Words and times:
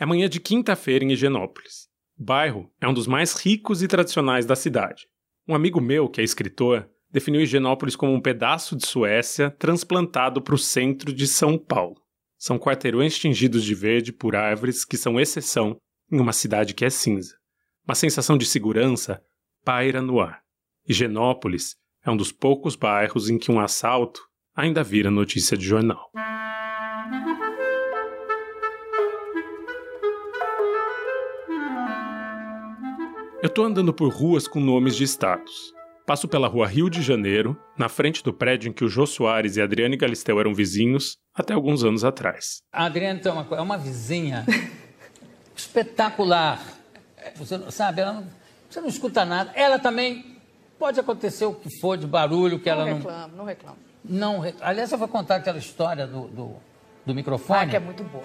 É 0.00 0.06
manhã 0.06 0.28
de 0.28 0.38
quinta-feira 0.38 1.04
em 1.04 1.10
Higienópolis. 1.10 1.88
O 2.16 2.22
bairro 2.22 2.70
é 2.80 2.86
um 2.86 2.94
dos 2.94 3.08
mais 3.08 3.32
ricos 3.34 3.82
e 3.82 3.88
tradicionais 3.88 4.46
da 4.46 4.54
cidade. 4.54 5.08
Um 5.46 5.56
amigo 5.56 5.80
meu, 5.80 6.08
que 6.08 6.20
é 6.20 6.24
escritor, 6.24 6.88
definiu 7.10 7.40
Higienópolis 7.40 7.96
como 7.96 8.12
um 8.12 8.20
pedaço 8.20 8.76
de 8.76 8.86
Suécia 8.86 9.50
transplantado 9.58 10.40
para 10.40 10.54
o 10.54 10.58
centro 10.58 11.12
de 11.12 11.26
São 11.26 11.58
Paulo. 11.58 11.96
São 12.38 12.60
quarteirões 12.60 13.18
tingidos 13.18 13.64
de 13.64 13.74
verde 13.74 14.12
por 14.12 14.36
árvores 14.36 14.84
que 14.84 14.96
são 14.96 15.18
exceção 15.18 15.76
em 16.12 16.20
uma 16.20 16.32
cidade 16.32 16.74
que 16.74 16.84
é 16.84 16.90
cinza. 16.90 17.34
Uma 17.84 17.96
sensação 17.96 18.38
de 18.38 18.46
segurança 18.46 19.20
paira 19.64 20.00
no 20.00 20.20
ar. 20.20 20.42
Higienópolis 20.88 21.74
é 22.04 22.10
um 22.10 22.16
dos 22.16 22.30
poucos 22.30 22.76
bairros 22.76 23.28
em 23.28 23.36
que 23.36 23.50
um 23.50 23.58
assalto 23.58 24.22
ainda 24.54 24.84
vira 24.84 25.10
notícia 25.10 25.56
de 25.56 25.64
jornal. 25.64 26.08
Eu 33.40 33.48
tô 33.48 33.62
andando 33.62 33.94
por 33.94 34.12
ruas 34.12 34.48
com 34.48 34.58
nomes 34.58 34.96
de 34.96 35.04
estados. 35.04 35.72
Passo 36.04 36.26
pela 36.26 36.48
rua 36.48 36.66
Rio 36.66 36.90
de 36.90 37.00
Janeiro, 37.00 37.56
na 37.78 37.88
frente 37.88 38.20
do 38.24 38.32
prédio 38.32 38.68
em 38.68 38.72
que 38.72 38.84
o 38.84 38.88
Jô 38.88 39.06
Soares 39.06 39.56
e 39.56 39.60
a 39.60 39.64
Adriane 39.64 39.96
Galisteu 39.96 40.40
eram 40.40 40.52
vizinhos 40.52 41.18
até 41.32 41.54
alguns 41.54 41.84
anos 41.84 42.02
atrás. 42.02 42.62
A 42.72 42.86
Adriane 42.86 43.20
é 43.24 43.30
uma, 43.30 43.46
é 43.56 43.60
uma 43.60 43.78
vizinha 43.78 44.44
espetacular. 45.54 46.60
Você 47.36 47.56
não, 47.56 47.70
sabe, 47.70 48.00
ela 48.00 48.14
não, 48.14 48.26
você 48.68 48.80
não 48.80 48.88
escuta 48.88 49.24
nada. 49.24 49.52
Ela 49.54 49.78
também 49.78 50.36
pode 50.76 50.98
acontecer 50.98 51.44
o 51.44 51.54
que 51.54 51.78
for 51.78 51.96
de 51.96 52.08
barulho 52.08 52.58
que 52.58 52.68
não 52.68 52.80
ela 52.80 52.92
reclamo, 52.92 53.36
não 53.36 53.44
reclamo. 53.44 53.76
não. 54.04 54.42
Não, 54.42 54.54
aliás, 54.60 54.90
eu 54.90 54.98
vou 54.98 55.06
contar 55.06 55.36
aquela 55.36 55.58
história 55.58 56.08
do, 56.08 56.26
do, 56.26 56.56
do 57.06 57.14
microfone. 57.14 57.60
Ah, 57.60 57.66
que 57.68 57.76
é 57.76 57.80
muito 57.80 58.02
boa. 58.02 58.24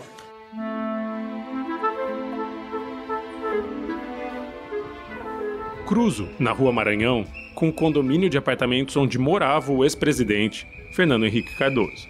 Cruzo, 5.94 6.27
na 6.39 6.52
rua 6.52 6.72
Maranhão, 6.72 7.23
com 7.53 7.69
o 7.69 7.72
condomínio 7.72 8.27
de 8.27 8.36
apartamentos 8.36 8.97
onde 8.97 9.19
morava 9.19 9.72
o 9.72 9.83
ex-presidente 9.83 10.67
Fernando 10.91 11.23
Henrique 11.23 11.55
Cardoso. 11.55 12.09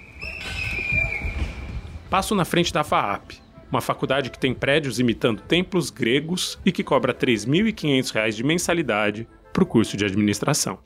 Passo 2.09 2.33
na 2.33 2.45
frente 2.45 2.71
da 2.71 2.81
FAAP, 2.81 3.33
uma 3.69 3.81
faculdade 3.81 4.29
que 4.29 4.39
tem 4.39 4.53
prédios 4.53 5.01
imitando 5.01 5.41
templos 5.41 5.89
gregos 5.89 6.57
e 6.65 6.71
que 6.71 6.81
cobra 6.81 7.11
R$ 7.11 7.27
3.500 7.27 8.31
de 8.31 8.41
mensalidade 8.45 9.27
para 9.51 9.63
o 9.63 9.67
curso 9.67 9.97
de 9.97 10.05
administração. 10.05 10.79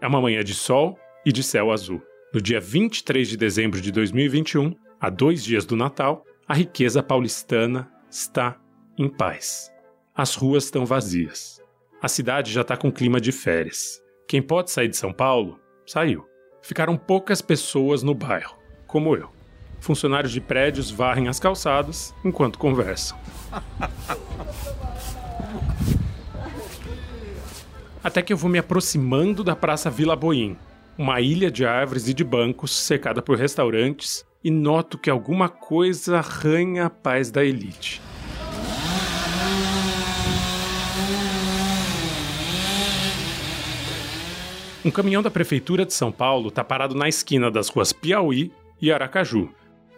É 0.00 0.06
uma 0.08 0.20
manhã 0.20 0.42
de 0.42 0.54
sol 0.54 0.98
e 1.24 1.30
de 1.30 1.44
céu 1.44 1.70
azul. 1.70 2.02
No 2.32 2.42
dia 2.42 2.58
23 2.58 3.28
de 3.28 3.36
dezembro 3.36 3.80
de 3.80 3.92
2021, 3.92 4.74
a 5.00 5.08
dois 5.08 5.44
dias 5.44 5.64
do 5.64 5.76
Natal, 5.76 6.24
a 6.48 6.54
riqueza 6.54 7.00
paulistana 7.00 7.88
está 8.10 8.56
em 8.98 9.08
paz. 9.08 9.70
As 10.12 10.34
ruas 10.34 10.64
estão 10.64 10.84
vazias. 10.84 11.62
A 12.04 12.08
cidade 12.08 12.52
já 12.52 12.60
está 12.60 12.76
com 12.76 12.92
clima 12.92 13.18
de 13.18 13.32
férias. 13.32 13.98
Quem 14.28 14.42
pode 14.42 14.70
sair 14.70 14.88
de 14.88 14.96
São 14.98 15.10
Paulo, 15.10 15.58
saiu. 15.86 16.28
Ficaram 16.60 16.98
poucas 16.98 17.40
pessoas 17.40 18.02
no 18.02 18.14
bairro, 18.14 18.58
como 18.86 19.16
eu. 19.16 19.30
Funcionários 19.80 20.30
de 20.30 20.38
prédios 20.38 20.90
varrem 20.90 21.28
as 21.28 21.40
calçadas 21.40 22.14
enquanto 22.22 22.58
conversam. 22.58 23.16
Até 28.04 28.20
que 28.20 28.34
eu 28.34 28.36
vou 28.36 28.50
me 28.50 28.58
aproximando 28.58 29.42
da 29.42 29.56
Praça 29.56 29.88
Vila 29.88 30.14
Boim, 30.14 30.58
uma 30.98 31.22
ilha 31.22 31.50
de 31.50 31.64
árvores 31.64 32.06
e 32.06 32.12
de 32.12 32.22
bancos 32.22 32.70
cercada 32.84 33.22
por 33.22 33.38
restaurantes, 33.38 34.26
e 34.44 34.50
noto 34.50 34.98
que 34.98 35.08
alguma 35.08 35.48
coisa 35.48 36.18
arranha 36.18 36.84
a 36.84 36.90
paz 36.90 37.30
da 37.30 37.42
elite. 37.42 38.02
Um 44.84 44.90
caminhão 44.90 45.22
da 45.22 45.30
Prefeitura 45.30 45.86
de 45.86 45.94
São 45.94 46.12
Paulo 46.12 46.48
está 46.48 46.62
parado 46.62 46.94
na 46.94 47.08
esquina 47.08 47.50
das 47.50 47.70
ruas 47.70 47.90
Piauí 47.90 48.52
e 48.82 48.92
Aracaju. 48.92 49.48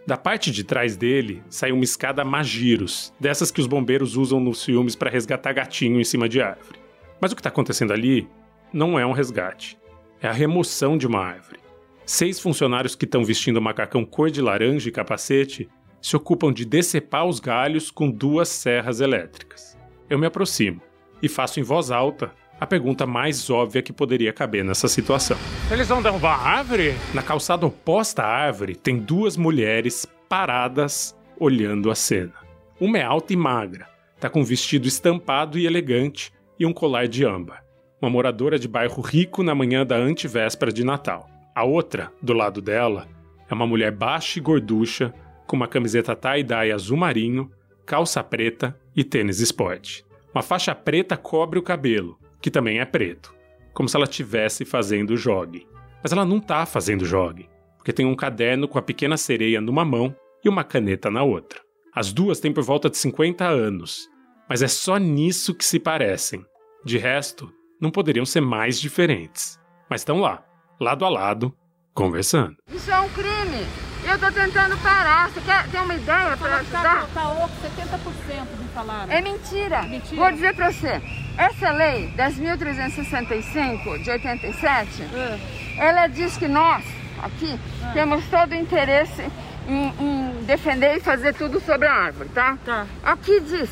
Da 0.05 0.15
parte 0.15 0.49
de 0.49 0.63
trás 0.63 0.95
dele 0.95 1.43
sai 1.49 1.73
uma 1.73 1.83
escada 1.83 2.23
Magiros, 2.23 3.13
dessas 3.19 3.51
que 3.51 3.59
os 3.59 3.67
bombeiros 3.67 4.15
usam 4.15 4.39
nos 4.39 4.63
filmes 4.63 4.95
para 4.95 5.09
resgatar 5.09 5.51
gatinho 5.51 5.99
em 5.99 6.05
cima 6.05 6.29
de 6.29 6.41
árvore. 6.41 6.79
Mas 7.19 7.33
o 7.33 7.35
que 7.35 7.41
está 7.41 7.49
acontecendo 7.49 7.91
ali 7.91 8.29
não 8.71 8.97
é 8.97 9.05
um 9.05 9.11
resgate, 9.11 9.77
é 10.21 10.27
a 10.29 10.31
remoção 10.31 10.97
de 10.97 11.05
uma 11.05 11.19
árvore. 11.19 11.59
Seis 12.05 12.39
funcionários 12.39 12.95
que 12.95 13.03
estão 13.03 13.25
vestindo 13.25 13.61
macacão 13.61 14.05
cor 14.05 14.31
de 14.31 14.41
laranja 14.41 14.87
e 14.87 14.91
capacete 14.93 15.67
se 16.01 16.15
ocupam 16.15 16.53
de 16.53 16.63
decepar 16.63 17.25
os 17.25 17.41
galhos 17.41 17.91
com 17.91 18.09
duas 18.09 18.47
serras 18.47 19.01
elétricas. 19.01 19.77
Eu 20.09 20.17
me 20.17 20.27
aproximo 20.27 20.81
e 21.21 21.27
faço 21.27 21.59
em 21.59 21.63
voz 21.63 21.91
alta 21.91 22.31
a 22.59 22.65
pergunta 22.65 23.05
mais 23.05 23.49
óbvia 23.49 23.81
que 23.81 23.93
poderia 23.93 24.33
caber 24.33 24.63
nessa 24.63 24.87
situação. 24.87 25.37
Eles 25.71 25.87
vão 25.87 26.01
derrubar 26.01 26.39
a 26.39 26.49
árvore? 26.57 26.95
Na 27.13 27.21
calçada 27.21 27.65
oposta 27.65 28.23
à 28.23 28.27
árvore 28.27 28.75
tem 28.75 28.97
duas 28.97 29.37
mulheres 29.37 30.05
paradas 30.27 31.15
olhando 31.39 31.91
a 31.91 31.95
cena. 31.95 32.33
Uma 32.79 32.97
é 32.97 33.03
alta 33.03 33.33
e 33.33 33.35
magra, 33.35 33.87
tá 34.19 34.29
com 34.29 34.41
um 34.41 34.43
vestido 34.43 34.87
estampado 34.87 35.57
e 35.57 35.65
elegante 35.65 36.31
e 36.59 36.65
um 36.65 36.73
colar 36.73 37.07
de 37.07 37.25
âmbar. 37.25 37.63
Uma 38.01 38.09
moradora 38.09 38.59
de 38.59 38.67
bairro 38.67 39.01
rico 39.01 39.41
na 39.41 39.55
manhã 39.55 39.85
da 39.85 39.95
antivéspera 39.95 40.71
de 40.71 40.83
Natal. 40.83 41.29
A 41.55 41.63
outra, 41.63 42.11
do 42.21 42.33
lado 42.33 42.61
dela, 42.61 43.07
é 43.49 43.53
uma 43.53 43.65
mulher 43.65 43.91
baixa 43.91 44.37
e 44.37 44.41
gorducha, 44.41 45.13
com 45.47 45.55
uma 45.55 45.67
camiseta 45.67 46.15
tie-dye 46.15 46.71
azul 46.71 46.97
marinho, 46.97 47.49
calça 47.85 48.23
preta 48.23 48.77
e 48.95 49.03
tênis 49.03 49.39
esporte. 49.39 50.05
Uma 50.33 50.43
faixa 50.43 50.75
preta 50.75 51.17
cobre 51.17 51.57
o 51.57 51.63
cabelo, 51.63 52.19
que 52.41 52.51
também 52.51 52.79
é 52.79 52.85
preto, 52.85 53.33
como 53.73 53.87
se 53.87 53.95
ela 53.95 54.05
estivesse 54.05 54.65
fazendo 54.65 55.17
jogue. 55.17 55.67
Mas 56.01 56.11
ela 56.11 56.25
não 56.25 56.37
está 56.37 56.65
fazendo 56.65 57.05
jogue, 57.05 57.49
porque 57.77 57.93
tem 57.93 58.05
um 58.05 58.15
caderno 58.15 58.67
com 58.67 58.77
a 58.77 58.81
pequena 58.81 59.17
sereia 59.17 59.61
numa 59.61 59.83
mão 59.83 60.15
e 60.43 60.49
uma 60.49 60.63
caneta 60.63 61.09
na 61.09 61.23
outra. 61.23 61.61
As 61.93 62.13
duas 62.13 62.39
têm 62.39 62.53
por 62.53 62.63
volta 62.63 62.89
de 62.89 62.97
50 62.97 63.45
anos, 63.45 64.07
mas 64.49 64.61
é 64.61 64.67
só 64.67 64.97
nisso 64.97 65.55
que 65.55 65.65
se 65.65 65.79
parecem. 65.79 66.45
De 66.85 66.97
resto, 66.97 67.51
não 67.81 67.91
poderiam 67.91 68.25
ser 68.25 68.41
mais 68.41 68.79
diferentes. 68.79 69.59
Mas 69.89 70.01
estão 70.01 70.19
lá, 70.19 70.45
lado 70.79 71.05
a 71.05 71.09
lado, 71.09 71.53
conversando. 71.93 72.55
Isso 72.71 72.91
é 72.91 72.99
um 72.99 73.09
crime. 73.09 73.86
Eu 74.09 74.17
tô 74.17 74.31
tentando 74.31 74.77
parar. 74.77 75.29
Você 75.29 75.41
quer 75.41 75.67
ter 75.67 75.79
uma 75.79 75.93
ideia 75.93 76.37
para 76.37 76.55
ajudar? 76.57 77.07
Tá 77.13 77.29
oco, 77.29 77.51
70% 77.61 78.57
me 78.57 78.69
falaram. 78.73 79.11
É 79.11 79.19
mentira. 79.21 79.83
Mentira? 79.83 80.15
Vou 80.15 80.31
dizer 80.31 80.55
para 80.55 80.71
você. 80.71 81.01
Essa 81.37 81.71
lei 81.71 82.13
10.365 82.17 84.01
de 84.01 84.09
87, 84.09 85.03
Ah, 85.13 85.37
ela 85.77 86.07
diz 86.07 86.37
que 86.37 86.47
nós, 86.47 86.83
aqui, 87.21 87.59
temos 87.93 88.25
todo 88.27 88.53
o 88.53 88.55
interesse 88.55 89.23
em, 89.67 89.93
em 89.99 90.43
defender 90.45 90.95
e 90.95 90.99
fazer 91.01 91.33
tudo 91.35 91.59
sobre 91.59 91.87
a 91.87 91.93
árvore, 91.93 92.29
tá? 92.29 92.57
Tá. 92.65 92.87
Aqui 93.03 93.41
diz 93.41 93.69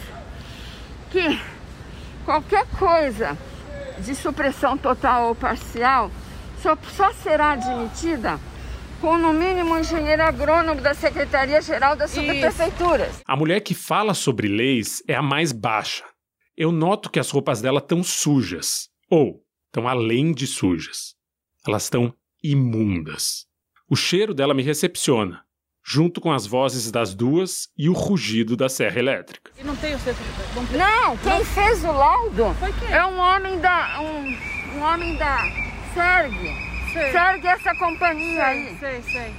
que 1.12 1.42
qualquer 2.26 2.66
coisa 2.78 3.38
de 4.00 4.14
supressão 4.14 4.78
total 4.78 5.30
ou 5.30 5.36
parcial 5.36 6.12
só, 6.62 6.78
só 6.96 7.14
será 7.14 7.54
admitida 7.54 8.38
com, 9.02 9.18
no 9.18 9.34
mínimo, 9.34 9.74
um 9.74 9.80
engenheiro 9.80 10.24
agrônomo 10.24 10.82
da 10.82 10.94
Secretaria-Geral 10.94 11.96
das 11.96 12.12
Subprefeituras. 12.12 13.22
A 13.26 13.36
mulher 13.36 13.60
que 13.62 13.74
fala 13.74 14.14
sobre 14.14 14.48
leis 14.48 15.04
é 15.08 15.16
a 15.16 15.22
mais 15.22 15.52
baixa. 15.52 16.04
Eu 16.58 16.72
noto 16.72 17.10
que 17.10 17.20
as 17.20 17.30
roupas 17.30 17.62
dela 17.62 17.80
estão 17.80 18.04
sujas. 18.04 18.90
Ou 19.10 19.44
estão 19.68 19.88
além 19.88 20.34
de 20.34 20.48
sujas. 20.48 21.16
Elas 21.68 21.84
estão 21.84 22.14
imundas. 22.44 23.46
O 23.90 23.96
cheiro 23.96 24.34
dela 24.34 24.54
me 24.54 24.64
recepciona, 24.64 25.44
junto 25.84 26.20
com 26.22 26.32
as 26.32 26.48
vozes 26.48 26.90
das 26.90 27.14
duas 27.14 27.68
e 27.78 27.90
o 27.90 27.94
rugido 27.94 28.56
da 28.56 28.70
serra 28.70 28.98
elétrica. 29.00 29.52
E 29.60 29.64
não 29.64 29.76
tem 29.76 29.94
o 29.94 30.00
centro. 30.00 30.24
Não 30.56 30.66
tem. 30.66 30.78
Não, 30.78 31.18
quem 31.18 31.46
fez 31.46 31.84
o 31.84 31.92
laudo 31.92 32.54
Foi 32.60 32.72
quem? 32.74 32.92
é 32.92 33.06
um 33.06 33.20
homem 33.20 33.60
da. 33.60 34.02
um, 34.02 34.78
um 34.78 34.82
homem 34.82 35.18
da 35.18 35.38
SERG. 35.94 36.65
Sei. 36.96 37.12
SERG 37.12 37.46
é 37.48 37.52
essa 37.52 37.76
companhia 37.76 38.46
aí. 38.46 38.78
Sei, 38.80 39.02
sei. 39.04 39.34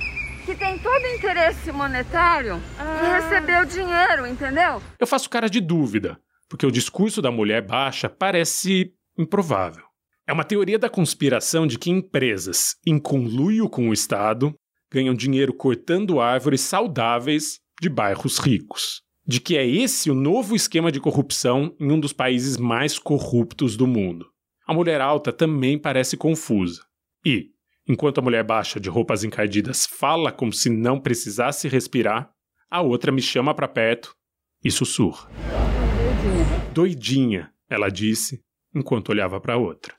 que 0.45 0.55
tem 0.55 0.79
todo 0.79 1.05
interesse 1.07 1.73
monetário 1.73 2.63
Ah. 2.79 3.01
e 3.03 3.21
recebeu 3.21 3.65
dinheiro, 3.65 4.27
entendeu? 4.27 4.81
Eu 5.01 5.07
faço 5.07 5.29
cara 5.29 5.49
de 5.51 5.61
dúvida, 5.61 6.19
porque 6.49 6.65
o 6.65 6.71
discurso 6.71 7.21
da 7.21 7.33
mulher 7.33 7.63
baixa 7.67 8.09
parece 8.09 8.93
improvável. 9.19 9.83
É 10.29 10.33
uma 10.33 10.45
teoria 10.45 10.79
da 10.79 10.89
conspiração 10.89 11.67
de 11.67 11.79
que 11.79 11.91
empresas, 11.91 12.77
em 12.87 12.99
conluio 12.99 13.69
com 13.69 13.89
o 13.89 13.93
Estado, 13.93 14.55
ganham 14.93 15.15
dinheiro 15.15 15.53
cortando 15.53 16.21
árvores 16.21 16.61
saudáveis 16.61 17.59
de 17.81 17.89
bairros 17.89 18.39
ricos. 18.39 19.03
De 19.27 19.41
que 19.41 19.57
é 19.57 19.67
esse 19.67 20.11
o 20.11 20.15
novo 20.15 20.55
esquema 20.55 20.93
de 20.93 21.01
corrupção 21.01 21.75
em 21.81 21.91
um 21.91 21.99
dos 21.99 22.13
países 22.13 22.57
mais 22.57 22.99
corruptos 23.01 23.77
do 23.77 23.87
mundo. 23.87 24.27
A 24.67 24.73
mulher 24.73 25.01
alta 25.01 25.33
também 25.33 25.77
parece 25.77 26.17
confusa. 26.17 26.83
E, 27.25 27.51
enquanto 27.89 28.19
a 28.19 28.23
mulher 28.23 28.45
baixa 28.45 28.81
de 28.81 28.89
roupas 28.89 29.25
encardidas 29.25 29.87
fala 29.87 30.33
como 30.33 30.53
se 30.53 30.69
não 30.69 31.01
precisasse 31.01 31.69
respirar, 31.69 32.31
a 32.71 32.81
outra 32.83 33.13
me 33.13 33.23
chama 33.23 33.55
para 33.55 33.69
perto 33.69 34.15
e 34.63 34.71
sussurra. 34.71 35.29
Doidinha. 35.31 36.73
Doidinha, 36.75 37.53
ela 37.69 37.89
disse, 37.89 38.43
enquanto 38.75 39.11
olhava 39.11 39.41
para 39.41 39.57
outra. 39.57 39.95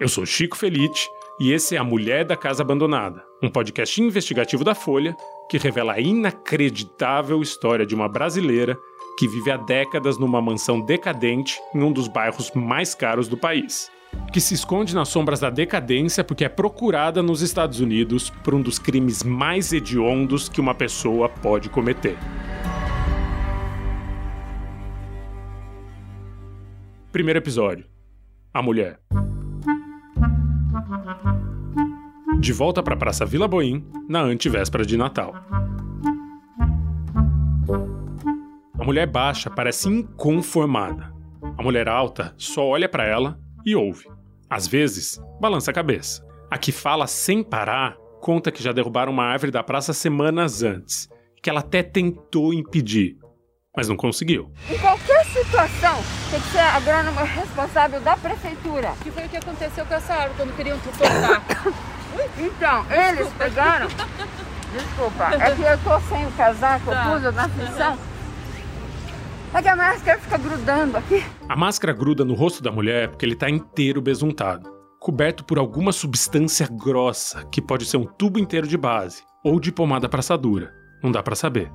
Eu 0.00 0.08
sou 0.08 0.24
Chico 0.24 0.56
Felite 0.56 1.08
e 1.40 1.52
esse 1.52 1.74
é 1.74 1.78
A 1.78 1.84
Mulher 1.84 2.24
da 2.24 2.36
Casa 2.36 2.62
Abandonada, 2.62 3.24
um 3.42 3.50
podcast 3.50 4.00
investigativo 4.00 4.62
da 4.62 4.74
Folha 4.74 5.16
que 5.50 5.58
revela 5.58 5.94
a 5.94 6.00
inacreditável 6.00 7.42
história 7.42 7.84
de 7.84 7.94
uma 7.94 8.08
brasileira 8.08 8.78
que 9.18 9.26
vive 9.26 9.50
há 9.50 9.56
décadas 9.56 10.18
numa 10.18 10.40
mansão 10.40 10.80
decadente 10.80 11.60
em 11.74 11.82
um 11.82 11.92
dos 11.92 12.06
bairros 12.06 12.52
mais 12.52 12.94
caros 12.94 13.26
do 13.26 13.36
país. 13.36 13.90
Que 14.32 14.40
se 14.40 14.54
esconde 14.54 14.94
nas 14.94 15.08
sombras 15.08 15.40
da 15.40 15.50
decadência 15.50 16.22
porque 16.22 16.44
é 16.44 16.48
procurada 16.48 17.22
nos 17.22 17.40
Estados 17.40 17.80
Unidos 17.80 18.30
por 18.30 18.54
um 18.54 18.60
dos 18.60 18.78
crimes 18.78 19.22
mais 19.22 19.72
hediondos 19.72 20.48
que 20.48 20.60
uma 20.60 20.74
pessoa 20.74 21.28
pode 21.28 21.68
cometer. 21.68 22.16
Primeiro 27.10 27.38
episódio: 27.38 27.86
A 28.52 28.62
Mulher. 28.62 29.00
De 32.38 32.52
volta 32.52 32.82
para 32.82 32.94
a 32.94 32.96
Praça 32.96 33.26
Vila 33.26 33.48
Boim, 33.48 33.84
na 34.08 34.20
antevéspera 34.20 34.84
de 34.84 34.96
Natal. 34.96 35.34
A 38.78 38.84
mulher 38.84 39.06
baixa 39.06 39.50
parece 39.50 39.88
inconformada. 39.88 41.12
A 41.56 41.62
mulher 41.62 41.88
alta 41.88 42.32
só 42.36 42.64
olha 42.64 42.88
para 42.88 43.04
ela 43.04 43.40
e 43.70 43.76
ouve. 43.76 44.06
Às 44.48 44.66
vezes, 44.66 45.20
balança 45.40 45.70
a 45.70 45.74
cabeça. 45.74 46.24
A 46.50 46.56
que 46.56 46.72
fala 46.72 47.06
sem 47.06 47.42
parar 47.42 47.96
conta 48.20 48.50
que 48.50 48.62
já 48.62 48.72
derrubaram 48.72 49.12
uma 49.12 49.24
árvore 49.24 49.52
da 49.52 49.62
praça 49.62 49.92
semanas 49.92 50.62
antes, 50.62 51.08
que 51.42 51.50
ela 51.50 51.60
até 51.60 51.82
tentou 51.82 52.52
impedir, 52.54 53.16
mas 53.76 53.88
não 53.88 53.96
conseguiu. 53.96 54.50
Em 54.70 54.78
qualquer 54.78 55.24
situação, 55.26 55.96
tem 56.30 56.40
que 56.40 56.48
ser 56.48 56.58
agrônomo 56.58 57.20
responsável 57.24 58.00
da 58.00 58.16
prefeitura. 58.16 58.92
Que 59.02 59.10
foi 59.10 59.26
o 59.26 59.28
que 59.28 59.36
aconteceu 59.36 59.84
com 59.84 59.94
essa 59.94 60.14
árvore 60.14 60.34
quando 60.36 60.56
queriam 60.56 60.78
cortar. 60.80 61.42
Então, 62.36 62.84
eles 62.90 63.28
pegaram. 63.34 63.86
Desculpa, 64.72 65.24
é 65.34 65.54
que 65.54 65.62
eu 65.62 65.78
tô 65.84 66.00
sem 66.08 66.26
o 66.26 66.30
casaco, 66.32 66.90
eu 66.90 66.94
Tá. 66.94 67.04
pus 67.04 67.34
na 67.34 67.48
função. 67.48 67.98
É 69.54 69.62
que 69.62 69.68
a 69.68 69.76
máscara 69.76 70.18
fica 70.18 70.38
grudando 70.38 70.96
aqui. 70.96 71.24
A 71.48 71.56
máscara 71.56 71.92
gruda 71.92 72.24
no 72.24 72.34
rosto 72.34 72.62
da 72.62 72.70
mulher 72.70 73.08
porque 73.08 73.24
ele 73.24 73.32
está 73.32 73.48
inteiro 73.48 74.00
besuntado, 74.00 74.70
coberto 75.00 75.44
por 75.44 75.58
alguma 75.58 75.90
substância 75.90 76.68
grossa, 76.70 77.44
que 77.46 77.62
pode 77.62 77.86
ser 77.86 77.96
um 77.96 78.04
tubo 78.04 78.38
inteiro 78.38 78.68
de 78.68 78.76
base 78.76 79.22
ou 79.42 79.58
de 79.58 79.72
pomada 79.72 80.08
para 80.08 80.20
assadura. 80.20 80.72
Não 81.02 81.10
dá 81.10 81.22
para 81.22 81.34
saber. 81.34 81.72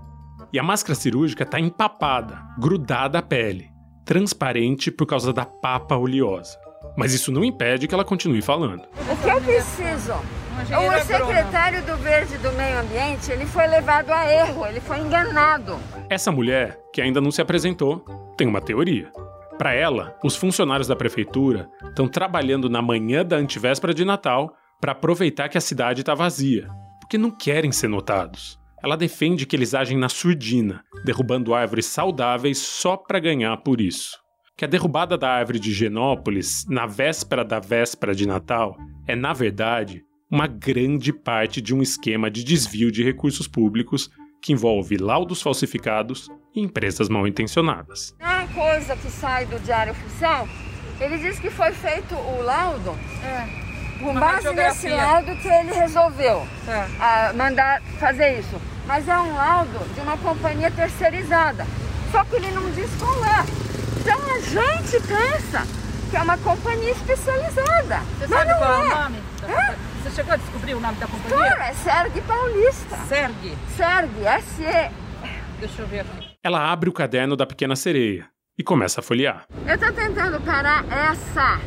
E 0.51 0.59
a 0.59 0.63
máscara 0.63 0.93
cirúrgica 0.93 1.43
está 1.43 1.59
empapada, 1.59 2.43
grudada 2.59 3.17
à 3.17 3.21
pele, 3.21 3.69
transparente 4.05 4.91
por 4.91 5.07
causa 5.07 5.33
da 5.33 5.45
papa 5.45 5.95
oleosa. 5.95 6.62
Mas 6.95 7.13
isso 7.13 7.31
não 7.31 7.43
impede 7.43 7.87
que 7.87 7.93
ela 7.93 8.05
continue 8.05 8.41
falando. 8.41 8.83
O 9.11 9.17
que 9.17 9.29
eu 9.29 9.41
preciso? 9.41 10.13
O 10.53 11.05
secretário 11.05 11.83
do 11.83 11.97
Verde 11.97 12.35
e 12.35 12.37
do 12.37 12.51
Meio 12.53 12.79
Ambiente, 12.79 13.31
ele 13.31 13.45
foi 13.45 13.65
levado 13.65 14.11
a 14.11 14.31
erro, 14.31 14.65
ele 14.67 14.79
foi 14.79 14.99
enganado. 14.99 15.79
Essa 16.09 16.31
mulher, 16.31 16.79
que 16.93 17.01
ainda 17.01 17.19
não 17.19 17.31
se 17.31 17.41
apresentou, 17.41 18.05
tem 18.37 18.47
uma 18.47 18.61
teoria. 18.61 19.11
Para 19.57 19.73
ela, 19.73 20.15
os 20.23 20.35
funcionários 20.35 20.87
da 20.87 20.95
prefeitura 20.95 21.69
estão 21.89 22.07
trabalhando 22.07 22.69
na 22.69 22.81
manhã 22.81 23.25
da 23.25 23.35
antivéspera 23.35 23.93
de 23.93 24.05
Natal 24.05 24.53
para 24.79 24.91
aproveitar 24.91 25.49
que 25.49 25.57
a 25.57 25.61
cidade 25.61 26.01
está 26.01 26.13
vazia, 26.13 26.67
porque 26.99 27.17
não 27.17 27.31
querem 27.31 27.71
ser 27.71 27.87
notados. 27.87 28.59
Ela 28.83 28.97
defende 28.97 29.45
que 29.45 29.55
eles 29.55 29.73
agem 29.73 29.97
na 29.97 30.09
surdina, 30.09 30.83
derrubando 31.05 31.53
árvores 31.53 31.85
saudáveis 31.85 32.57
só 32.57 32.97
para 32.97 33.19
ganhar 33.19 33.55
por 33.57 33.79
isso. 33.79 34.22
Que 34.55 34.65
a 34.65 34.67
derrubada 34.67 35.17
da 35.17 35.29
árvore 35.31 35.59
de 35.59 35.73
Genópolis, 35.73 36.65
na 36.69 36.85
véspera 36.85 37.43
da 37.43 37.59
véspera 37.59 38.13
de 38.13 38.27
Natal, 38.27 38.77
é, 39.07 39.15
na 39.15 39.33
verdade, 39.33 40.03
uma 40.29 40.45
grande 40.45 41.11
parte 41.11 41.59
de 41.59 41.73
um 41.73 41.81
esquema 41.81 42.29
de 42.29 42.43
desvio 42.43 42.91
de 42.91 43.03
recursos 43.03 43.47
públicos 43.47 44.11
que 44.41 44.53
envolve 44.53 44.97
laudos 44.97 45.41
falsificados 45.41 46.29
e 46.55 46.61
empresas 46.61 47.09
mal 47.09 47.25
intencionadas. 47.27 48.13
Uma 48.19 48.47
coisa 48.47 48.95
que 48.95 49.09
sai 49.09 49.45
do 49.47 49.57
Diário 49.59 49.93
Oficial, 49.93 50.47
ele 50.99 51.17
diz 51.17 51.39
que 51.39 51.49
foi 51.49 51.71
feito 51.71 52.13
o 52.13 52.43
laudo 52.43 52.91
É. 53.23 53.99
com 54.03 54.11
Uma 54.11 54.19
base 54.19 54.53
nesse 54.53 54.87
laudo 54.89 55.35
que 55.37 55.47
ele 55.47 55.71
resolveu 55.73 56.45
Tá. 56.65 56.87
ah, 56.99 57.33
mandar 57.33 57.81
fazer 57.99 58.39
isso. 58.39 58.61
Mas 58.85 59.07
é 59.07 59.17
um 59.17 59.33
laudo 59.33 59.79
de 59.95 59.99
uma 60.01 60.17
companhia 60.17 60.69
terceirizada. 60.69 61.65
Só 62.11 62.23
que 62.25 62.35
ele 62.35 62.51
não 62.51 62.69
diz 62.71 62.89
qual 62.99 63.15
é. 63.25 63.43
Então 64.03 64.19
a 64.35 64.39
gente 64.39 65.07
pensa 65.07 65.65
que 66.11 66.17
é 66.17 66.21
uma 66.21 66.37
companhia 66.37 66.91
especializada. 66.91 67.99
Você 68.19 68.27
Mas 68.27 68.29
sabe 68.29 68.51
não 68.51 68.57
qual 68.59 68.73
é 68.73 68.77
o 68.79 68.83
é. 68.83 68.95
nome? 69.03 69.17
Hã? 69.43 69.75
Você 70.03 70.11
chegou 70.11 70.33
a 70.33 70.37
descobrir 70.37 70.73
o 70.75 70.79
nome 70.81 70.95
da 70.97 71.07
companhia? 71.07 71.37
Claro, 71.37 71.61
é 71.61 71.73
Serg 71.73 72.21
Paulista. 72.21 72.97
Serg. 73.07 73.57
Serg, 73.77 74.25
S-E. 74.25 74.91
Deixa 75.59 75.81
eu 75.81 75.87
ver 75.87 76.01
aqui. 76.01 76.27
Ela 76.43 76.69
abre 76.71 76.89
o 76.89 76.93
caderno 76.93 77.37
da 77.37 77.45
pequena 77.45 77.75
sereia 77.77 78.25
e 78.57 78.63
começa 78.63 78.99
a 78.99 79.03
folhear. 79.03 79.45
Eu 79.65 79.77
tô 79.77 79.91
tentando 79.93 80.41
parar 80.41 80.83
essa, 80.91 81.61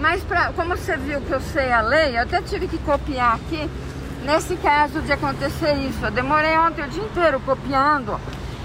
mas 0.00 0.24
pra, 0.24 0.52
como 0.54 0.76
você 0.76 0.96
viu 0.96 1.20
que 1.20 1.30
eu 1.30 1.40
sei 1.40 1.70
a 1.70 1.80
lei, 1.80 2.16
eu 2.16 2.22
até 2.22 2.42
tive 2.42 2.66
que 2.66 2.78
copiar 2.78 3.36
aqui, 3.36 3.70
nesse 4.24 4.56
caso 4.56 5.00
de 5.02 5.12
acontecer 5.12 5.74
isso. 5.74 6.04
Eu 6.04 6.10
demorei 6.10 6.58
ontem 6.58 6.84
o 6.84 6.88
dia 6.88 7.04
inteiro 7.04 7.38
copiando 7.40 8.20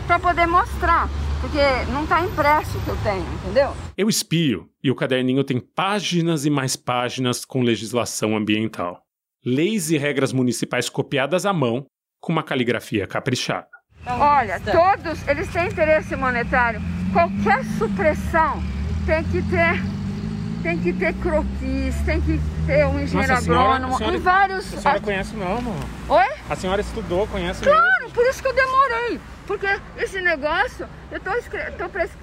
para 0.07 0.17
poder 0.17 0.47
mostrar, 0.47 1.07
porque 1.41 1.91
não 1.91 2.05
tá 2.07 2.21
impresso 2.23 2.77
o 2.77 2.81
que 2.81 2.89
eu 2.89 2.97
tenho, 3.03 3.25
entendeu? 3.33 3.73
Eu 3.97 4.07
espio 4.07 4.69
e 4.83 4.89
o 4.91 4.95
caderninho 4.95 5.43
tem 5.43 5.59
páginas 5.59 6.45
e 6.45 6.49
mais 6.49 6.75
páginas 6.75 7.43
com 7.43 7.61
legislação 7.61 8.37
ambiental. 8.37 9.01
Leis 9.45 9.89
e 9.89 9.97
regras 9.97 10.31
municipais 10.31 10.87
copiadas 10.87 11.45
à 11.45 11.51
mão 11.51 11.85
com 12.19 12.31
uma 12.31 12.43
caligrafia 12.43 13.07
caprichada. 13.07 13.67
Olha, 14.05 14.59
todos, 14.59 15.27
eles 15.27 15.47
têm 15.51 15.67
interesse 15.67 16.15
monetário. 16.15 16.79
Qualquer 17.11 17.63
supressão 17.77 18.61
tem 19.05 19.23
que 19.25 19.41
ter 19.49 19.91
tem 20.63 20.77
que 20.79 20.93
ter 20.93 21.11
croquis, 21.15 21.95
tem 22.05 22.21
que 22.21 22.39
ter 22.67 22.85
um 22.85 22.99
engenheiro 22.99 23.33
Nossa, 23.33 23.41
senhora- 23.41 23.61
agrônomo, 23.63 23.95
a 23.95 23.97
senhora- 23.97 24.15
em 24.15 24.19
vários... 24.19 24.73
A 24.75 24.77
senhora 24.81 24.99
conhece 25.01 25.35
não, 25.35 25.57
amor. 25.57 25.75
Oi? 26.07 26.25
A 26.47 26.55
senhora 26.55 26.81
estudou, 26.81 27.25
conhece. 27.25 27.63
Claro, 27.63 28.00
por 28.13 28.25
isso 28.27 28.41
que 28.41 28.47
eu 28.47 28.53
demorei. 28.53 29.19
Porque 29.47 29.67
esse 29.97 30.21
negócio, 30.21 30.87
eu 31.11 31.17
estou 31.17 31.33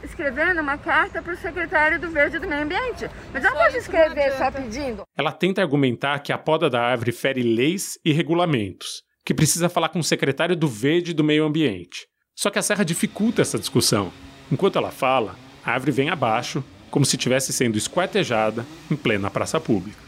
escrevendo 0.02 0.61
uma 0.61 0.78
carta 0.78 1.21
para 1.23 1.35
o 1.35 1.37
secretário 1.37 2.00
do 2.00 2.11
Verde 2.11 2.38
do 2.38 2.49
Meio 2.49 2.62
Ambiente. 2.62 3.11
Mas 3.33 3.45
eu 3.45 3.50
não 3.50 3.57
posso 3.57 3.76
isso 3.76 3.92
não 3.92 3.99
escrever 3.99 4.33
só 4.33 4.50
pedindo. 4.50 5.02
Ela 5.16 5.33
tenta 5.33 5.61
argumentar 5.61 6.21
que 6.21 6.33
a 6.33 6.38
poda 6.38 6.71
da 6.71 6.80
árvore 6.80 7.12
fere 7.12 7.42
leis 7.42 7.99
e 8.04 8.12
regulamentos, 8.12 9.02
que 9.25 9.35
precisa 9.35 9.68
falar 9.68 9.90
com 9.90 9.99
o 9.99 10.04
secretário 10.04 10.57
do 10.57 10.68
Verde 10.68 11.11
e 11.11 11.14
do 11.14 11.25
Meio 11.25 11.45
Ambiente. 11.45 12.07
Só 12.35 12.50
que 12.50 12.59
a 12.59 12.62
serra 12.62 12.85
dificulta 12.85 13.42
essa 13.42 13.59
discussão. 13.59 14.12
Enquanto 14.50 14.78
ela 14.78 14.90
fala, 14.90 15.35
a 15.64 15.73
árvore 15.73 15.92
vem 15.92 16.09
abaixo, 16.09 16.64
como 16.90 17.04
se 17.04 17.16
estivesse 17.16 17.52
sendo 17.52 17.76
esquartejada 17.76 18.64
em 18.90 18.97
plena 18.97 19.30
praça 19.30 19.61
pública. 19.61 20.08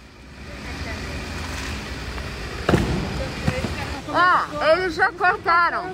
Ah, 4.15 4.49
eles 4.73 4.95
já 4.95 5.13
cortaram. 5.13 5.85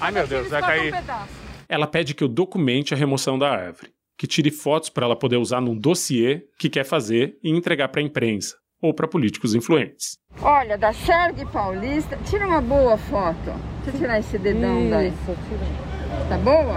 Ai, 0.00 0.12
meu 0.12 0.26
Deus, 0.26 0.48
vai 0.48 0.60
cair. 0.60 0.94
Ela 1.68 1.86
pede 1.86 2.14
que 2.14 2.24
eu 2.24 2.28
documente 2.28 2.94
a 2.94 2.96
remoção 2.96 3.38
da 3.38 3.50
árvore, 3.50 3.92
que 4.16 4.26
tire 4.26 4.50
fotos 4.50 4.88
para 4.88 5.04
ela 5.04 5.16
poder 5.16 5.36
usar 5.36 5.60
num 5.60 5.76
dossiê 5.76 6.42
que 6.58 6.68
quer 6.70 6.84
fazer 6.84 7.38
e 7.42 7.50
entregar 7.50 7.88
para 7.88 8.00
a 8.00 8.04
imprensa 8.04 8.56
ou 8.80 8.94
para 8.94 9.08
políticos 9.08 9.54
influentes. 9.54 10.16
Olha, 10.40 10.78
da 10.78 10.92
Serg 10.92 11.44
Paulista, 11.52 12.16
tira 12.24 12.46
uma 12.46 12.60
boa 12.60 12.96
foto. 12.96 13.50
Deixa 13.82 13.90
eu 13.90 14.00
tirar 14.00 14.18
esse 14.20 14.38
dedão 14.38 14.88
daí. 14.88 15.12
Tá 16.28 16.38
boa? 16.38 16.76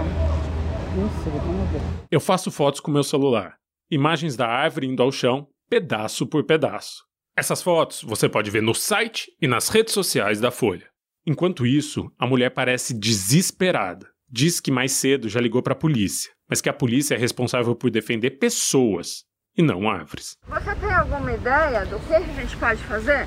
Eu 2.10 2.20
faço 2.20 2.50
fotos 2.50 2.80
com 2.80 2.90
meu 2.90 3.04
celular, 3.04 3.56
imagens 3.90 4.36
da 4.36 4.46
árvore 4.46 4.86
indo 4.86 5.02
ao 5.02 5.12
chão, 5.12 5.46
pedaço 5.70 6.26
por 6.26 6.44
pedaço. 6.44 7.04
Essas 7.34 7.62
fotos 7.62 8.02
você 8.02 8.28
pode 8.28 8.50
ver 8.50 8.60
no 8.60 8.74
site 8.74 9.30
e 9.40 9.48
nas 9.48 9.70
redes 9.70 9.94
sociais 9.94 10.38
da 10.38 10.50
Folha. 10.50 10.86
Enquanto 11.26 11.64
isso, 11.64 12.12
a 12.18 12.26
mulher 12.26 12.50
parece 12.50 12.92
desesperada. 12.92 14.06
Diz 14.30 14.60
que 14.60 14.70
mais 14.70 14.92
cedo 14.92 15.30
já 15.30 15.40
ligou 15.40 15.62
para 15.62 15.72
a 15.72 15.76
polícia, 15.76 16.30
mas 16.48 16.60
que 16.60 16.68
a 16.68 16.74
polícia 16.74 17.14
é 17.14 17.18
responsável 17.18 17.74
por 17.74 17.90
defender 17.90 18.32
pessoas 18.32 19.24
e 19.56 19.62
não 19.62 19.88
árvores. 19.88 20.36
Você 20.46 20.74
tem 20.74 20.92
alguma 20.92 21.32
ideia 21.32 21.86
do 21.86 21.98
que 22.00 22.14
a 22.14 22.20
gente 22.20 22.54
pode 22.58 22.82
fazer? 22.84 23.26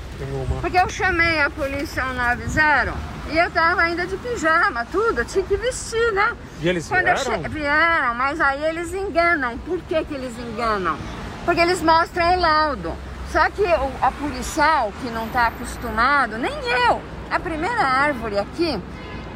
Porque 0.60 0.78
eu 0.78 0.88
chamei 0.88 1.40
a 1.40 1.50
polícia 1.50 2.04
190 2.04 2.94
e 3.32 3.38
eu 3.38 3.50
tava 3.50 3.82
ainda 3.82 4.06
de 4.06 4.16
pijama, 4.18 4.84
tudo, 4.86 5.20
eu 5.20 5.24
tinha 5.24 5.44
que 5.44 5.56
vestir, 5.56 6.12
né? 6.12 6.36
E 6.62 6.68
eles 6.68 6.86
Quando 6.86 7.04
vieram? 7.06 7.42
che... 7.42 7.48
vieram, 7.48 8.14
mas 8.14 8.40
aí 8.40 8.64
eles 8.66 8.94
enganam. 8.94 9.58
Por 9.58 9.80
que, 9.82 10.04
que 10.04 10.14
eles 10.14 10.32
enganam? 10.38 10.96
Porque 11.44 11.60
eles 11.60 11.82
mostram 11.82 12.36
o 12.36 12.40
laudo. 12.40 12.92
Só 13.32 13.50
que 13.50 13.62
o, 13.62 14.04
a 14.04 14.12
policial 14.12 14.92
que 15.02 15.10
não 15.10 15.26
está 15.26 15.48
acostumado, 15.48 16.38
nem 16.38 16.52
eu, 16.52 17.00
a 17.30 17.40
primeira 17.40 17.82
árvore 17.82 18.38
aqui 18.38 18.80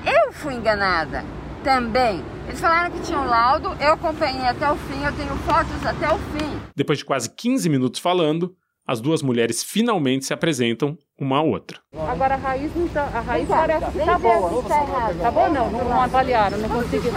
Eu 0.04 0.32
fui 0.32 0.54
enganada 0.54 1.24
também. 1.62 2.24
Eles 2.46 2.60
falaram 2.60 2.90
que 2.90 3.00
tinha 3.00 3.18
um 3.18 3.26
laudo, 3.26 3.76
eu 3.80 3.92
acompanhei 3.92 4.46
até 4.46 4.70
o 4.70 4.76
fim, 4.76 5.04
eu 5.04 5.12
tenho 5.12 5.36
fotos 5.38 5.86
até 5.86 6.08
o 6.12 6.18
fim. 6.18 6.60
Depois 6.74 6.98
de 6.98 7.04
quase 7.04 7.28
15 7.28 7.68
minutos 7.68 8.00
falando, 8.00 8.54
as 8.86 9.00
duas 9.00 9.22
mulheres 9.22 9.62
finalmente 9.62 10.24
se 10.24 10.32
apresentam 10.32 10.96
uma 11.18 11.38
à 11.38 11.42
outra. 11.42 11.78
Agora 12.08 12.34
a 12.34 12.38
raiz 12.38 12.74
não 12.74 12.88
tá. 12.88 13.04
A 13.14 13.20
raiz 13.20 13.46
cá, 13.46 13.56
parece 13.56 13.84
que 13.86 13.98
vem 13.98 14.06
tá 14.06 14.18
boa. 14.18 14.62
tá 14.62 14.82
errado. 14.82 15.20
Tá 15.20 15.30
bom 15.30 15.50
não? 15.50 15.70
Não, 15.70 15.84
não 15.84 16.00
avaliaram, 16.00 16.58
não 16.58 16.68
consegui. 16.68 17.10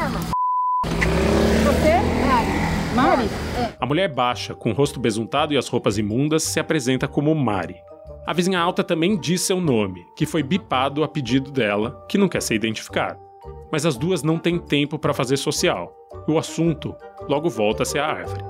Você? 1.64 1.94
Mari? 2.96 3.28
A 3.84 3.86
mulher 3.86 4.08
baixa, 4.08 4.56
com 4.56 4.72
o 4.72 4.74
rosto 4.74 4.98
besuntado 4.98 5.54
e 5.54 5.58
as 5.58 5.68
roupas 5.68 5.98
imundas, 5.98 6.44
se 6.44 6.58
apresenta 6.58 7.06
como 7.06 7.36
Mari. 7.36 7.76
A 8.26 8.32
vizinha 8.32 8.58
alta 8.58 8.82
também 8.82 9.20
diz 9.20 9.42
seu 9.42 9.60
nome, 9.60 10.08
que 10.16 10.26
foi 10.26 10.42
bipado 10.42 11.04
a 11.04 11.08
pedido 11.10 11.52
dela, 11.52 12.02
que 12.08 12.18
não 12.18 12.30
quer 12.30 12.42
ser 12.42 12.56
identificada. 12.56 13.20
Mas 13.70 13.86
as 13.86 13.98
duas 13.98 14.24
não 14.24 14.40
têm 14.40 14.58
tempo 14.58 14.98
para 14.98 15.14
fazer 15.14 15.36
social. 15.36 15.94
E 16.26 16.32
o 16.32 16.38
assunto 16.38 16.96
logo 17.28 17.50
volta 17.50 17.84
a 17.84 17.86
ser 17.86 18.00
a 18.00 18.08
árvore. 18.08 18.46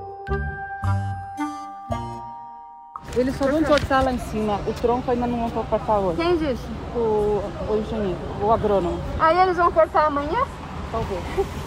Eles 3.16 3.34
só 3.34 3.50
vão 3.50 3.64
cortar 3.64 4.04
lá 4.04 4.12
em 4.12 4.18
cima. 4.18 4.60
O 4.68 4.72
tronco 4.74 5.10
ainda 5.10 5.26
não 5.26 5.48
vão 5.48 5.64
cortar 5.64 5.98
hoje. 5.98 6.22
Quem 6.22 6.36
disse? 6.36 6.64
O, 6.94 7.42
o 7.68 7.76
engenheiro, 7.76 8.18
o 8.40 8.52
agrônomo. 8.52 9.00
Aí 9.18 9.36
eles 9.36 9.56
vão 9.56 9.72
cortar 9.72 10.06
amanhã? 10.06 10.46
Talvez. 10.90 11.20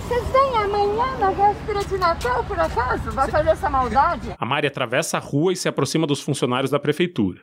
Vocês 0.07 0.23
vêm 0.29 0.57
amanhã 0.57 1.17
na 1.17 1.31
véspera 1.31 1.83
de 1.83 1.97
Natal, 1.97 2.43
por 2.45 2.59
acaso? 2.59 3.11
Vai 3.11 3.29
fazer 3.29 3.49
essa 3.49 3.69
maldade? 3.69 4.33
A 4.37 4.45
Mari 4.45 4.67
atravessa 4.67 5.17
a 5.17 5.19
rua 5.19 5.51
e 5.51 5.55
se 5.55 5.67
aproxima 5.67 6.07
dos 6.07 6.21
funcionários 6.21 6.71
da 6.71 6.79
prefeitura. 6.79 7.41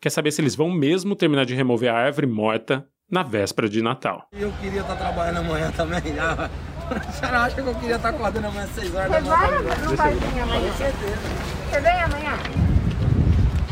Quer 0.00 0.10
saber 0.10 0.32
se 0.32 0.40
eles 0.40 0.54
vão 0.56 0.70
mesmo 0.70 1.14
terminar 1.14 1.44
de 1.44 1.54
remover 1.54 1.90
a 1.92 1.96
árvore 1.96 2.26
morta 2.26 2.86
na 3.10 3.22
véspera 3.22 3.68
de 3.68 3.82
Natal. 3.82 4.26
Eu 4.32 4.50
queria 4.60 4.80
estar 4.80 4.96
trabalhando 4.96 5.38
amanhã 5.38 5.70
também. 5.72 6.00
Já. 6.14 6.50
A 6.90 7.12
senhora 7.12 7.40
acha 7.42 7.62
que 7.62 7.68
eu 7.68 7.74
queria 7.76 7.94
estar 7.96 8.08
acordando 8.08 8.48
amanhã 8.48 8.64
às 8.64 8.70
6 8.70 8.94
horas 8.96 9.10
da 9.12 9.20
Você 9.20 9.28
manhã? 9.28 9.38
vai 9.40 9.56
ou 9.58 9.62
não 9.84 9.96
vai 9.96 10.14
vir 10.14 10.40
amanhã? 10.40 10.72
Você 10.72 11.80
vem 11.80 12.02
amanhã? 12.02 12.32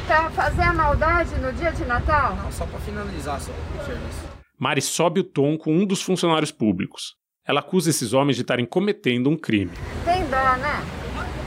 Pra 0.07 0.31
fazer 0.31 0.63
a 0.63 0.73
maldade 0.73 1.35
no 1.41 1.53
dia 1.53 1.73
de 1.73 1.85
Natal? 1.85 2.37
Não, 2.37 2.53
só 2.53 2.65
para 2.65 2.79
finalizar 2.79 3.41
só 3.41 3.51
o 3.51 3.85
serviço. 3.85 4.21
Mari 4.57 4.81
sobe 4.81 5.21
o 5.21 5.25
tom 5.25 5.59
com 5.59 5.73
um 5.75 5.85
dos 5.85 6.01
funcionários 6.01 6.53
públicos. 6.53 7.17
Ela 7.49 7.61
acusa 7.61 7.89
esses 7.89 8.13
homens 8.13 8.37
de 8.37 8.43
estarem 8.43 8.67
cometendo 8.67 9.31
um 9.31 9.37
crime. 9.37 9.73
Tem 10.05 10.23
dó, 10.27 10.57
né? 10.57 10.85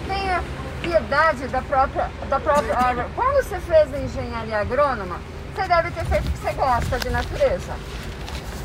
Tenha 0.08 0.43
piedade 0.81 1.48
da 1.48 1.62
própria, 1.62 2.10
da 2.27 2.39
própria 2.39 2.75
árvore. 2.75 3.08
Quando 3.13 3.43
você 3.43 3.60
fez 3.60 4.03
engenharia 4.03 4.58
agrônoma, 4.58 5.20
você 5.53 5.67
deve 5.67 5.91
ter 5.91 6.03
feito 6.05 6.24
porque 6.24 6.38
você 6.39 6.53
gosta 6.53 6.98
de 6.98 7.10
natureza. 7.12 7.74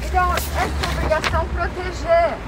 Então, 0.03 0.33
é 0.33 0.39
sua 0.39 0.93
obrigação 0.93 1.47
proteger. 1.49 2.39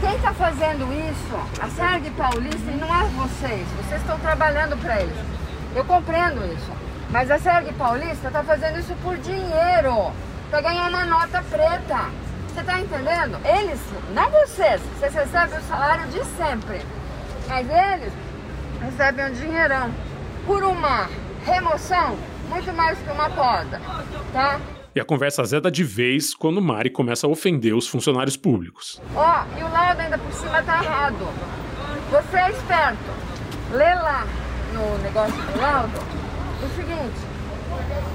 Quem 0.00 0.16
está 0.16 0.34
fazendo 0.34 0.92
isso, 0.92 1.62
a 1.62 1.68
SERG 1.68 2.10
Paulista, 2.10 2.70
e 2.72 2.76
não 2.76 2.92
é 2.92 3.04
vocês. 3.10 3.68
Vocês 3.84 4.00
estão 4.00 4.18
trabalhando 4.18 4.76
para 4.78 5.00
eles. 5.00 5.16
Eu 5.76 5.84
compreendo 5.84 6.44
isso. 6.52 6.72
Mas 7.08 7.30
a 7.30 7.38
SERG 7.38 7.72
Paulista 7.74 8.26
está 8.26 8.42
fazendo 8.42 8.80
isso 8.80 8.96
por 9.00 9.16
dinheiro. 9.16 10.10
Para 10.50 10.60
ganhar 10.60 10.88
uma 10.88 11.04
nota 11.04 11.40
preta. 11.48 12.23
Você 12.54 12.60
está 12.60 12.80
entendendo? 12.80 13.36
Eles, 13.44 13.80
não 14.14 14.30
vocês. 14.30 14.80
Vocês 14.96 15.12
recebem 15.12 15.58
o 15.58 15.62
salário 15.62 16.06
de 16.06 16.24
sempre. 16.36 16.80
Mas 17.48 17.68
eles 17.68 18.12
recebem 18.80 19.26
um 19.26 19.32
dinheirão. 19.32 19.90
Por 20.46 20.62
uma 20.62 21.08
remoção, 21.44 22.16
muito 22.48 22.72
mais 22.72 22.96
que 22.96 23.10
uma 23.10 23.28
poda. 23.28 23.80
Tá? 24.32 24.60
E 24.94 25.00
a 25.00 25.04
conversa 25.04 25.42
azeda 25.42 25.68
de 25.68 25.82
vez 25.82 26.32
quando 26.32 26.62
Mari 26.62 26.90
começa 26.90 27.26
a 27.26 27.30
ofender 27.30 27.74
os 27.74 27.88
funcionários 27.88 28.36
públicos. 28.36 29.02
Ó, 29.16 29.44
e 29.58 29.64
o 29.64 29.68
laudo 29.72 30.00
ainda 30.00 30.16
por 30.16 30.32
cima 30.32 30.62
tá 30.62 30.80
errado. 30.80 31.26
Você 32.12 32.36
é 32.36 32.50
esperto. 32.50 33.10
Lê 33.72 33.94
lá 33.96 34.24
no 34.72 34.98
negócio 35.02 35.34
do 35.34 35.60
laudo 35.60 35.98
o 36.62 36.76
seguinte. 36.76 37.33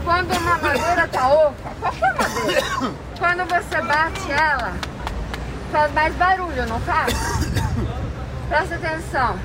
Quando 0.09 0.35
uma 0.39 0.57
madeira 0.57 1.07
tá 1.07 1.27
oca, 1.27 1.69
qualquer 1.79 2.15
madeira, 2.17 2.65
quando 3.19 3.45
você 3.47 3.79
bate 3.79 4.31
ela, 4.31 4.73
faz 5.71 5.93
mais 5.93 6.15
barulho, 6.15 6.65
não 6.65 6.79
faz? 6.79 7.13
Presta 8.49 8.73
atenção. 8.73 9.39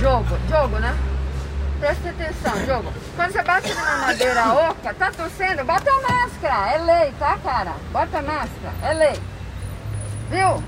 Jogo, 0.00 0.36
jogo, 0.48 0.80
né? 0.80 0.98
Presta 1.78 2.08
atenção, 2.08 2.66
jogo. 2.66 2.92
Quando 3.14 3.30
você 3.30 3.42
bate 3.44 3.72
numa 3.72 3.96
madeira 3.98 4.52
oca, 4.52 4.94
tá 4.94 5.12
tossindo, 5.12 5.64
bota 5.64 5.88
a 5.88 6.12
máscara. 6.12 6.72
É 6.72 6.78
lei, 6.78 7.14
tá, 7.20 7.38
cara? 7.44 7.74
Bota 7.92 8.18
a 8.18 8.22
máscara, 8.22 8.74
é 8.82 8.92
lei. 8.92 9.22
Viu? 10.28 10.60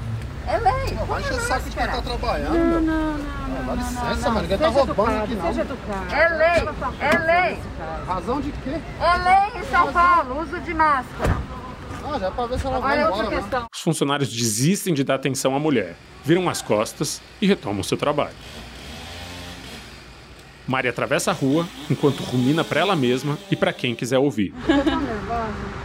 É 0.46 0.58
lei. 0.58 0.96
Põe 0.96 1.06
Baixa 1.06 1.34
a 1.34 1.36
o 1.36 1.40
saco 1.40 1.70
de 1.70 1.76
quem 1.76 1.86
tá 1.86 2.02
trabalhando. 2.02 2.54
Não, 2.54 2.64
meu. 2.64 2.80
não, 2.80 3.18
não. 3.18 3.66
Dá 3.66 3.74
licença, 3.74 4.28
mano. 4.28 4.42
Ninguém 4.42 4.58
tá 4.58 4.68
roubando 4.68 5.22
aqui, 5.22 5.34
não. 5.34 5.46
Seja 5.46 5.60
educado. 5.62 6.14
É 6.14 6.28
lei, 6.28 6.68
é 7.00 7.18
lei. 7.18 7.58
Razão 8.06 8.40
de 8.40 8.50
quê? 8.52 8.80
É 9.00 9.16
lei 9.52 9.62
em 9.62 9.64
São 9.70 9.92
Paulo, 9.92 10.40
uso 10.42 10.60
de 10.60 10.74
máscara. 10.74 11.36
Ah, 12.04 12.18
já 12.18 12.26
é 12.26 12.30
pra 12.30 12.46
ver 12.46 12.58
se 12.58 12.66
ela 12.66 12.80
vai 12.80 12.98
Olha 12.98 13.06
embora, 13.06 13.22
outra 13.22 13.36
né? 13.36 13.42
questão. 13.42 13.66
Os 13.72 13.80
funcionários 13.80 14.28
desistem 14.28 14.92
de 14.92 15.04
dar 15.04 15.14
atenção 15.14 15.54
à 15.54 15.58
mulher, 15.60 15.94
viram 16.24 16.48
as 16.48 16.60
costas 16.60 17.22
e 17.40 17.46
retomam 17.46 17.82
seu 17.82 17.96
trabalho. 17.96 18.34
Mari 20.66 20.88
atravessa 20.88 21.30
a 21.30 21.34
rua 21.34 21.66
enquanto 21.90 22.22
rumina 22.22 22.64
para 22.64 22.80
ela 22.80 22.96
mesma 22.96 23.38
e 23.50 23.56
para 23.56 23.72
quem 23.72 23.94
quiser 23.94 24.18
ouvir. 24.18 24.52
Eu 24.68 24.84
tô 24.84 24.90
nervosa. 24.90 25.81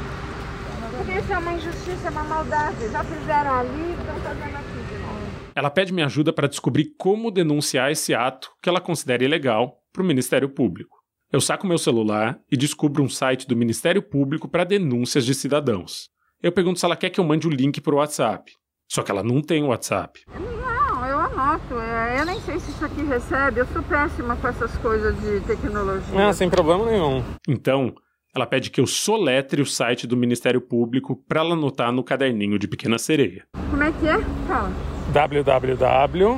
Porque 1.08 1.20
isso 1.22 1.32
é 1.32 1.38
uma 1.38 1.54
injustiça, 1.54 2.08
é 2.08 2.10
uma 2.10 2.24
maldade. 2.24 2.90
Já 2.92 3.02
fizeram 3.02 3.54
ali, 3.60 3.92
estão 3.98 4.16
fazendo 4.20 4.56
aqui 4.58 4.94
de 4.94 5.00
novo. 5.00 5.52
Ela 5.56 5.70
pede 5.70 5.94
minha 5.94 6.06
ajuda 6.06 6.34
para 6.34 6.50
descobrir 6.50 6.94
como 6.98 7.32
denunciar 7.32 7.90
esse 7.90 8.14
ato 8.14 8.52
que 8.62 8.68
ela 8.68 8.82
considera 8.82 9.24
ilegal 9.24 9.78
para 9.94 10.04
o 10.04 10.06
Ministério 10.06 10.50
Público. 10.50 10.98
Eu 11.32 11.40
saco 11.40 11.66
meu 11.66 11.78
celular 11.78 12.38
e 12.52 12.58
descubro 12.58 13.02
um 13.02 13.08
site 13.08 13.48
do 13.48 13.56
Ministério 13.56 14.02
Público 14.02 14.50
para 14.50 14.66
denúncias 14.66 15.26
de 15.26 15.34
cidadãos. 15.34 16.10
Eu 16.44 16.52
pergunto 16.52 16.78
se 16.78 16.86
ela 16.86 16.98
quer 16.98 17.10
que 17.10 17.22
eu 17.22 17.24
mande 17.24 17.48
o 17.48 17.52
link 17.52 17.80
para 17.80 17.96
o 17.96 18.00
WhatsApp. 18.00 18.52
Só 18.92 19.02
que 19.02 19.10
ela 19.10 19.24
não 19.24 19.42
tem 19.42 19.64
o 19.64 19.68
WhatsApp. 19.68 20.20
Não, 20.28 21.06
eu 21.06 21.20
anoto. 21.20 21.80
É, 21.80 22.20
Eu 22.20 22.26
nem 22.26 22.42
sei 22.42 22.60
se 22.60 22.70
isso 22.70 22.84
aqui 22.84 23.02
recebe. 23.04 23.62
Eu 23.62 23.68
sou 23.68 23.82
péssima 23.84 24.36
com 24.36 24.48
essas 24.50 24.76
coisas 24.80 25.16
de 25.22 25.40
tecnologia. 25.48 26.28
Ah, 26.28 26.34
sem 26.34 26.50
problema 26.50 26.86
nenhum. 26.86 27.24
Então, 27.48 27.96
ela 28.38 28.46
pede 28.46 28.70
que 28.70 28.80
eu 28.80 28.86
soletre 28.86 29.62
o 29.62 29.66
site 29.66 30.06
do 30.06 30.16
Ministério 30.16 30.62
Público 30.62 31.16
para 31.28 31.42
ela 31.42 31.54
anotar 31.54 31.92
no 31.92 32.04
caderninho 32.04 32.60
de 32.60 32.68
Pequena 32.68 33.00
Sereia. 33.00 33.44
Como 33.70 33.82
é 33.84 33.92
que 33.92 34.08
é? 34.08 34.20
Fala. 34.48 34.72
www.mpsp 35.12 36.38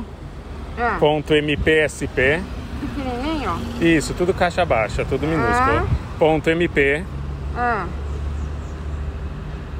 É, 2.21 2.41
pequenininho? 2.79 3.51
Isso, 3.81 4.13
tudo 4.13 4.33
caixa 4.33 4.65
baixa, 4.65 5.03
tudo 5.03 5.27
minúsculo. 5.27 5.89
Ponto 6.17 6.49
.mp. 6.49 6.81
É. 6.81 7.05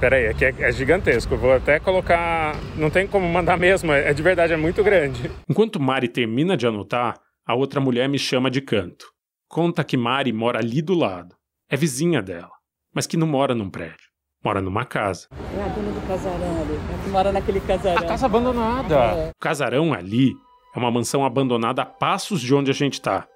Peraí, 0.01 0.27
aqui 0.27 0.45
é, 0.45 0.53
é 0.59 0.71
gigantesco. 0.73 1.37
Vou 1.37 1.53
até 1.53 1.79
colocar. 1.79 2.55
Não 2.75 2.89
tem 2.89 3.07
como 3.07 3.27
mandar 3.29 3.57
mesmo, 3.57 3.93
é 3.93 4.09
é 4.09 4.13
de 4.13 4.21
verdade, 4.21 4.51
é 4.51 4.57
muito 4.57 4.83
grande. 4.83 5.31
Enquanto 5.49 5.79
Mari 5.79 6.09
termina 6.09 6.57
de 6.57 6.67
anotar, 6.67 7.15
a 7.45 7.55
outra 7.55 7.79
mulher 7.79 8.09
me 8.09 8.19
chama 8.19 8.51
de 8.51 8.59
canto. 8.59 9.05
Conta 9.47 9.83
que 9.85 9.95
Mari 9.97 10.33
mora 10.33 10.59
ali 10.59 10.81
do 10.81 10.93
lado. 10.93 11.38
É 11.71 11.77
vizinha 11.77 12.19
dela, 12.19 12.49
mas 12.91 13.05
que 13.05 13.15
não 13.15 13.27
mora 13.27 13.53
num 13.53 13.69
prédio. 13.69 14.09
Mora 14.43 14.59
numa 14.59 14.85
casa. 14.85 15.27
É 15.55 15.61
a 15.61 15.67
dona 15.67 15.91
do 15.91 16.07
casarão 16.07 16.61
ali. 16.61 16.73
É 16.73 17.03
que 17.03 17.09
mora 17.11 17.31
naquele 17.31 17.59
casarão. 17.59 18.01
A 18.01 18.07
casa 18.07 18.25
abandonada. 18.25 19.29
O 19.29 19.39
casarão 19.39 19.93
ali 19.93 20.33
é 20.75 20.79
uma 20.79 20.89
mansão 20.89 21.23
abandonada 21.23 21.83
a 21.83 21.85
passos 21.85 22.41
de 22.41 22.55
onde 22.55 22.71
a 22.71 22.73
gente 22.73 22.99
tá. 22.99 23.27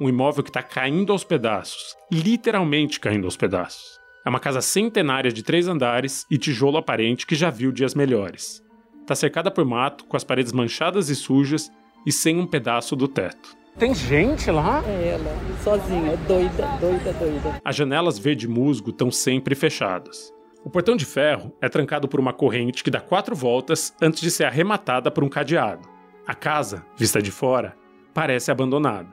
Um 0.00 0.08
imóvel 0.08 0.42
que 0.42 0.50
tá 0.50 0.64
caindo 0.64 1.12
aos 1.12 1.22
pedaços. 1.22 1.94
Literalmente 2.10 2.98
caindo 2.98 3.26
aos 3.26 3.36
pedaços. 3.36 4.00
É 4.24 4.28
uma 4.28 4.40
casa 4.40 4.60
centenária 4.60 5.30
de 5.30 5.44
três 5.44 5.68
andares 5.68 6.26
e 6.28 6.36
tijolo 6.36 6.78
aparente 6.78 7.24
que 7.24 7.36
já 7.36 7.50
viu 7.50 7.70
dias 7.70 7.94
melhores. 7.94 8.60
Tá 9.06 9.14
cercada 9.14 9.48
por 9.48 9.64
mato, 9.64 10.04
com 10.06 10.16
as 10.16 10.24
paredes 10.24 10.52
manchadas 10.52 11.08
e 11.08 11.14
sujas 11.14 11.70
e 12.04 12.10
sem 12.10 12.36
um 12.40 12.48
pedaço 12.48 12.96
do 12.96 13.06
teto. 13.06 13.56
Tem 13.78 13.94
gente 13.94 14.50
lá? 14.50 14.82
É 14.86 15.08
ela, 15.08 15.36
sozinha, 15.62 16.16
doida, 16.26 16.66
doida, 16.80 17.12
doida. 17.12 17.60
As 17.62 17.76
janelas 17.76 18.18
verde 18.18 18.48
musgo 18.48 18.88
estão 18.88 19.10
sempre 19.10 19.54
fechadas. 19.54 20.32
O 20.64 20.70
portão 20.70 20.96
de 20.96 21.04
ferro 21.04 21.52
é 21.60 21.68
trancado 21.68 22.08
por 22.08 22.18
uma 22.18 22.32
corrente 22.32 22.82
que 22.82 22.90
dá 22.90 23.00
quatro 23.00 23.36
voltas 23.36 23.94
antes 24.00 24.22
de 24.22 24.30
ser 24.30 24.44
arrematada 24.44 25.10
por 25.10 25.22
um 25.22 25.28
cadeado. 25.28 25.86
A 26.26 26.34
casa, 26.34 26.84
vista 26.96 27.20
de 27.20 27.30
fora, 27.30 27.76
parece 28.14 28.50
abandonada. 28.50 29.10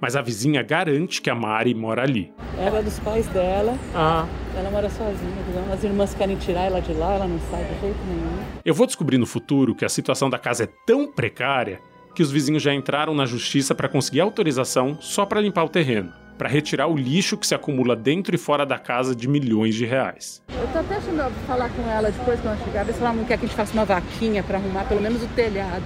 Mas 0.00 0.16
a 0.16 0.22
vizinha 0.22 0.62
garante 0.62 1.22
que 1.22 1.30
a 1.30 1.34
Mari 1.34 1.72
mora 1.72 2.02
ali. 2.02 2.32
Ela 2.58 2.78
é 2.80 2.82
dos 2.82 2.98
pais 2.98 3.28
dela, 3.28 3.78
Ah, 3.94 4.26
ela 4.56 4.70
mora 4.70 4.90
sozinha. 4.90 5.72
As 5.72 5.84
irmãs 5.84 6.14
querem 6.14 6.36
tirar 6.36 6.62
ela 6.62 6.80
de 6.80 6.92
lá, 6.94 7.14
ela 7.14 7.28
não 7.28 7.38
sai 7.50 7.62
de 7.64 7.80
jeito 7.80 7.98
nenhum. 8.08 8.42
Eu 8.64 8.74
vou 8.74 8.86
descobrir 8.86 9.18
no 9.18 9.26
futuro 9.26 9.72
que 9.72 9.84
a 9.84 9.88
situação 9.88 10.28
da 10.28 10.38
casa 10.38 10.64
é 10.64 10.68
tão 10.84 11.06
precária 11.06 11.80
que 12.14 12.22
os 12.22 12.30
vizinhos 12.30 12.62
já 12.62 12.72
entraram 12.74 13.14
na 13.14 13.24
justiça 13.26 13.74
para 13.74 13.88
conseguir 13.88 14.20
autorização 14.20 14.96
só 15.00 15.24
para 15.24 15.40
limpar 15.40 15.64
o 15.64 15.68
terreno. 15.68 16.12
para 16.38 16.48
retirar 16.48 16.86
o 16.86 16.96
lixo 16.96 17.36
que 17.36 17.46
se 17.46 17.54
acumula 17.54 17.94
dentro 17.94 18.34
e 18.34 18.38
fora 18.38 18.64
da 18.64 18.78
casa 18.78 19.14
de 19.14 19.28
milhões 19.28 19.74
de 19.74 19.84
reais. 19.84 20.40
Eu 20.58 20.66
tô 20.68 20.78
até 20.78 20.96
achando 20.96 21.20
eu 21.20 21.30
falar 21.46 21.68
com 21.68 21.82
ela 21.90 22.10
depois 22.10 22.40
que 22.40 22.46
ela 22.46 22.56
chegar, 22.64 22.82
ver 22.82 22.94
se 22.94 23.00
ela 23.02 23.12
não 23.12 23.24
quer 23.26 23.36
que 23.36 23.44
a 23.44 23.48
gente 23.48 23.54
faça 23.56 23.74
uma 23.74 23.84
vaquinha 23.84 24.42
para 24.42 24.56
arrumar 24.56 24.84
pelo 24.84 25.02
menos 25.02 25.22
o 25.22 25.26
telhado. 25.26 25.84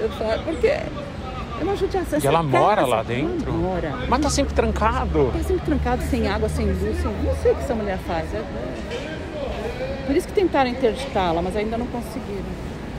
Eu 0.00 0.08
falo, 0.12 0.42
porque 0.44 0.66
é 0.68 0.88
uma 1.60 1.76
judiação. 1.76 2.18
E 2.18 2.26
ela 2.26 2.42
mora 2.42 2.86
lá 2.86 2.96
ela 2.96 3.04
dentro? 3.04 3.52
Mora. 3.52 3.92
Mas 4.08 4.20
tá 4.22 4.30
sempre 4.30 4.54
trancado. 4.54 5.30
Tá 5.30 5.42
sempre 5.44 5.66
trancado, 5.66 6.02
sem 6.04 6.26
água, 6.26 6.48
sem 6.48 6.64
luz, 6.72 6.96
sem... 6.96 7.12
não 7.12 7.36
sei 7.42 7.52
o 7.52 7.54
que 7.54 7.60
essa 7.60 7.74
mulher 7.74 7.98
faz. 8.06 8.32
É- 8.32 8.38
é- 8.38 10.04
Por 10.06 10.16
isso 10.16 10.26
que 10.26 10.32
tentaram 10.32 10.70
interditá-la, 10.70 11.42
mas 11.42 11.54
ainda 11.54 11.76
não 11.76 11.86
conseguiram. 11.88 12.46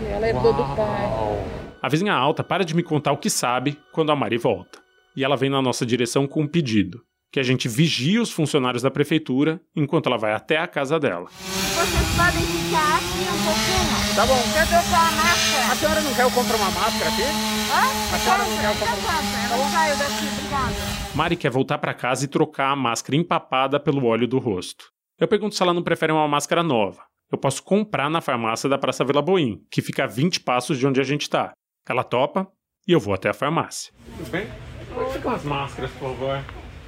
Ela 0.06 0.30
herdou 0.30 0.54
do 0.54 0.64
pai. 0.76 1.06
Uau. 1.06 1.44
A 1.82 1.90
vizinha 1.90 2.14
alta 2.14 2.44
para 2.44 2.64
de 2.64 2.76
me 2.76 2.84
contar 2.84 3.12
o 3.12 3.18
que 3.18 3.30
sabe 3.30 3.78
quando 3.92 4.12
a 4.12 4.16
Mari 4.16 4.38
volta. 4.38 4.80
E 5.16 5.24
ela 5.24 5.36
vem 5.36 5.50
na 5.50 5.62
nossa 5.62 5.86
direção 5.86 6.26
com 6.26 6.42
um 6.42 6.48
pedido: 6.48 7.02
que 7.32 7.40
a 7.40 7.44
gente 7.44 7.68
vigie 7.68 8.20
os 8.20 8.32
funcionários 8.32 8.84
da 8.84 8.92
prefeitura 8.92 9.60
enquanto 9.76 10.08
ela 10.08 10.18
vai 10.18 10.34
até 10.34 10.58
a 10.58 10.68
casa 10.68 11.00
dela. 11.00 11.28
Vocês 11.30 12.16
podem 12.16 12.42
ficar 12.42 12.98
aqui 12.98 13.26
um 13.28 13.44
pouquinho. 13.44 14.16
Tá 14.16 14.26
bom. 14.26 14.38
Eu 14.38 14.68
trocar 14.68 15.08
a 15.08 15.12
máscara. 15.12 15.72
A 15.72 15.76
senhora 15.76 16.02
não 16.02 16.14
quer 16.14 16.24
eu 16.24 16.32
comprar 16.32 16.56
uma 16.56 16.72
máscara 16.72 17.10
aqui? 17.10 17.24
Hã? 17.24 18.16
A 18.16 18.20
senhora 18.20 18.44
não 18.44 18.58
quer 18.58 18.68
eu 18.68 18.80
comprar 18.80 18.98
passa, 18.98 19.54
eu 19.54 19.58
não 19.58 19.70
saio 19.72 19.98
daqui, 19.98 20.28
obrigada. 20.38 20.76
Mari 21.16 21.36
quer 21.36 21.50
voltar 21.50 21.78
para 21.80 21.94
casa 21.94 22.26
e 22.26 22.28
trocar 22.28 22.72
a 22.72 22.76
máscara 22.76 23.16
empapada 23.16 23.80
pelo 23.80 24.06
óleo 24.06 24.28
do 24.28 24.40
rosto. 24.40 24.86
Eu 25.20 25.28
pergunto 25.28 25.56
se 25.56 25.64
ela 25.64 25.74
não 25.74 25.84
prefere 25.84 26.12
uma 26.12 26.28
máscara 26.28 26.64
nova. 26.64 27.02
Eu 27.34 27.38
posso 27.40 27.64
comprar 27.64 28.12
na 28.12 28.22
farmácia 28.22 28.70
da 28.70 28.78
Praça 28.78 29.04
Vila 29.04 29.20
Boim, 29.20 29.66
que 29.72 29.82
fica 29.82 30.04
a 30.04 30.08
20 30.08 30.42
passos 30.42 30.78
de 30.78 30.86
onde 30.86 31.02
a 31.02 31.04
gente 31.04 31.28
tá. 31.28 31.52
Ela 31.90 32.04
topa 32.04 32.48
e 32.88 32.92
eu 32.92 33.00
vou 33.00 33.12
até 33.12 33.28
a 33.28 33.34
farmácia. 33.34 33.92
Tudo 34.20 34.30
bem? 34.30 34.48
Onde 34.96 35.14
ficam 35.14 35.32
as 35.34 35.44
máscaras, 35.44 35.90
por 35.94 36.12
favor? 36.12 36.46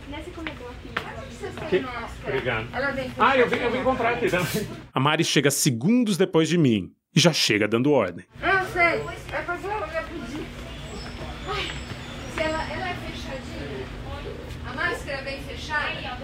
Nesse 0.08 0.30
corredor 0.30 0.70
aqui. 1.64 1.84
Obrigado. 2.28 2.68
Ela 2.72 2.94
Ah, 3.18 3.36
eu 3.36 3.50
vim, 3.50 3.56
eu 3.56 3.72
vim 3.72 3.84
comprar 3.84 4.10
aqui 4.12 4.30
também. 4.30 4.68
A 4.94 5.00
Mari 5.00 5.24
chega 5.24 5.50
segundos 5.50 6.16
depois 6.16 6.48
de 6.48 6.60
mim 6.60 6.94
e 7.16 7.20
já 7.20 7.34
chega 7.34 7.68
dando 7.68 7.92
ordem. 7.92 8.24
Eu 8.40 8.66
sei. 8.68 8.84
É 9.34 9.42
porque 9.42 9.66
eu 9.66 9.72
ia 9.72 10.04
pedir. 10.04 10.46
Ai, 11.50 11.72
se 12.36 12.44
ela, 12.44 12.72
ela 12.72 12.90
é 12.90 12.94
fechadinha. 12.94 13.88
A 14.68 14.74
máscara 14.76 15.18
é 15.18 15.24
bem 15.24 15.42
fechada. 15.42 16.16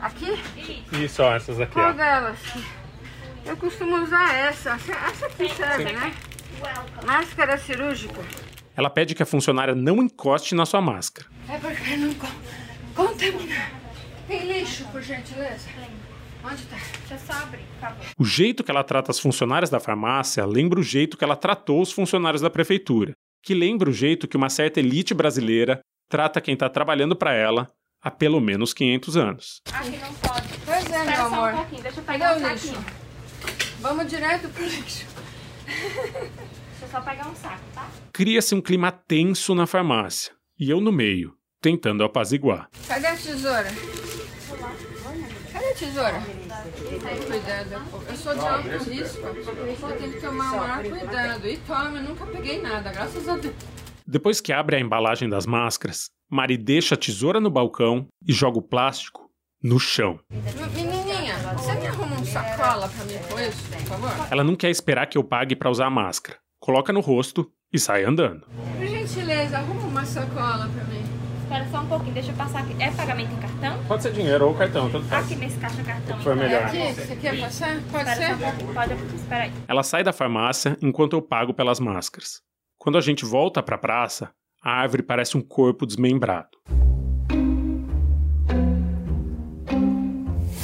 Aqui? 0.00 0.32
Isso, 0.92 1.22
ó, 1.22 1.34
essas 1.34 1.60
aqui, 1.60 1.72
Qual 1.72 1.90
ó. 1.90 1.92
delas? 1.92 2.38
Eu 3.44 3.56
costumo 3.56 3.96
usar 4.02 4.34
essa. 4.34 4.72
Essa 4.72 5.26
aqui 5.26 5.48
serve, 5.48 5.92
né? 5.92 6.12
Máscara 7.06 7.56
cirúrgica. 7.58 8.20
Ela 8.76 8.90
pede 8.90 9.14
que 9.14 9.22
a 9.22 9.26
funcionária 9.26 9.74
não 9.74 9.96
encoste 10.02 10.54
na 10.54 10.66
sua 10.66 10.80
máscara. 10.80 11.28
É 11.48 11.58
porque 11.58 11.96
não 11.96 12.14
con 12.14 12.28
contamina. 12.94 13.70
Tem 14.26 14.46
lixo, 14.46 14.84
por 14.92 15.02
gentileza? 15.02 15.68
Onde 16.44 16.62
tá? 16.64 16.76
Eu 17.10 17.18
só 17.18 17.32
abrir. 17.32 17.64
O 18.18 18.24
jeito 18.24 18.62
que 18.64 18.70
ela 18.70 18.84
trata 18.84 19.10
as 19.10 19.18
funcionárias 19.18 19.70
da 19.70 19.80
farmácia 19.80 20.44
lembra 20.46 20.80
o 20.80 20.82
jeito 20.82 21.16
que 21.16 21.24
ela 21.24 21.36
tratou 21.36 21.80
os 21.82 21.92
funcionários 21.92 22.40
da 22.40 22.48
prefeitura, 22.48 23.12
que 23.42 23.54
lembra 23.54 23.90
o 23.90 23.92
jeito 23.92 24.28
que 24.28 24.36
uma 24.36 24.48
certa 24.48 24.80
elite 24.80 25.12
brasileira 25.12 25.80
trata 26.08 26.40
quem 26.40 26.54
está 26.54 26.68
trabalhando 26.68 27.14
para 27.16 27.32
ela 27.34 27.68
há 28.02 28.10
pelo 28.10 28.40
menos 28.40 28.72
500 28.72 29.16
anos. 29.16 29.62
Aqui 29.72 29.96
não 29.98 30.12
pode. 30.14 30.48
Pois 30.64 30.76
é, 30.76 30.80
Espera 30.80 31.04
meu 31.04 31.16
só 31.16 31.22
um 31.22 31.34
amor. 31.34 31.52
pouquinho, 31.54 31.82
deixa 31.82 32.00
eu 32.00 32.04
Cadê 32.04 32.18
pegar 32.18 32.36
o 32.36 32.40
um 32.40 32.48
lixo? 32.48 32.66
saquinho. 32.66 32.86
Vamos 33.80 34.06
direto 34.08 34.48
pro 34.50 34.64
lixo. 34.64 35.06
Deixa 35.66 36.84
eu 36.84 36.88
só 36.90 37.00
pegar 37.02 37.28
um 37.28 37.34
saco, 37.36 37.60
tá? 37.74 37.88
Cria-se 38.12 38.54
um 38.54 38.60
clima 38.60 38.90
tenso 38.90 39.54
na 39.54 39.66
farmácia, 39.66 40.32
e 40.58 40.68
eu 40.70 40.80
no 40.80 40.90
meio, 40.90 41.34
tentando 41.60 42.02
apaziguar. 42.02 42.68
Cadê 42.88 43.06
a 43.06 43.16
tesoura? 43.16 43.68
Cadê 45.52 45.66
a 45.66 45.74
tesoura? 45.74 46.22
Cuidado, 47.26 47.82
eu 48.08 48.16
sou 48.16 48.34
de 48.34 48.40
alto 48.40 48.68
risco. 48.90 49.20
Eu 49.20 49.96
tenho 49.98 50.12
que 50.12 50.20
tomar 50.20 50.52
o 50.52 50.56
maior 50.58 50.82
cuidado. 50.82 51.46
E 51.48 51.56
toma, 51.58 51.98
eu 51.98 52.02
nunca 52.02 52.26
peguei 52.26 52.60
nada, 52.60 52.90
graças 52.92 53.28
a 53.28 53.36
Deus. 53.36 53.54
Depois 54.10 54.40
que 54.40 54.52
abre 54.52 54.74
a 54.74 54.80
embalagem 54.80 55.28
das 55.28 55.46
máscaras, 55.46 56.10
Mari 56.28 56.58
deixa 56.58 56.96
a 56.96 56.98
tesoura 56.98 57.38
no 57.38 57.48
balcão 57.48 58.08
e 58.26 58.32
joga 58.32 58.58
o 58.58 58.62
plástico 58.62 59.30
no 59.62 59.78
chão. 59.78 60.18
Menininha, 60.74 61.36
você 61.56 61.72
me 61.74 61.86
arruma 61.86 62.16
um 62.16 62.24
sacola 62.24 62.88
pra 62.88 63.04
mim 63.04 63.18
com 63.30 63.38
isso, 63.38 63.62
por 63.70 63.80
favor? 63.82 64.10
Ela 64.28 64.42
não 64.42 64.56
quer 64.56 64.68
esperar 64.68 65.06
que 65.06 65.16
eu 65.16 65.22
pague 65.22 65.54
para 65.54 65.70
usar 65.70 65.86
a 65.86 65.90
máscara. 65.90 66.38
Coloca 66.58 66.92
no 66.92 66.98
rosto 66.98 67.52
e 67.72 67.78
sai 67.78 68.02
andando. 68.02 68.48
Por 68.76 68.84
gentileza, 68.84 69.58
arruma 69.58 69.82
uma 69.86 70.04
sacola 70.04 70.68
pra 70.74 70.84
mim. 70.86 71.04
Espera 71.42 71.68
só 71.70 71.80
um 71.80 71.86
pouquinho, 71.86 72.14
deixa 72.14 72.32
eu 72.32 72.36
passar 72.36 72.62
aqui. 72.62 72.82
É 72.82 72.90
pagamento 72.90 73.32
em 73.32 73.36
cartão? 73.36 73.84
Pode 73.86 74.02
ser 74.02 74.12
dinheiro 74.12 74.48
ou 74.48 74.54
cartão, 74.56 74.90
tanto 74.90 75.06
faz. 75.06 75.24
Aqui 75.24 75.36
nesse 75.36 75.56
caixa 75.60 75.84
cartão. 75.84 76.18
Foi 76.20 76.32
então. 76.34 76.44
melhor. 76.48 76.64
Aqui, 76.64 76.92
você 76.94 77.14
quer 77.14 77.40
passar? 77.40 77.80
Pode 77.92 78.10
Espera 78.10 78.16
ser? 78.16 78.38
só 78.38 78.64
um. 78.64 78.74
Pode, 78.74 78.92
espera 79.14 79.44
aí. 79.44 79.52
Ela 79.68 79.84
sai 79.84 80.02
da 80.02 80.12
farmácia 80.12 80.76
enquanto 80.82 81.12
eu 81.12 81.22
pago 81.22 81.54
pelas 81.54 81.78
máscaras. 81.78 82.42
Quando 82.80 82.96
a 82.96 83.02
gente 83.02 83.26
volta 83.26 83.62
para 83.62 83.76
a 83.76 83.78
praça, 83.78 84.30
a 84.62 84.70
árvore 84.70 85.02
parece 85.02 85.36
um 85.36 85.42
corpo 85.42 85.84
desmembrado. 85.84 86.48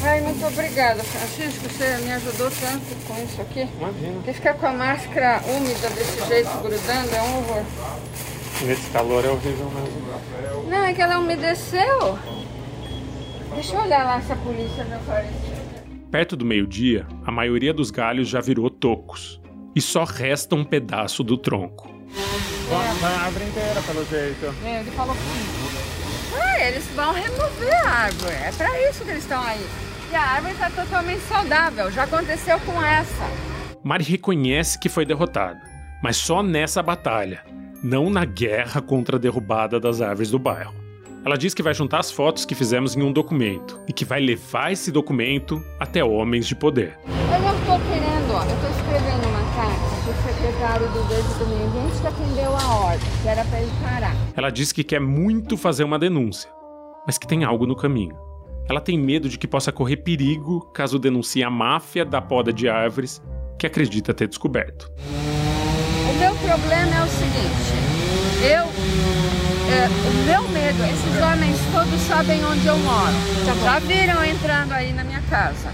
Ai, 0.03 0.23
muito 0.23 0.47
obrigada, 0.47 1.05
Francisco. 1.05 1.69
Você 1.69 1.99
me 1.99 2.13
ajudou 2.13 2.51
tanto 2.51 3.07
com 3.07 3.23
isso 3.23 3.43
aqui. 3.43 3.69
Imagina. 3.79 4.15
Porque 4.15 4.33
ficar 4.33 4.55
com 4.55 4.67
a 4.67 4.73
máscara 4.73 5.43
úmida 5.47 5.91
desse 5.91 6.27
jeito, 6.27 6.49
grudando, 6.63 7.15
é 7.15 7.21
um 7.21 7.37
horror. 7.37 7.65
Nesse 8.65 8.91
calor 8.93 9.23
é 9.23 9.29
horrível 9.29 9.71
mesmo. 9.73 10.71
Não, 10.71 10.85
é 10.85 10.95
que 10.95 11.03
ela 11.03 11.19
umedeceu. 11.19 12.19
Deixa 13.53 13.77
eu 13.77 13.83
olhar 13.83 14.07
lá 14.07 14.23
se 14.23 14.33
a 14.33 14.37
polícia 14.37 14.85
não 14.85 14.97
apareceu. 14.97 15.57
Perto 16.11 16.35
do 16.35 16.47
meio-dia, 16.47 17.07
a 17.27 17.31
maioria 17.31 17.75
dos 17.75 17.91
galhos 17.91 18.27
já 18.27 18.41
virou 18.41 18.71
tocos. 18.71 19.39
E 19.77 19.81
só 19.83 20.05
resta 20.05 20.55
um 20.57 20.65
pedaço 20.65 21.23
do 21.23 21.37
tronco. 21.37 21.87
Vai 22.71 23.13
a 23.13 23.21
árvore 23.27 23.45
inteira, 23.45 23.83
pelo 23.83 24.07
jeito. 24.07 24.55
É, 24.65 24.81
ele 24.81 24.91
falou 24.93 25.15
comigo. 25.15 25.87
Ah, 26.35 26.67
eles 26.67 26.87
vão 26.97 27.13
remover 27.13 27.87
a 27.87 27.91
árvore. 27.91 28.33
É 28.33 28.53
pra 28.57 28.89
isso 28.89 29.05
que 29.05 29.11
eles 29.11 29.23
estão 29.23 29.43
aí. 29.43 29.61
E 30.11 30.15
a 30.17 30.23
árvore 30.23 30.55
está 30.55 30.71
totalmente 30.71 31.21
saudável. 31.29 31.91
Já 31.91 32.05
aconteceu 32.05 32.59
com 32.61 32.83
essa. 32.83 33.31
Mari 33.85 34.03
reconhece 34.03 34.79
que 34.79 34.89
foi 34.89 35.05
derrotada, 35.05 35.61
mas 36.03 36.17
só 36.17 36.43
nessa 36.43 36.83
batalha, 36.83 37.45
não 37.83 38.09
na 38.09 38.25
guerra 38.25 38.81
contra 38.81 39.17
a 39.17 39.21
derrubada 39.21 39.79
das 39.79 40.01
árvores 40.01 40.31
do 40.31 40.39
bairro. 40.39 40.75
Ela 41.25 41.37
diz 41.37 41.53
que 41.53 41.63
vai 41.63 41.75
juntar 41.75 41.99
as 41.99 42.11
fotos 42.11 42.45
que 42.45 42.55
fizemos 42.55 42.97
em 42.97 43.03
um 43.03 43.13
documento 43.13 43.79
e 43.87 43.93
que 43.93 44.05
vai 44.05 44.21
levar 44.21 44.73
esse 44.73 44.91
documento 44.91 45.63
até 45.79 46.03
homens 46.03 46.47
de 46.47 46.55
poder. 46.55 46.99
Eu 47.05 47.41
não 47.41 47.59
estou 47.59 47.79
querendo, 47.81 48.33
ó. 48.33 48.43
Eu 48.43 48.55
estou 48.55 48.71
escrevendo 48.71 49.27
uma 49.29 49.43
carta 49.57 49.97
para 50.67 50.83
o 50.83 50.87
secretário 50.87 50.89
do 50.89 51.03
Verde 51.09 51.29
do 51.39 51.47
Meio 51.47 51.69
Ambiente 51.69 52.01
que 52.01 52.07
atendeu 52.07 52.57
a 52.57 52.75
ordem, 52.75 53.09
que 53.23 53.29
era 53.29 53.45
para 53.45 53.61
ele 53.61 53.73
parar. 53.83 54.17
Ela 54.37 54.51
diz 54.51 54.73
que 54.73 54.83
quer 54.83 55.01
muito 55.01 55.57
fazer 55.57 55.85
uma 55.85 55.99
denúncia, 55.99 56.51
mas 57.07 57.17
que 57.17 57.27
tem 57.27 57.45
algo 57.45 57.67
no 57.67 57.77
caminho. 57.77 58.17
Ela 58.69 58.81
tem 58.81 58.99
medo 58.99 59.29
de 59.29 59.39
que 59.39 59.47
possa 59.47 59.71
correr 59.71 59.99
perigo 59.99 60.61
caso 60.75 60.99
denuncie 60.99 61.45
a 61.45 61.51
máfia 61.51 62.05
da 62.05 62.21
poda 62.21 62.53
de 62.53 62.69
árvores 62.69 63.23
que 63.57 63.67
acredita 63.67 64.13
ter 64.13 64.27
descoberto. 64.27 64.91
O 66.11 66.19
meu 66.19 66.35
problema 66.35 66.97
é 66.97 67.05
o 67.05 67.09
seguinte: 67.09 67.73
eu. 68.43 68.67
é, 69.73 69.89
o 69.89 70.25
meu 70.27 70.49
medo, 70.49 70.83
esses 70.83 71.23
homens 71.23 71.57
todos 71.73 72.01
sabem 72.03 72.45
onde 72.45 72.67
eu 72.67 72.77
moro. 72.79 73.15
Já 73.63 73.79
viram 73.79 74.25
entrando 74.25 74.73
aí 74.73 74.93
na 74.93 75.05
minha 75.05 75.23
casa. 75.31 75.71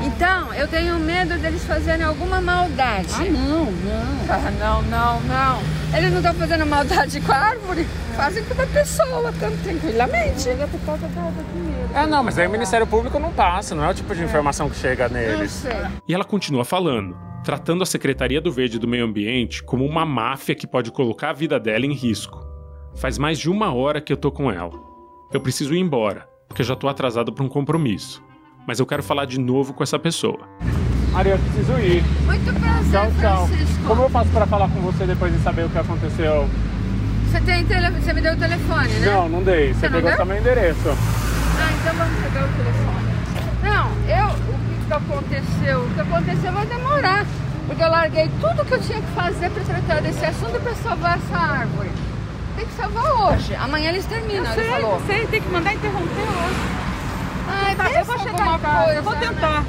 Então, 0.00 0.54
eu 0.54 0.68
tenho 0.68 0.98
medo 0.98 1.36
deles 1.38 1.64
fazerem 1.64 2.04
alguma 2.04 2.40
maldade. 2.40 3.08
Ah, 3.14 3.24
não, 3.24 3.64
não. 3.64 4.28
Ah, 4.28 4.50
não, 4.58 4.82
não, 4.82 5.20
não. 5.22 5.58
Eles 5.96 6.10
não 6.10 6.18
estão 6.18 6.34
fazendo 6.34 6.66
maldade 6.66 7.20
com 7.20 7.32
a 7.32 7.36
árvore, 7.36 7.84
fazem 8.16 8.44
com 8.44 8.62
a 8.62 8.66
pessoa, 8.66 9.32
tão 9.40 9.56
tranquilamente. 9.58 10.42
Chega 10.42 10.68
por 10.68 10.78
causa 10.80 11.06
da 11.08 11.30
dinheiro. 11.52 11.90
É, 11.94 12.06
não, 12.06 12.22
mas 12.22 12.38
aí 12.38 12.46
o 12.46 12.50
Ministério 12.50 12.86
Público 12.86 13.18
não 13.18 13.32
passa, 13.32 13.74
não 13.74 13.84
é 13.84 13.90
o 13.90 13.94
tipo 13.94 14.14
de 14.14 14.22
informação 14.22 14.68
que 14.70 14.76
chega 14.76 15.04
Eu 15.04 15.10
neles. 15.10 15.50
sei. 15.50 15.72
E 16.06 16.14
ela 16.14 16.24
continua 16.24 16.64
falando, 16.64 17.16
tratando 17.42 17.82
a 17.82 17.86
Secretaria 17.86 18.40
do 18.40 18.52
Verde 18.52 18.76
e 18.76 18.80
do 18.80 18.86
Meio 18.86 19.04
Ambiente 19.04 19.62
como 19.62 19.84
uma 19.84 20.04
máfia 20.06 20.54
que 20.54 20.66
pode 20.66 20.92
colocar 20.92 21.30
a 21.30 21.34
vida 21.34 21.58
dela 21.58 21.86
em 21.86 21.92
risco. 21.94 22.46
Faz 22.94 23.18
mais 23.18 23.38
de 23.38 23.50
uma 23.50 23.72
hora 23.74 24.00
que 24.00 24.12
eu 24.12 24.16
tô 24.16 24.30
com 24.30 24.50
ela. 24.50 24.72
Eu 25.32 25.40
preciso 25.40 25.74
ir 25.74 25.78
embora, 25.80 26.28
porque 26.46 26.62
eu 26.62 26.66
já 26.66 26.76
tô 26.76 26.88
atrasado 26.88 27.32
para 27.32 27.44
um 27.44 27.48
compromisso. 27.48 28.22
Mas 28.68 28.78
eu 28.78 28.84
quero 28.84 29.02
falar 29.02 29.24
de 29.24 29.40
novo 29.40 29.72
com 29.72 29.82
essa 29.82 29.98
pessoa. 29.98 30.40
Maria, 31.10 31.32
eu 31.32 31.38
preciso 31.38 31.72
ir. 31.78 32.04
Muito 32.26 32.60
prazer, 32.60 32.90
Tchau, 32.90 33.12
tchau. 33.18 33.46
Francisco. 33.46 33.84
Como 33.86 34.02
eu 34.02 34.10
faço 34.10 34.28
pra 34.28 34.46
falar 34.46 34.68
com 34.68 34.80
você 34.82 35.06
depois 35.06 35.32
de 35.32 35.42
saber 35.42 35.64
o 35.64 35.70
que 35.70 35.78
aconteceu? 35.78 36.46
Você, 37.30 37.40
tem 37.40 37.64
tele... 37.64 37.90
Você 37.92 38.12
me 38.12 38.20
deu 38.20 38.34
o 38.34 38.36
telefone, 38.36 38.88
né? 38.88 39.06
Não, 39.06 39.26
não 39.26 39.42
dei. 39.42 39.72
Você 39.72 39.80
Você 39.80 39.88
pegou 39.88 40.14
só 40.14 40.22
meu 40.26 40.36
endereço. 40.36 40.86
Ah, 40.86 41.70
então 41.80 41.94
vamos 41.94 42.22
pegar 42.22 42.44
o 42.44 42.48
telefone. 42.58 43.08
Não, 43.62 43.86
eu, 44.06 44.28
o 44.28 44.58
que, 44.68 44.86
que 44.86 44.92
aconteceu? 44.92 45.80
O 45.80 45.94
que 45.94 46.00
aconteceu 46.02 46.52
vai 46.52 46.66
demorar. 46.66 47.26
Porque 47.66 47.82
eu 47.82 47.88
larguei 47.88 48.30
tudo 48.38 48.66
que 48.66 48.74
eu 48.74 48.80
tinha 48.82 49.00
que 49.00 49.10
fazer 49.12 49.48
para 49.48 49.64
tratar 49.64 50.02
desse 50.02 50.26
assunto 50.26 50.60
para 50.60 50.74
salvar 50.74 51.16
essa 51.16 51.38
árvore. 51.38 51.88
tem 52.54 52.66
que 52.66 52.74
salvar 52.74 53.32
hoje. 53.32 53.54
Amanhã 53.54 53.88
eles 53.88 54.04
terminam, 54.04 54.44
ele 54.52 54.68
falou. 54.68 55.00
sei, 55.06 55.26
tem 55.26 55.40
que 55.40 55.48
mandar 55.48 55.72
interromper 55.72 56.20
hoje. 56.20 56.87
Ai, 57.48 57.74
Tá, 57.76 57.84
pensa 57.84 57.98
eu 57.98 58.04
vou 58.04 58.18
chegar 58.18 58.32
em 58.56 58.58
casa, 58.60 58.94
eu 58.94 59.02
vou 59.02 59.12
coisa, 59.14 59.28
tentar. 59.32 59.64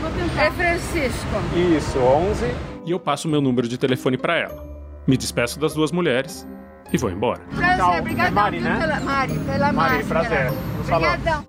Vou 0.00 0.10
tentar. 0.10 0.44
É 0.44 0.50
Francisco. 0.50 1.28
Isso, 1.76 1.98
11. 1.98 2.44
E 2.86 2.90
eu 2.90 3.00
passo 3.00 3.28
meu 3.28 3.40
número 3.40 3.66
de 3.68 3.78
telefone 3.78 4.16
para 4.18 4.36
ela. 4.38 4.64
Me 5.06 5.16
despeço 5.16 5.58
das 5.60 5.74
duas 5.74 5.90
mulheres 5.92 6.46
e 6.92 6.98
vou 6.98 7.10
embora. 7.10 7.40
Prazer, 7.54 7.76
Tchau. 7.78 7.98
obrigadão, 7.98 8.26
É 8.26 8.30
Mari, 8.30 8.60
né? 8.60 8.78
pela 8.80 9.00
Mari, 9.00 9.38
pela 9.38 9.72
Mari, 9.72 9.96
máscara. 10.04 10.28
prazer. 10.28 10.52
Obrigadão. 10.80 11.46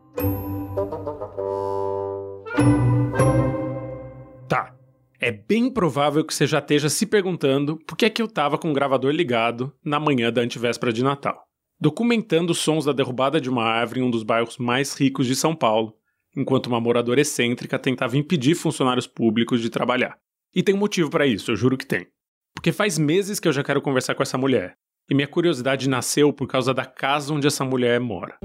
Tá. 4.48 4.72
É 5.20 5.32
bem 5.32 5.70
provável 5.72 6.24
que 6.24 6.34
você 6.34 6.46
já 6.46 6.60
esteja 6.60 6.90
se 6.90 7.06
perguntando 7.06 7.78
por 7.88 7.96
que 7.98 8.06
é 8.06 8.10
que 8.10 8.22
eu 8.22 8.28
tava 8.28 8.58
com 8.58 8.70
o 8.70 8.74
gravador 8.74 9.12
ligado 9.12 9.72
na 9.84 10.00
manhã 10.00 10.32
da 10.32 10.42
antivéspera 10.42 10.92
de 10.94 11.04
Natal, 11.04 11.45
documentando 11.80 12.52
os 12.52 12.60
sons 12.60 12.86
da 12.86 12.92
derrubada 12.92 13.40
de 13.40 13.50
uma 13.50 13.64
árvore 13.64 14.00
em 14.00 14.04
um 14.04 14.12
dos 14.12 14.24
bairros 14.24 14.58
mais 14.58 14.94
ricos 14.94 15.28
de 15.28 15.36
São 15.36 15.56
Paulo, 15.56 15.94
enquanto 16.36 16.68
uma 16.68 16.80
moradora 16.80 17.22
excêntrica 17.22 17.80
tentava 17.80 18.18
impedir 18.18 18.56
funcionários 18.56 19.08
públicos 19.08 19.62
de 19.62 19.70
trabalhar. 19.70 20.18
E 20.54 20.64
tem 20.64 20.76
um 20.76 20.80
motivo 20.80 21.10
para 21.10 21.28
isso, 21.28 21.52
eu 21.52 21.56
juro 21.56 21.78
que 21.78 21.86
tem. 21.86 22.08
Porque 22.54 22.72
faz 22.72 22.98
meses 22.98 23.40
que 23.40 23.48
eu 23.48 23.54
já 23.54 23.64
quero 23.64 23.82
conversar 23.82 24.16
com 24.16 24.24
essa 24.24 24.38
mulher, 24.38 24.78
e 25.10 25.14
minha 25.14 25.28
curiosidade 25.28 25.90
nasceu 25.90 26.32
por 26.32 26.48
causa 26.48 26.74
da 26.74 26.86
casa 26.86 27.34
onde 27.34 27.48
essa 27.48 27.66
mulher 27.66 28.00
mora. 28.00 28.38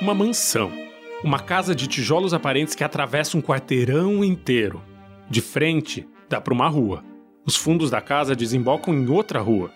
Uma 0.00 0.14
mansão. 0.14 0.89
Uma 1.22 1.38
casa 1.38 1.74
de 1.74 1.86
tijolos 1.86 2.32
aparentes 2.32 2.74
que 2.74 2.82
atravessa 2.82 3.36
um 3.36 3.42
quarteirão 3.42 4.24
inteiro. 4.24 4.82
De 5.28 5.42
frente, 5.42 6.08
dá 6.30 6.40
para 6.40 6.54
uma 6.54 6.66
rua. 6.66 7.04
Os 7.44 7.56
fundos 7.56 7.90
da 7.90 8.00
casa 8.00 8.34
desembocam 8.34 8.94
em 8.94 9.06
outra 9.06 9.38
rua. 9.38 9.70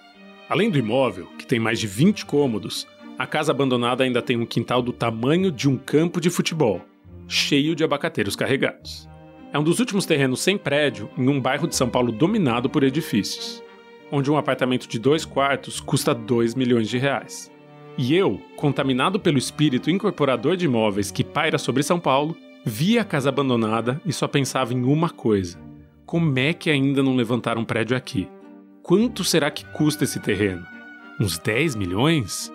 Além 0.49 0.71
do 0.71 0.79
imóvel, 0.79 1.27
que 1.39 1.47
tem 1.47 1.59
mais 1.59 1.79
de 1.79 1.87
20 1.87 2.25
cômodos, 2.25 2.87
a 3.19 3.27
casa 3.27 3.53
abandonada 3.53 4.05
ainda 4.05 4.23
tem 4.23 4.39
um 4.39 4.47
quintal 4.47 4.81
do 4.81 4.91
tamanho 4.91 5.53
de 5.53 5.69
um 5.69 5.77
campo 5.77 6.19
de 6.19 6.31
futebol, 6.31 6.81
cheio 7.29 7.77
de 7.77 7.85
abacateiros 7.85 8.35
carregados. 8.35 9.07
É 9.53 9.59
um 9.59 9.63
dos 9.63 9.81
últimos 9.81 10.07
terrenos 10.07 10.41
sem 10.41 10.57
prédio 10.57 11.11
em 11.17 11.29
um 11.29 11.39
bairro 11.39 11.69
de 11.69 11.77
São 11.77 11.91
Paulo 11.91 12.11
dominado 12.11 12.71
por 12.71 12.83
edifícios, 12.83 13.63
onde 14.11 14.31
um 14.31 14.39
apartamento 14.39 14.89
de 14.89 14.99
dois 14.99 15.27
quartos 15.27 15.79
custa 15.79 16.15
2 16.15 16.55
milhões 16.55 16.89
de 16.89 16.97
reais. 16.97 17.53
E 17.97 18.15
eu, 18.15 18.41
contaminado 18.57 19.21
pelo 19.21 19.39
espírito 19.39 19.91
incorporador 19.91 20.57
de 20.57 20.65
imóveis 20.65 21.11
que 21.11 21.23
paira 21.23 21.59
sobre 21.59 21.83
São 21.83 22.01
Paulo, 22.01 22.37
vi 22.65 22.99
a 22.99 23.05
casa 23.05 23.29
abandonada 23.29 24.01
e 24.05 24.13
só 24.13 24.27
pensava 24.27 24.75
em 24.75 24.83
uma 24.85 25.11
coisa: 25.11 25.59
como 26.05 26.39
é 26.39 26.53
que 26.53 26.71
ainda 26.71 27.03
não 27.03 27.15
levantaram 27.15 27.63
um 27.63 27.65
prédio 27.65 27.97
aqui? 27.97 28.29
Quanto 28.83 29.23
será 29.25 29.51
que 29.51 29.65
custa 29.67 30.05
esse 30.05 30.21
terreno? 30.21 30.67
Uns 31.21 31.39
10 31.39 31.77
milhões? 31.77 32.53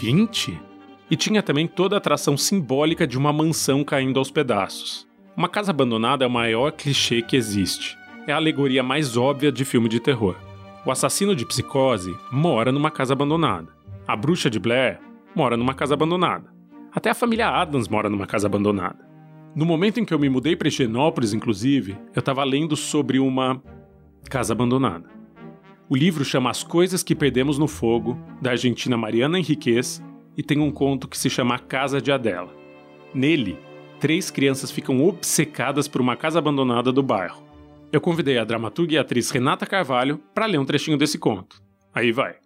20? 0.00 0.60
E 1.10 1.16
tinha 1.16 1.42
também 1.42 1.66
toda 1.66 1.96
a 1.96 1.98
atração 1.98 2.36
simbólica 2.36 3.06
de 3.06 3.16
uma 3.16 3.32
mansão 3.32 3.82
caindo 3.82 4.18
aos 4.18 4.30
pedaços. 4.30 5.06
Uma 5.36 5.48
casa 5.48 5.70
abandonada 5.70 6.24
é 6.24 6.28
o 6.28 6.30
maior 6.30 6.72
clichê 6.72 7.22
que 7.22 7.36
existe. 7.36 7.96
É 8.26 8.32
a 8.32 8.36
alegoria 8.36 8.82
mais 8.82 9.16
óbvia 9.16 9.50
de 9.50 9.64
filme 9.64 9.88
de 9.88 10.00
terror. 10.00 10.36
O 10.84 10.90
assassino 10.90 11.34
de 11.34 11.46
psicose 11.46 12.14
mora 12.30 12.70
numa 12.70 12.90
casa 12.90 13.12
abandonada. 13.12 13.79
A 14.06 14.16
bruxa 14.16 14.50
de 14.50 14.58
Blair 14.58 14.98
mora 15.34 15.56
numa 15.56 15.74
casa 15.74 15.94
abandonada. 15.94 16.52
Até 16.92 17.10
a 17.10 17.14
família 17.14 17.48
Adams 17.48 17.88
mora 17.88 18.10
numa 18.10 18.26
casa 18.26 18.46
abandonada. 18.46 18.98
No 19.54 19.64
momento 19.64 19.98
em 19.98 20.04
que 20.04 20.14
eu 20.14 20.18
me 20.18 20.28
mudei 20.28 20.56
para 20.56 20.68
Higienópolis, 20.68 21.32
inclusive, 21.32 21.96
eu 22.14 22.20
estava 22.20 22.42
lendo 22.44 22.76
sobre 22.76 23.18
uma 23.18 23.62
casa 24.28 24.52
abandonada. 24.52 25.08
O 25.88 25.96
livro 25.96 26.24
chama 26.24 26.50
As 26.50 26.62
Coisas 26.62 27.02
que 27.02 27.16
Perdemos 27.16 27.58
no 27.58 27.66
Fogo, 27.66 28.16
da 28.40 28.50
argentina 28.50 28.96
Mariana 28.96 29.38
Henriquez, 29.38 30.02
e 30.36 30.42
tem 30.42 30.60
um 30.60 30.70
conto 30.70 31.08
que 31.08 31.18
se 31.18 31.28
chama 31.28 31.56
A 31.56 31.58
Casa 31.58 32.00
de 32.00 32.12
Adela. 32.12 32.54
Nele, 33.12 33.58
três 33.98 34.30
crianças 34.30 34.70
ficam 34.70 35.04
obcecadas 35.04 35.88
por 35.88 36.00
uma 36.00 36.16
casa 36.16 36.38
abandonada 36.38 36.92
do 36.92 37.02
bairro. 37.02 37.42
Eu 37.92 38.00
convidei 38.00 38.38
a 38.38 38.44
dramaturga 38.44 38.94
e 38.94 38.98
atriz 38.98 39.30
Renata 39.30 39.66
Carvalho 39.66 40.20
para 40.32 40.46
ler 40.46 40.58
um 40.58 40.64
trechinho 40.64 40.96
desse 40.96 41.18
conto. 41.18 41.60
Aí 41.92 42.12
vai. 42.12 42.36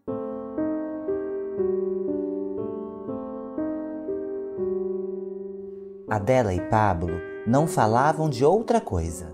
Adela 6.08 6.52
e 6.52 6.60
Pablo 6.60 7.18
não 7.46 7.66
falavam 7.66 8.28
de 8.28 8.44
outra 8.44 8.78
coisa. 8.78 9.32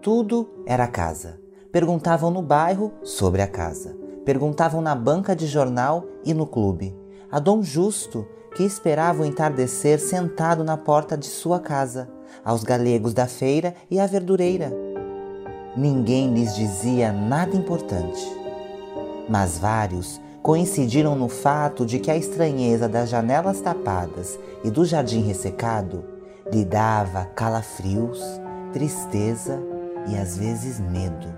Tudo 0.00 0.48
era 0.66 0.88
casa. 0.88 1.40
Perguntavam 1.70 2.28
no 2.28 2.42
bairro 2.42 2.92
sobre 3.04 3.40
a 3.40 3.46
casa. 3.46 3.96
Perguntavam 4.24 4.82
na 4.82 4.96
banca 4.96 5.34
de 5.34 5.46
jornal 5.46 6.04
e 6.24 6.34
no 6.34 6.44
clube. 6.44 6.96
A 7.30 7.38
Dom 7.38 7.62
Justo, 7.62 8.26
que 8.56 8.64
esperava 8.64 9.22
o 9.22 9.24
entardecer 9.24 10.00
sentado 10.00 10.64
na 10.64 10.76
porta 10.76 11.16
de 11.16 11.26
sua 11.26 11.60
casa. 11.60 12.10
Aos 12.44 12.64
galegos 12.64 13.14
da 13.14 13.28
feira 13.28 13.72
e 13.88 14.00
à 14.00 14.06
verdureira. 14.06 14.72
Ninguém 15.76 16.34
lhes 16.34 16.56
dizia 16.56 17.12
nada 17.12 17.56
importante. 17.56 18.26
Mas 19.28 19.56
vários 19.56 20.20
coincidiram 20.42 21.14
no 21.14 21.28
fato 21.28 21.86
de 21.86 22.00
que 22.00 22.10
a 22.10 22.16
estranheza 22.16 22.88
das 22.88 23.08
janelas 23.08 23.60
tapadas 23.60 24.38
e 24.64 24.70
do 24.70 24.84
jardim 24.84 25.22
ressecado 25.22 26.04
lhe 26.52 26.64
dava 26.64 27.26
calafrios, 27.26 28.20
tristeza 28.72 29.62
e 30.10 30.16
às 30.16 30.36
vezes 30.36 30.80
medo, 30.80 31.32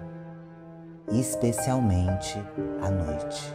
especialmente 1.13 2.39
à 2.81 2.91
noite. 2.91 3.55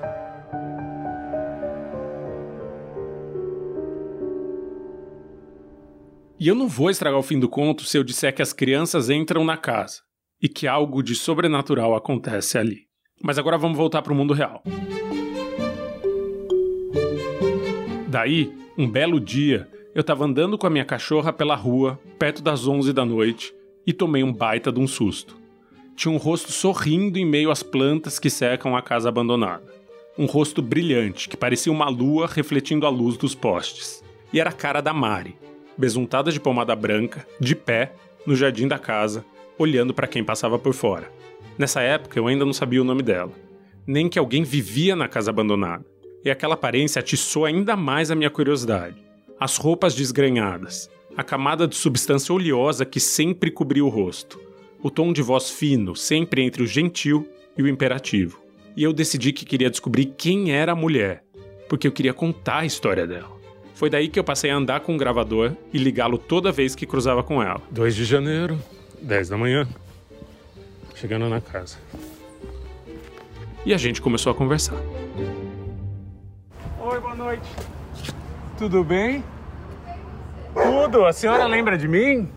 E 6.40 6.48
eu 6.48 6.56
não 6.56 6.70
vou 6.70 6.90
estragar 6.90 7.20
o 7.20 7.24
fim 7.24 7.38
do 7.38 7.50
conto 7.50 7.84
se 7.84 7.98
eu 7.98 8.04
disser 8.04 8.34
que 8.34 8.42
as 8.42 8.54
crianças 8.54 9.10
entram 9.10 9.44
na 9.44 9.58
casa 9.58 10.02
e 10.42 10.48
que 10.48 10.68
algo 10.68 11.04
de 11.04 11.16
sobrenatural 11.16 11.96
acontece 11.96 12.58
ali. 12.58 12.88
Mas 13.22 13.38
agora 13.38 13.58
vamos 13.58 13.78
voltar 13.78 14.02
para 14.02 14.14
o 14.14 14.16
mundo 14.16 14.34
real. 14.34 14.64
Daí, 18.10 18.52
um 18.76 18.90
belo 18.90 19.20
dia, 19.20 19.68
eu 19.94 20.02
estava 20.02 20.26
andando 20.26 20.58
com 20.58 20.66
a 20.66 20.70
minha 20.70 20.84
cachorra 20.84 21.32
pela 21.32 21.54
rua, 21.54 22.00
perto 22.18 22.42
das 22.42 22.68
11 22.68 22.92
da 22.92 23.06
noite, 23.06 23.54
e 23.86 23.94
tomei 23.94 24.24
um 24.24 24.34
baita 24.34 24.72
de 24.72 24.80
um 24.80 24.88
susto. 24.88 25.38
Tinha 25.96 26.12
um 26.12 26.18
rosto 26.18 26.52
sorrindo 26.52 27.20
em 27.20 27.26
meio 27.26 27.52
às 27.52 27.62
plantas 27.62 28.18
que 28.18 28.28
cercam 28.28 28.76
a 28.76 28.82
casa 28.82 29.10
abandonada. 29.10 29.72
Um 30.18 30.26
rosto 30.26 30.60
brilhante, 30.60 31.30
que 31.30 31.38
parecia 31.38 31.72
uma 31.72 31.88
lua 31.88 32.26
refletindo 32.26 32.88
a 32.88 32.90
luz 32.90 33.16
dos 33.16 33.36
postes. 33.36 34.04
E 34.34 34.40
era 34.40 34.50
a 34.50 34.54
cara 34.54 34.82
da 34.82 34.92
Mari, 34.92 35.36
besuntada 35.78 36.32
de 36.32 36.40
pomada 36.40 36.76
branca, 36.76 37.28
de 37.40 37.56
pé, 37.56 37.94
no 38.26 38.36
jardim 38.36 38.68
da 38.68 38.80
casa, 38.80 39.24
olhando 39.56 39.94
para 39.94 40.08
quem 40.08 40.24
passava 40.24 40.58
por 40.58 40.74
fora. 40.74 41.12
Nessa 41.60 41.82
época 41.82 42.18
eu 42.18 42.26
ainda 42.26 42.44
não 42.44 42.54
sabia 42.54 42.82
o 42.82 42.86
nome 42.86 43.04
dela, 43.04 43.34
nem 43.86 44.10
que 44.10 44.18
alguém 44.18 44.42
vivia 44.42 44.96
na 44.96 45.08
casa 45.08 45.30
abandonada. 45.30 45.86
E 46.24 46.30
aquela 46.30 46.56
aparência 46.56 47.00
atiçou 47.00 47.46
ainda 47.46 47.76
mais 47.76 48.12
a 48.12 48.16
minha 48.16 48.30
curiosidade. 48.30 48.98
As 49.40 49.58
roupas 49.58 49.96
desgrenhadas, 49.96 50.90
a 51.16 51.24
camada 51.24 51.68
de 51.68 51.76
substância 51.76 52.34
oleosa 52.34 52.86
que 52.86 53.00
sempre 53.00 53.50
cobria 53.50 53.84
o 53.84 53.90
rosto, 53.90 54.40
o 54.82 54.90
tom 54.90 55.14
de 55.14 55.22
voz 55.22 55.50
fino, 55.50 55.96
sempre 55.96 56.42
entre 56.42 56.64
o 56.64 56.68
gentil 56.68 57.28
e 57.58 57.64
o 57.64 57.68
imperativo. 57.68 58.42
E 58.76 58.84
eu 58.84 58.94
decidi 58.94 59.32
que 59.32 59.46
queria 59.46 59.70
descobrir 59.70 60.14
quem 60.18 60.52
era 60.52 60.74
a 60.74 60.76
mulher, 60.76 61.24
porque 61.68 61.88
eu 61.88 61.92
queria 61.92 62.14
contar 62.14 62.60
a 62.60 62.66
história 62.66 63.08
dela. 63.08 63.40
Foi 63.74 63.90
daí 63.90 64.10
que 64.10 64.20
eu 64.20 64.24
passei 64.24 64.52
a 64.52 64.56
andar 64.58 64.82
com 64.82 64.94
o 64.94 64.98
gravador 64.98 65.56
e 65.74 65.78
ligá-lo 65.78 66.18
toda 66.18 66.52
vez 66.52 66.76
que 66.76 66.86
cruzava 66.86 67.24
com 67.24 67.42
ela. 67.42 67.62
2 67.72 67.96
de 67.96 68.04
janeiro, 68.04 68.60
10 69.02 69.30
da 69.30 69.38
manhã. 69.38 69.68
Chegando 70.96 71.30
na 71.30 71.40
casa. 71.40 71.78
E 73.66 73.74
a 73.74 73.78
gente 73.78 74.02
começou 74.02 74.34
a 74.34 74.36
conversar. 74.36 74.76
Noite. 77.20 77.50
Tudo 78.58 78.82
bem? 78.82 79.22
Tudo. 80.54 81.06
A 81.06 81.12
senhora 81.12 81.46
lembra 81.48 81.78
de 81.78 81.86
mim? 81.86 82.32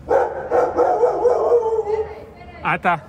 Ah, 2.61 2.77
tá. 2.77 3.01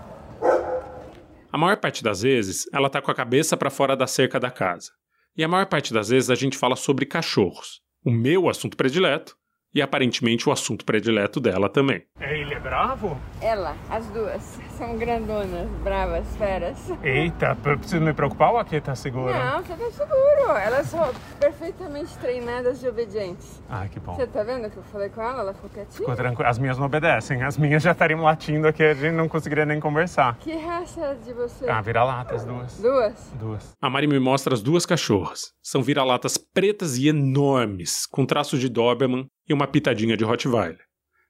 A 1.51 1.59
maior 1.59 1.77
parte 1.79 2.05
das 2.05 2.23
vezes, 2.23 2.69
ela 2.73 2.89
tá 2.89 3.03
com 3.03 3.11
a 3.11 3.15
cabeça 3.15 3.57
para 3.57 3.71
fora 3.71 3.97
da 3.97 4.07
cerca 4.07 4.39
da 4.39 4.53
casa. 4.53 4.93
E 5.37 5.43
a 5.43 5.49
maior 5.49 5.67
parte 5.67 5.93
das 5.93 6.11
vezes 6.11 6.31
a 6.31 6.37
gente 6.37 6.57
fala 6.57 6.77
sobre 6.77 7.07
cachorros, 7.07 7.81
o 8.07 8.11
meu 8.13 8.49
assunto 8.49 8.77
predileto, 8.77 9.37
e 9.75 9.83
aparentemente 9.83 10.49
o 10.49 10.53
assunto 10.53 10.85
predileto 10.85 11.41
dela 11.41 11.69
também. 11.69 12.05
Ele 12.21 12.55
é 12.55 12.61
bravo? 12.61 13.21
Ela, 13.43 13.77
as 13.91 14.07
duas, 14.11 14.61
são 14.77 14.97
grandonas, 14.97 15.69
bravas, 15.83 16.27
feras. 16.37 16.77
Eita, 17.03 17.55
preciso 17.57 18.01
me 18.01 18.13
preocupar 18.13 18.53
ou 18.53 18.59
aqui 18.59 18.81
tá 18.81 18.95
seguro? 18.95 19.33
Não, 19.33 19.63
você 19.63 19.75
tá 19.75 19.91
seguro. 19.91 20.57
Elas 20.59 20.87
são 20.87 21.13
perfeitamente 21.39 22.17
treinadas 22.19 22.83
e 22.83 22.89
obedientes. 22.89 23.63
Ai, 23.69 23.89
que 23.89 24.01
bom. 24.01 24.15
Você 24.15 24.27
tá 24.27 24.43
vendo 24.43 24.69
que 24.71 24.77
eu 24.77 24.83
falei 24.85 25.09
com 25.09 25.23
ela? 25.23 25.41
Ela 25.41 25.55
ficou 25.55 25.71
quietinha. 25.71 25.99
Ficou 25.99 26.17
tranquilo. 26.17 26.49
As 26.49 26.59
minhas 26.59 26.79
não 26.79 26.87
obedecem. 26.87 27.43
As 27.43 27.57
minhas 27.57 27.83
já 27.83 27.93
estariam 27.93 28.21
latindo 28.23 28.67
aqui, 28.69 28.83
a 28.83 28.95
gente 28.95 29.15
não 29.15 29.29
conseguiria 29.29 29.65
nem 29.65 29.79
conversar. 29.81 30.37
Que 30.39 30.57
raça 30.57 31.01
é 31.01 31.15
de 31.15 31.33
você? 31.33 31.69
Ah, 31.69 31.81
vira-lata 31.81 32.35
as 32.35 32.45
duas. 32.45 32.79
Duas? 32.81 33.33
Duas. 33.39 33.73
A 33.81 33.89
Mari 33.89 34.07
me 34.07 34.19
mostra 34.19 34.55
as 34.55 34.63
duas 34.63 34.85
cachorras. 34.85 35.53
São 35.63 35.83
vira-latas 35.83 36.37
pretas 36.37 36.97
e 36.97 37.09
enormes, 37.09 38.07
com 38.07 38.27
traços 38.27 38.61
de 38.61 38.69
Doberman 38.69 39.27
e 39.49 39.55
uma 39.55 39.67
pitadinha 39.67 40.17
de 40.17 40.25
Rottweiler. 40.25 40.81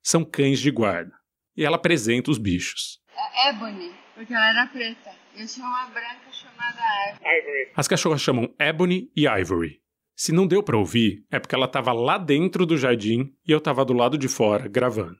São 0.02 0.24
cães 0.24 0.58
de 0.58 0.70
guarda. 0.70 1.12
E 1.56 1.64
ela 1.64 1.76
apresenta 1.76 2.30
os 2.30 2.38
bichos. 2.38 2.98
É 3.16 3.50
Ebony, 3.50 3.92
porque 4.14 4.32
ela 4.32 4.50
era 4.50 4.66
preta. 4.66 5.10
Eu 5.36 5.46
tinha 5.46 5.66
uma 5.66 5.86
branca 5.86 6.30
chamada 6.32 6.80
Ivory. 7.20 7.72
As 7.74 7.88
cachorras 7.88 8.20
chamam 8.20 8.54
Ebony 8.58 9.10
e 9.16 9.26
Ivory. 9.26 9.80
Se 10.16 10.32
não 10.32 10.46
deu 10.46 10.62
pra 10.62 10.76
ouvir, 10.76 11.24
é 11.30 11.40
porque 11.40 11.54
ela 11.54 11.66
estava 11.66 11.92
lá 11.92 12.18
dentro 12.18 12.64
do 12.64 12.78
jardim 12.78 13.34
e 13.46 13.50
eu 13.50 13.58
estava 13.58 13.84
do 13.84 13.92
lado 13.92 14.16
de 14.16 14.28
fora 14.28 14.68
gravando. 14.68 15.18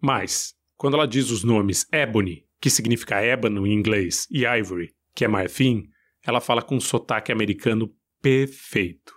Mas, 0.00 0.54
quando 0.76 0.94
ela 0.94 1.06
diz 1.06 1.30
os 1.30 1.42
nomes 1.42 1.86
Ebony, 1.92 2.46
que 2.60 2.70
significa 2.70 3.20
ébano 3.20 3.66
em 3.66 3.72
inglês, 3.72 4.28
e 4.30 4.46
Ivory, 4.46 4.94
que 5.14 5.24
é 5.24 5.28
marfim, 5.28 5.88
ela 6.24 6.40
fala 6.40 6.62
com 6.62 6.76
um 6.76 6.80
sotaque 6.80 7.32
americano 7.32 7.92
perfeito. 8.22 9.14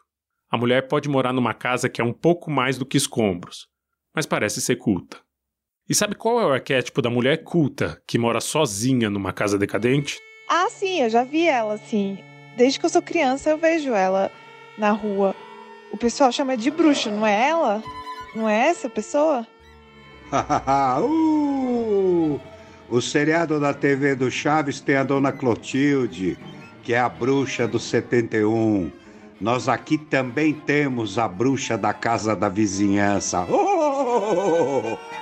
A 0.49 0.57
mulher 0.57 0.87
pode 0.87 1.09
morar 1.09 1.33
numa 1.33 1.53
casa 1.53 1.89
que 1.89 2.01
é 2.01 2.03
um 2.03 2.13
pouco 2.13 2.49
mais 2.49 2.77
do 2.77 2.85
que 2.85 2.97
escombros, 2.97 3.67
mas 4.15 4.25
parece 4.25 4.61
ser 4.61 4.77
culta. 4.77 5.22
E 5.89 5.93
sabe 5.93 6.15
qual 6.15 6.39
é 6.39 6.45
o 6.45 6.53
arquétipo 6.53 7.01
da 7.01 7.09
mulher 7.09 7.43
culta 7.43 8.01
que 8.07 8.17
mora 8.17 8.39
sozinha 8.39 9.09
numa 9.09 9.33
casa 9.33 9.57
decadente? 9.57 10.17
Ah, 10.49 10.67
sim, 10.69 11.01
eu 11.01 11.09
já 11.09 11.25
vi 11.25 11.45
ela, 11.45 11.77
sim. 11.77 12.17
Desde 12.55 12.79
que 12.79 12.85
eu 12.85 12.89
sou 12.89 13.01
criança 13.01 13.49
eu 13.49 13.57
vejo 13.57 13.93
ela 13.93 14.31
na 14.77 14.91
rua. 14.91 15.35
O 15.91 15.97
pessoal 15.97 16.31
chama 16.31 16.55
de 16.55 16.71
bruxa, 16.71 17.11
não 17.11 17.27
é 17.27 17.49
ela? 17.49 17.83
Não 18.33 18.47
é 18.47 18.69
essa 18.69 18.89
pessoa? 18.89 19.45
uh, 21.01 22.39
o 22.89 23.01
seriado 23.01 23.59
da 23.59 23.73
TV 23.73 24.15
do 24.15 24.31
Chaves 24.31 24.79
tem 24.79 24.95
a 24.95 25.03
dona 25.03 25.33
Clotilde, 25.33 26.37
que 26.81 26.93
é 26.93 26.99
a 26.99 27.09
bruxa 27.09 27.67
do 27.67 27.77
71. 27.77 28.89
Nós 29.41 29.67
aqui 29.67 29.97
também 29.97 30.53
temos 30.53 31.19
a 31.19 31.27
bruxa 31.27 31.77
da 31.77 31.91
casa 31.93 32.33
da 32.33 32.47
vizinhança. 32.47 33.45
Oh! 33.49 34.97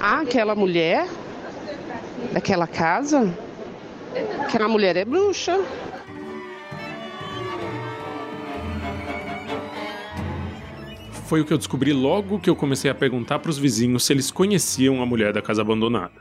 Ah, 0.00 0.20
aquela 0.20 0.54
mulher 0.54 1.08
daquela 2.32 2.66
casa? 2.66 3.32
Aquela 4.40 4.68
mulher 4.68 4.96
é 4.96 5.04
bruxa. 5.04 5.58
Foi 11.26 11.40
o 11.40 11.44
que 11.44 11.52
eu 11.52 11.58
descobri 11.58 11.92
logo 11.92 12.38
que 12.38 12.48
eu 12.48 12.54
comecei 12.54 12.90
a 12.90 12.94
perguntar 12.94 13.40
para 13.40 13.50
os 13.50 13.58
vizinhos 13.58 14.04
se 14.04 14.12
eles 14.12 14.30
conheciam 14.30 15.02
a 15.02 15.06
mulher 15.06 15.32
da 15.32 15.42
casa 15.42 15.60
abandonada. 15.60 16.14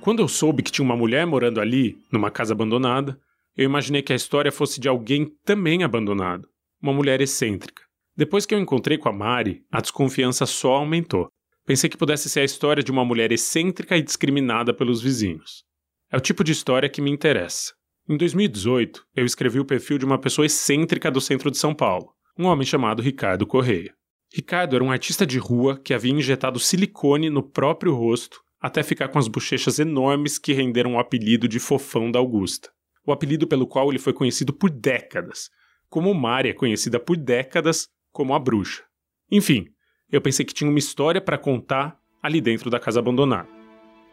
Quando 0.00 0.20
eu 0.20 0.28
soube 0.28 0.62
que 0.62 0.70
tinha 0.70 0.84
uma 0.84 0.96
mulher 0.96 1.26
morando 1.26 1.60
ali, 1.60 1.98
numa 2.12 2.30
casa 2.30 2.52
abandonada, 2.52 3.18
eu 3.56 3.64
imaginei 3.64 4.02
que 4.02 4.12
a 4.12 4.16
história 4.16 4.52
fosse 4.52 4.80
de 4.80 4.88
alguém 4.88 5.32
também 5.44 5.82
abandonado, 5.82 6.48
uma 6.80 6.92
mulher 6.92 7.20
excêntrica. 7.20 7.82
Depois 8.16 8.46
que 8.46 8.54
eu 8.54 8.58
encontrei 8.58 8.98
com 8.98 9.08
a 9.08 9.12
Mari, 9.12 9.62
a 9.70 9.80
desconfiança 9.80 10.46
só 10.46 10.74
aumentou. 10.74 11.28
Pensei 11.64 11.88
que 11.88 11.96
pudesse 11.96 12.28
ser 12.28 12.40
a 12.40 12.44
história 12.44 12.82
de 12.82 12.90
uma 12.90 13.04
mulher 13.04 13.30
excêntrica 13.30 13.96
e 13.96 14.02
discriminada 14.02 14.74
pelos 14.74 15.00
vizinhos. 15.00 15.64
É 16.10 16.16
o 16.16 16.20
tipo 16.20 16.42
de 16.42 16.52
história 16.52 16.88
que 16.88 17.00
me 17.00 17.10
interessa. 17.10 17.72
Em 18.08 18.16
2018, 18.16 19.04
eu 19.14 19.24
escrevi 19.24 19.60
o 19.60 19.64
perfil 19.64 19.96
de 19.96 20.04
uma 20.04 20.18
pessoa 20.18 20.44
excêntrica 20.44 21.10
do 21.10 21.20
centro 21.20 21.50
de 21.50 21.58
São 21.58 21.72
Paulo, 21.72 22.12
um 22.36 22.46
homem 22.46 22.66
chamado 22.66 23.00
Ricardo 23.00 23.46
Correia. 23.46 23.94
Ricardo 24.34 24.74
era 24.74 24.84
um 24.84 24.90
artista 24.90 25.24
de 25.24 25.38
rua 25.38 25.78
que 25.78 25.94
havia 25.94 26.12
injetado 26.12 26.58
silicone 26.58 27.30
no 27.30 27.42
próprio 27.42 27.94
rosto 27.94 28.40
até 28.60 28.82
ficar 28.82 29.08
com 29.08 29.18
as 29.18 29.28
bochechas 29.28 29.78
enormes 29.78 30.38
que 30.38 30.52
renderam 30.52 30.94
o 30.94 30.98
apelido 30.98 31.46
de 31.46 31.60
Fofão 31.60 32.10
da 32.10 32.18
Augusta. 32.18 32.70
O 33.06 33.12
apelido 33.12 33.46
pelo 33.46 33.66
qual 33.66 33.90
ele 33.90 33.98
foi 33.98 34.12
conhecido 34.12 34.52
por 34.52 34.70
décadas, 34.70 35.50
como 35.88 36.14
Mari 36.14 36.48
é 36.48 36.54
conhecida 36.54 36.98
por 36.98 37.16
décadas 37.16 37.88
como 38.12 38.34
a 38.34 38.38
bruxa. 38.38 38.84
Enfim, 39.30 39.66
eu 40.12 40.20
pensei 40.20 40.44
que 40.44 40.52
tinha 40.52 40.68
uma 40.68 40.78
história 40.78 41.22
para 41.22 41.38
contar 41.38 41.98
ali 42.22 42.38
dentro 42.38 42.68
da 42.68 42.78
casa 42.78 43.00
abandonada. 43.00 43.48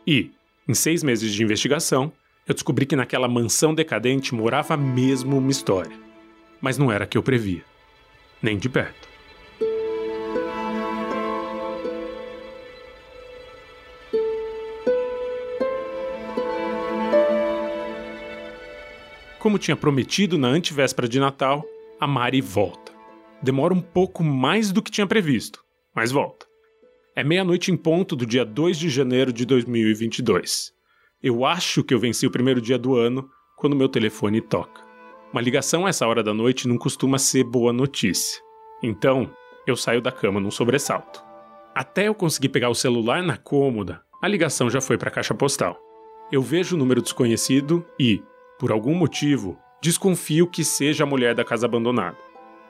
E, 0.08 0.32
em 0.66 0.74
seis 0.74 1.04
meses 1.04 1.34
de 1.34 1.44
investigação, 1.44 2.12
eu 2.48 2.54
descobri 2.54 2.86
que 2.86 2.96
naquela 2.96 3.28
mansão 3.28 3.76
decadente 3.76 4.34
morava 4.34 4.78
mesmo 4.78 5.38
uma 5.38 5.52
história. 5.52 5.96
Mas 6.62 6.78
não 6.78 6.90
era 6.90 7.04
a 7.04 7.08
que 7.08 7.18
eu 7.18 7.22
previa. 7.22 7.64
Nem 8.42 8.58
de 8.58 8.70
perto. 8.70 9.10
Como 19.38 19.58
tinha 19.58 19.76
prometido 19.76 20.38
na 20.38 20.48
antivéspera 20.48 21.08
de 21.08 21.20
Natal, 21.20 21.64
a 22.00 22.08
Mari 22.08 22.42
volta. 22.42 22.92
Demora 23.42 23.74
um 23.74 23.82
pouco 23.82 24.24
mais 24.24 24.72
do 24.72 24.82
que 24.82 24.92
tinha 24.92 25.08
previsto, 25.08 25.64
mas 25.95 26.12
volta. 26.12 26.45
É 27.15 27.23
meia-noite 27.23 27.71
em 27.71 27.78
ponto 27.78 28.15
do 28.15 28.25
dia 28.25 28.45
2 28.45 28.78
de 28.78 28.89
janeiro 28.89 29.34
de 29.34 29.45
2022. 29.45 30.71
Eu 31.21 31.45
acho 31.45 31.84
que 31.84 31.93
eu 31.93 31.99
venci 31.99 32.25
o 32.25 32.32
primeiro 32.32 32.62
dia 32.62 32.78
do 32.78 32.95
ano 32.95 33.30
quando 33.58 33.75
meu 33.75 33.89
telefone 33.89 34.39
toca. 34.39 34.88
Uma 35.34 35.41
ligação 35.41 35.86
a 35.86 35.89
essa 35.89 36.08
hora 36.08 36.23
da 36.23 36.34
noite 36.34 36.67
não 36.67 36.78
costuma 36.78 37.17
ser 37.17 37.43
boa 37.43 37.73
notícia. 37.73 38.41
Então, 38.82 39.30
eu 39.67 39.75
saio 39.75 40.02
da 40.02 40.12
cama 40.12 40.39
num 40.39 40.49
sobressalto. 40.49 41.21
Até 41.75 42.08
eu 42.08 42.15
conseguir 42.15 42.49
pegar 42.49 42.69
o 42.69 42.75
celular 42.75 43.21
na 43.21 43.38
cômoda, 43.38 44.02
a 44.21 44.28
ligação 44.28 44.69
já 44.69 44.82
foi 44.82 44.97
para 44.97 45.10
a 45.10 45.12
caixa 45.12 45.34
postal. 45.34 45.78
Eu 46.32 46.41
vejo 46.41 46.75
o 46.75 46.80
número 46.80 47.02
desconhecido 47.02 47.86
e, 47.99 48.23
por 48.58 48.71
algum 48.71 48.95
motivo, 48.95 49.58
desconfio 49.82 50.47
que 50.47 50.63
seja 50.63 51.04
a 51.04 51.08
mulher 51.08 51.36
da 51.36 51.43
casa 51.43 51.65
abandonada. 51.65 52.17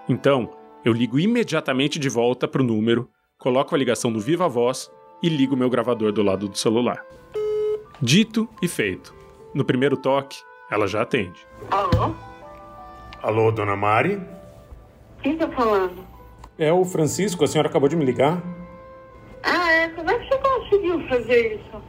Então, 0.08 0.50
eu 0.90 0.94
ligo 0.94 1.20
imediatamente 1.20 2.00
de 2.00 2.10
volta 2.10 2.48
para 2.48 2.64
o 2.64 2.66
número, 2.66 3.08
coloco 3.38 3.76
a 3.76 3.78
ligação 3.78 4.10
no 4.10 4.20
viva 4.20 4.50
voz 4.50 4.90
e 5.22 5.30
ligo 5.30 5.56
meu 5.56 5.70
gravador 5.70 6.12
do 6.12 6.24
lado 6.24 6.50
do 6.50 6.58
celular. 6.58 7.06
Dito 8.02 8.50
e 8.60 8.68
feito. 8.68 9.14
No 9.54 9.64
primeiro 9.64 9.96
toque, 9.96 10.40
ela 10.72 10.88
já 10.88 11.04
atende. 11.04 11.46
Alô? 11.70 12.16
Alô, 13.22 13.52
dona 13.52 13.76
Mari? 13.76 14.20
Quem 15.22 15.38
tá 15.38 15.48
falando? 15.50 16.04
É 16.58 16.74
o 16.74 16.84
Francisco, 16.84 17.44
a 17.44 17.48
senhora 17.48 17.70
acabou 17.70 17.88
de 17.88 17.96
me 17.96 18.04
ligar? 18.04 18.42
Ah, 19.44 19.72
é? 19.72 19.90
Como 19.90 20.10
é 20.10 20.18
que 20.18 20.28
você 20.28 20.38
conseguiu 20.40 21.08
fazer 21.08 21.56
isso? 21.60 21.84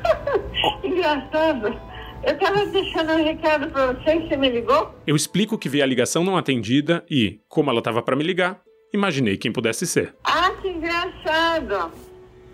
Engraçado. 0.82 1.78
Eu 2.22 2.38
tava 2.38 2.66
deixando 2.66 3.12
um 3.12 3.24
recado 3.24 3.70
pra 3.70 3.92
você 3.92 4.16
e 4.16 4.28
você 4.28 4.36
me 4.36 4.50
ligou? 4.50 4.94
Eu 5.06 5.16
explico 5.16 5.56
que 5.56 5.68
vi 5.68 5.82
a 5.82 5.86
ligação 5.86 6.22
não 6.22 6.36
atendida 6.36 7.04
e, 7.10 7.40
como 7.48 7.70
ela 7.70 7.78
estava 7.78 8.02
para 8.02 8.14
me 8.14 8.22
ligar, 8.22 8.60
imaginei 8.92 9.38
quem 9.38 9.50
pudesse 9.50 9.86
ser. 9.86 10.14
Ah, 10.24 10.50
que 10.60 10.68
engraçado. 10.68 11.90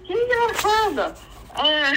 Que 0.05 0.13
engraçado. 0.13 1.15
Ah, 1.55 1.93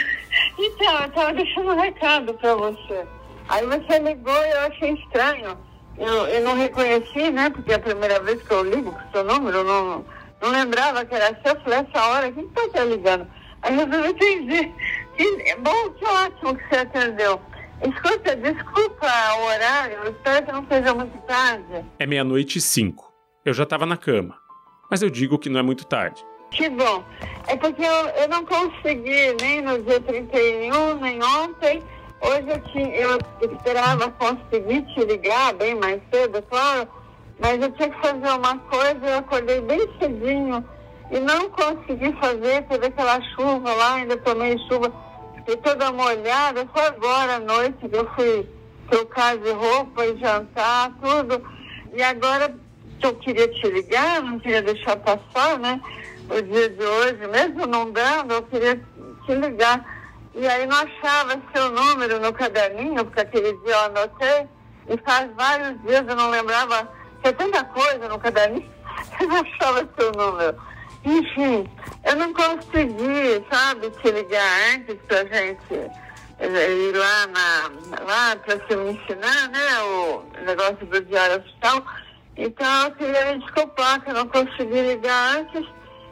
então, 0.57 1.01
eu 1.03 1.11
tava 1.11 1.33
deixando 1.33 1.71
um 1.71 1.79
recado 1.79 2.33
pra 2.35 2.55
você. 2.55 3.05
Aí 3.49 3.65
você 3.65 3.99
ligou 3.99 4.45
e 4.45 4.51
eu 4.51 4.59
achei 4.61 4.93
estranho. 4.93 5.57
Eu, 5.97 6.27
eu 6.27 6.43
não 6.43 6.55
reconheci, 6.55 7.29
né? 7.29 7.49
Porque 7.49 7.71
é 7.71 7.75
a 7.75 7.79
primeira 7.79 8.19
vez 8.21 8.41
que 8.41 8.51
eu 8.51 8.63
ligo 8.63 8.91
com 8.91 8.97
o 8.99 9.11
seu 9.11 9.23
número, 9.23 9.57
eu 9.57 9.63
não, 9.63 10.05
não 10.41 10.49
lembrava 10.49 11.05
que 11.05 11.13
era 11.13 11.37
seu. 11.43 11.53
Eu 11.53 11.61
falei, 11.61 11.79
essa 11.79 12.05
hora, 12.07 12.31
quem 12.31 12.47
tá 12.49 12.61
te 12.69 12.85
ligando? 12.85 13.27
Aí 13.61 13.77
eu 13.77 13.85
resolvi 13.85 14.09
atender. 14.09 14.73
Que, 15.17 15.55
bom, 15.57 15.89
que 15.91 16.05
ótimo 16.05 16.55
que 16.55 16.69
você 16.69 16.79
atendeu. 16.79 17.41
Escuta, 17.81 18.35
desculpa 18.35 19.07
o 19.37 19.45
horário, 19.45 19.97
eu 20.03 20.11
espero 20.11 20.45
que 20.45 20.51
não 20.51 20.67
seja 20.67 20.93
muito 20.93 21.17
tarde. 21.25 21.85
É 21.97 22.05
meia-noite 22.05 22.57
e 22.57 22.61
cinco. 22.61 23.13
Eu 23.45 23.53
já 23.53 23.63
estava 23.63 23.85
na 23.85 23.95
cama. 23.95 24.37
Mas 24.91 25.01
eu 25.01 25.09
digo 25.09 25.39
que 25.39 25.49
não 25.49 25.59
é 25.59 25.63
muito 25.63 25.85
tarde. 25.85 26.23
Que 26.51 26.69
bom. 26.69 27.03
É 27.47 27.55
porque 27.55 27.81
eu, 27.81 28.07
eu 28.21 28.27
não 28.27 28.43
consegui 28.45 29.35
nem 29.39 29.61
no 29.61 29.81
dia 29.83 29.99
31, 30.01 30.95
nem 30.99 31.23
ontem. 31.23 31.81
Hoje 32.21 32.49
eu, 32.49 32.59
tinha, 32.71 32.95
eu 32.95 33.17
esperava 33.51 34.11
conseguir 34.11 34.81
te 34.93 35.05
ligar 35.05 35.53
bem 35.53 35.75
mais 35.75 36.01
cedo, 36.11 36.41
claro. 36.49 36.87
Mas 37.39 37.61
eu 37.61 37.71
tinha 37.71 37.89
que 37.89 38.01
fazer 38.01 38.29
uma 38.37 38.57
coisa, 38.57 38.99
eu 39.05 39.17
acordei 39.19 39.61
bem 39.61 39.79
cedinho 39.99 40.65
e 41.11 41.19
não 41.19 41.49
consegui 41.49 42.11
fazer, 42.19 42.63
teve 42.63 42.87
aquela 42.87 43.21
chuva 43.21 43.73
lá, 43.73 43.93
ainda 43.95 44.17
tomei 44.17 44.57
chuva, 44.67 44.91
fiquei 45.39 45.57
toda 45.57 45.91
molhada, 45.91 46.67
foi 46.73 46.85
agora 46.85 47.35
à 47.35 47.39
noite 47.39 47.87
que 47.87 47.95
eu 47.95 48.09
fui 48.15 48.47
trocar 48.89 49.37
de 49.37 49.51
roupa 49.51 50.05
e 50.05 50.17
jantar, 50.19 50.91
tudo. 51.01 51.43
E 51.93 52.01
agora 52.01 52.53
que 52.99 53.05
eu 53.05 53.15
queria 53.15 53.47
te 53.47 53.69
ligar, 53.69 54.21
não 54.21 54.39
queria 54.39 54.61
deixar 54.61 54.97
passar, 54.97 55.57
né? 55.59 55.79
O 56.29 56.41
dia 56.41 56.69
de 56.69 56.83
hoje, 56.83 57.27
mesmo 57.27 57.65
não 57.65 57.91
dando, 57.91 58.33
eu 58.33 58.43
queria 58.43 58.75
te 59.25 59.33
ligar. 59.33 59.83
E 60.35 60.47
aí 60.47 60.65
não 60.65 60.77
achava 60.77 61.41
seu 61.53 61.71
número 61.71 62.19
no 62.19 62.31
caderninho, 62.33 63.03
porque 63.05 63.21
aquele 63.21 63.53
dia 63.59 63.73
eu 63.73 63.79
anotei, 63.79 64.47
e 64.87 64.97
faz 65.03 65.31
vários 65.35 65.81
dias 65.81 66.07
eu 66.07 66.15
não 66.15 66.29
lembrava, 66.29 66.87
tinha 67.21 67.33
tanta 67.33 67.63
coisa 67.63 68.07
no 68.07 68.19
caderninho, 68.19 68.69
eu 69.19 69.27
não 69.27 69.37
achava 69.37 69.89
seu 69.97 70.11
número. 70.11 70.68
Enfim, 71.09 71.67
eu 72.05 72.15
não 72.17 72.31
consegui, 72.33 73.43
sabe, 73.51 73.89
te 73.89 74.11
ligar 74.11 74.75
antes 74.75 74.95
pra 75.07 75.25
gente 75.25 75.91
eh, 76.39 76.71
ir 76.71 76.95
lá, 76.95 77.27
na, 77.27 78.03
lá 78.05 78.35
para 78.35 78.57
você 78.57 78.75
me 78.75 78.91
ensinar, 78.91 79.49
né, 79.49 79.81
o 79.81 80.23
negócio 80.45 80.85
do 80.85 81.01
diário 81.01 81.37
oficial. 81.37 81.83
Então 82.37 82.83
eu 82.83 82.91
queria 82.91 83.25
me 83.33 83.39
desculpar 83.39 84.01
que 84.01 84.11
eu 84.11 84.13
não 84.13 84.27
consegui 84.27 84.81
ligar 84.81 85.37
antes 85.37 85.67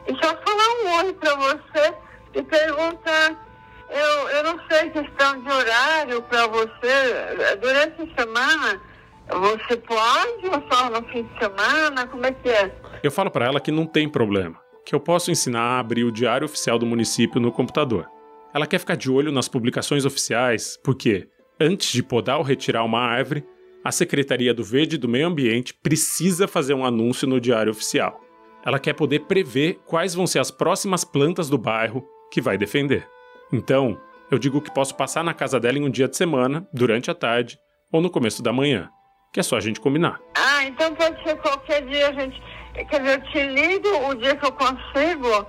e 0.08 0.14
só 0.16 0.36
falar 0.36 0.84
um 0.84 1.06
oi 1.06 1.14
para 1.14 1.36
você 1.36 1.94
e 2.34 2.42
perguntar. 2.42 3.46
Eu, 3.90 4.30
eu 4.30 4.44
não 4.46 4.60
sei 4.68 4.90
questão 4.90 5.42
de 5.44 5.50
horário 5.50 6.22
para 6.24 6.48
você. 6.48 7.56
Durante 7.62 8.02
a 8.02 8.22
semana, 8.22 8.82
você 9.30 9.78
pode 9.78 10.48
ou 10.48 10.64
só 10.72 10.90
no 10.90 11.08
fim 11.10 11.24
de 11.24 11.40
semana? 11.40 12.08
Como 12.08 12.26
é 12.26 12.32
que 12.32 12.50
é? 12.50 12.72
Eu 13.04 13.12
falo 13.12 13.30
para 13.30 13.46
ela 13.46 13.60
que 13.60 13.72
não 13.72 13.86
tem 13.86 14.10
problema, 14.10 14.60
que 14.88 14.96
eu 14.96 15.02
posso 15.02 15.30
ensinar 15.30 15.60
a 15.60 15.80
abrir 15.80 16.06
o 16.06 16.12
diário 16.14 16.46
oficial 16.46 16.80
do 16.80 16.86
município 16.86 17.42
no 17.42 17.52
computador. 17.52 18.10
Ela 18.54 18.66
quer 18.66 18.80
ficar 18.80 18.96
de 18.96 19.12
olho 19.12 19.34
nas 19.34 19.50
publicações 19.50 20.06
oficiais, 20.06 20.80
porque, 20.82 21.28
antes 21.60 21.92
de 21.92 22.02
podar 22.02 22.38
ou 22.38 22.44
retirar 22.44 22.86
uma 22.86 23.02
árvore, 23.02 23.46
a 23.84 23.92
Secretaria 23.92 24.54
do 24.54 24.64
Verde 24.64 24.96
e 24.96 24.98
do 24.98 25.10
Meio 25.10 25.28
Ambiente 25.28 25.74
precisa 25.74 26.48
fazer 26.48 26.74
um 26.74 26.86
anúncio 26.86 27.28
no 27.28 27.42
Diário 27.42 27.70
Oficial. 27.70 28.22
Ela 28.66 28.80
quer 28.80 28.94
poder 28.94 29.26
prever 29.26 29.78
quais 29.86 30.16
vão 30.16 30.26
ser 30.26 30.40
as 30.40 30.52
próximas 30.52 31.04
plantas 31.04 31.50
do 31.50 31.58
bairro 31.58 32.02
que 32.32 32.40
vai 32.40 32.58
defender. 32.58 33.06
Então, 33.52 34.00
eu 34.32 34.40
digo 34.40 34.62
que 34.62 34.74
posso 34.74 34.96
passar 34.96 35.22
na 35.22 35.34
casa 35.34 35.60
dela 35.60 35.78
em 35.78 35.84
um 35.84 35.90
dia 35.90 36.08
de 36.08 36.16
semana, 36.16 36.66
durante 36.74 37.12
a 37.12 37.14
tarde 37.14 37.60
ou 37.92 38.00
no 38.00 38.10
começo 38.10 38.42
da 38.42 38.54
manhã, 38.54 38.90
que 39.34 39.42
é 39.42 39.44
só 39.44 39.58
a 39.58 39.62
gente 39.62 39.82
combinar. 39.82 40.22
Ah, 40.34 40.64
então 40.64 40.96
pode 40.96 41.22
ser 41.24 41.36
qualquer 41.42 41.86
dia, 41.86 42.14
gente. 42.14 42.42
Quer 42.86 43.00
dizer, 43.00 43.14
eu 43.20 43.22
te 43.32 43.44
ligo 43.44 44.10
o 44.10 44.16
dia 44.16 44.36
que 44.36 44.46
eu 44.46 44.52
consigo 44.52 45.46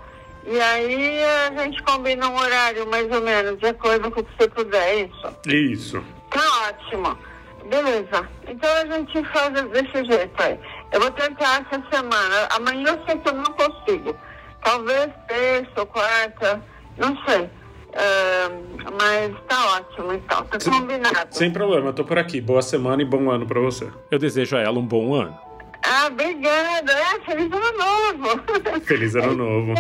e 0.46 0.60
aí 0.60 1.22
a 1.24 1.62
gente 1.62 1.82
combina 1.82 2.28
um 2.28 2.36
horário 2.36 2.88
mais 2.88 3.10
ou 3.10 3.20
menos, 3.20 3.58
de 3.58 3.66
acordo 3.66 4.10
com 4.10 4.20
o 4.20 4.24
que 4.24 4.30
você 4.38 4.48
puder, 4.48 4.82
é 4.82 5.00
isso? 5.04 5.36
Isso. 5.46 6.04
Tá 6.30 6.40
ótimo. 6.68 7.18
Beleza. 7.66 8.26
Então 8.48 8.70
a 8.76 8.86
gente 8.86 9.22
faz 9.28 9.52
desse 9.68 10.04
jeito 10.04 10.42
aí. 10.42 10.58
Eu 10.90 11.00
vou 11.00 11.10
tentar 11.10 11.66
essa 11.70 11.82
semana. 11.90 12.48
Amanhã 12.50 12.92
eu 12.96 13.04
sei 13.06 13.18
que 13.18 13.28
eu 13.28 13.34
não 13.34 13.44
consigo. 13.44 14.16
Talvez 14.62 15.10
terça 15.26 15.70
ou 15.80 15.86
quarta, 15.86 16.62
não 16.96 17.16
sei. 17.26 17.42
Uh, 17.88 18.92
mas 18.98 19.34
tá 19.48 19.76
ótimo 19.76 20.12
então, 20.12 20.44
tá 20.44 20.60
Sem- 20.60 20.72
combinado. 20.72 21.28
Sem 21.30 21.50
problema, 21.50 21.88
eu 21.88 21.92
tô 21.92 22.04
por 22.04 22.18
aqui. 22.18 22.40
Boa 22.40 22.62
semana 22.62 23.02
e 23.02 23.04
bom 23.04 23.30
ano 23.30 23.46
pra 23.46 23.60
você. 23.60 23.90
Eu 24.10 24.18
desejo 24.18 24.56
a 24.56 24.60
ela 24.60 24.78
um 24.78 24.86
bom 24.86 25.14
ano. 25.14 25.36
Ah, 25.82 26.06
obrigada. 26.06 26.92
É, 26.92 27.20
feliz 27.20 27.50
ano 27.52 27.78
novo. 27.78 28.80
Feliz 28.84 29.14
ano 29.14 29.34
novo. 29.34 29.74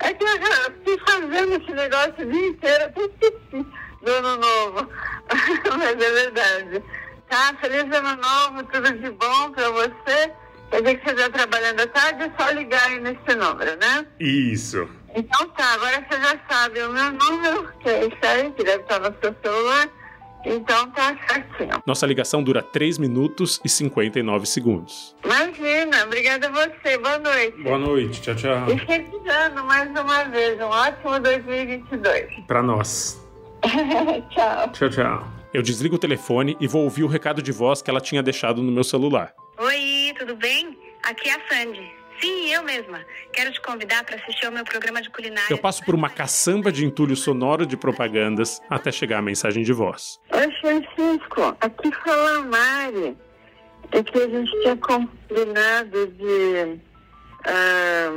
É 0.00 0.12
que 0.12 0.24
eu 0.24 0.40
já 0.40 0.70
fiquei 0.72 0.98
fazendo 0.98 1.62
esse 1.62 1.72
negócio 1.72 2.14
o 2.18 2.32
dia 2.32 2.48
inteiro, 2.48 2.84
até 2.84 3.00
esqueci 3.02 3.66
do 4.02 4.10
ano 4.10 4.36
novo. 4.36 4.88
Mas 5.78 5.90
é 5.90 6.10
verdade. 6.12 6.82
Tá, 7.28 7.54
feliz 7.60 7.84
ano 7.84 8.16
novo, 8.16 8.64
tudo 8.64 8.92
de 8.92 9.10
bom 9.10 9.50
pra 9.52 9.70
você. 9.70 10.32
Quer 10.70 10.82
dizer 10.82 10.98
que 10.98 11.04
você 11.04 11.14
está 11.14 11.30
trabalhando 11.30 11.80
à 11.80 11.86
tarde, 11.86 12.22
é 12.24 12.32
só 12.38 12.50
ligar 12.50 12.82
aí 12.84 13.00
nesse 13.00 13.34
número, 13.36 13.76
né? 13.76 14.06
Isso. 14.20 14.88
Então 15.14 15.48
tá, 15.48 15.74
agora 15.74 16.06
você 16.08 16.20
já 16.20 16.38
sabe 16.50 16.82
o 16.82 16.92
meu 16.92 17.12
número, 17.12 17.72
que 17.80 17.88
é 17.88 18.06
esse 18.06 18.26
aí, 18.26 18.50
que 18.52 18.64
deve 18.64 18.82
estar 18.82 18.98
no 19.00 19.14
seu 19.20 19.34
celular. 19.42 19.88
Então 20.44 20.90
tá 20.90 21.16
certinho. 21.28 21.82
Nossa 21.86 22.06
ligação 22.06 22.42
dura 22.42 22.62
3 22.62 22.98
minutos 22.98 23.60
e 23.64 23.68
59 23.68 24.46
segundos. 24.46 25.14
Imagina, 25.24 26.04
obrigada 26.04 26.48
a 26.48 26.50
você. 26.50 26.96
Boa 26.98 27.18
noite. 27.18 27.62
Boa 27.62 27.78
noite, 27.78 28.20
tchau, 28.22 28.34
tchau. 28.34 28.70
E 28.70 28.78
feliz 28.78 29.26
ano 29.26 29.64
mais 29.64 29.90
uma 29.90 30.24
vez. 30.24 30.60
Um 30.60 30.64
ótimo 30.64 31.18
2022. 31.20 32.44
Pra 32.46 32.62
nós. 32.62 33.20
Tchau. 34.30 34.68
Tchau, 34.72 34.88
tchau. 34.88 35.28
Eu 35.52 35.62
desligo 35.62 35.96
o 35.96 35.98
telefone 35.98 36.56
e 36.60 36.68
vou 36.68 36.84
ouvir 36.84 37.02
o 37.02 37.08
recado 37.08 37.42
de 37.42 37.50
voz 37.50 37.82
que 37.82 37.90
ela 37.90 38.00
tinha 38.00 38.22
deixado 38.22 38.62
no 38.62 38.70
meu 38.70 38.84
celular. 38.84 39.34
Oi, 39.58 40.14
tudo 40.16 40.36
bem? 40.36 40.78
Aqui 41.02 41.28
é 41.28 41.34
a 41.34 41.40
Sandy. 41.48 41.97
Sim, 42.20 42.52
eu 42.52 42.62
mesma. 42.62 43.04
Quero 43.32 43.52
te 43.52 43.60
convidar 43.60 44.04
para 44.04 44.16
assistir 44.16 44.46
ao 44.46 44.52
meu 44.52 44.64
programa 44.64 45.00
de 45.00 45.10
culinária. 45.10 45.52
Eu 45.52 45.58
passo 45.58 45.84
por 45.84 45.94
uma 45.94 46.10
caçamba 46.10 46.72
de 46.72 46.84
entulho 46.84 47.14
sonoro 47.16 47.64
de 47.64 47.76
propagandas 47.76 48.60
até 48.68 48.90
chegar 48.90 49.18
a 49.18 49.22
mensagem 49.22 49.62
de 49.62 49.72
voz. 49.72 50.20
Oi, 50.32 50.52
Francisco. 50.60 51.56
Aqui 51.60 51.92
fala 52.04 52.38
a 52.38 52.42
Mari. 52.42 53.16
É 53.92 54.02
que 54.02 54.18
a 54.18 54.28
gente 54.28 54.50
tinha 54.62 54.76
combinado 54.76 56.06
de. 56.08 56.78
ah, 57.46 58.10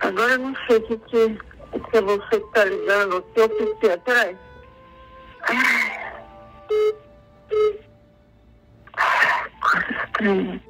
agora 0.00 0.32
eu 0.32 0.38
não 0.38 0.54
sei 0.66 0.76
o 0.76 0.82
que, 0.82 0.96
que, 0.98 1.38
que 1.90 1.96
é 1.96 2.02
você 2.02 2.40
que 2.40 2.52
tá 2.52 2.64
ligando, 2.64 3.16
o 3.16 3.22
que 3.22 3.40
eu 3.40 3.78
fiz 3.80 3.90
atrás. 3.90 4.36
Coisa 9.60 10.04
estranha. 10.04 10.62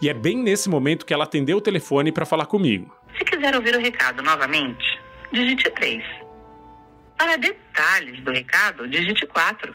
E 0.00 0.08
é 0.08 0.14
bem 0.14 0.36
nesse 0.36 0.68
momento 0.68 1.06
que 1.06 1.14
ela 1.14 1.24
atendeu 1.24 1.58
o 1.58 1.60
telefone 1.60 2.12
para 2.12 2.26
falar 2.26 2.46
comigo. 2.46 2.94
Se 3.16 3.24
quiser 3.24 3.54
ouvir 3.56 3.74
o 3.74 3.80
recado 3.80 4.22
novamente, 4.22 5.00
digite 5.32 5.70
3. 5.70 6.04
Para 7.16 7.36
detalhes 7.36 8.22
do 8.22 8.30
recado, 8.30 8.86
digite 8.88 9.26
4. 9.26 9.74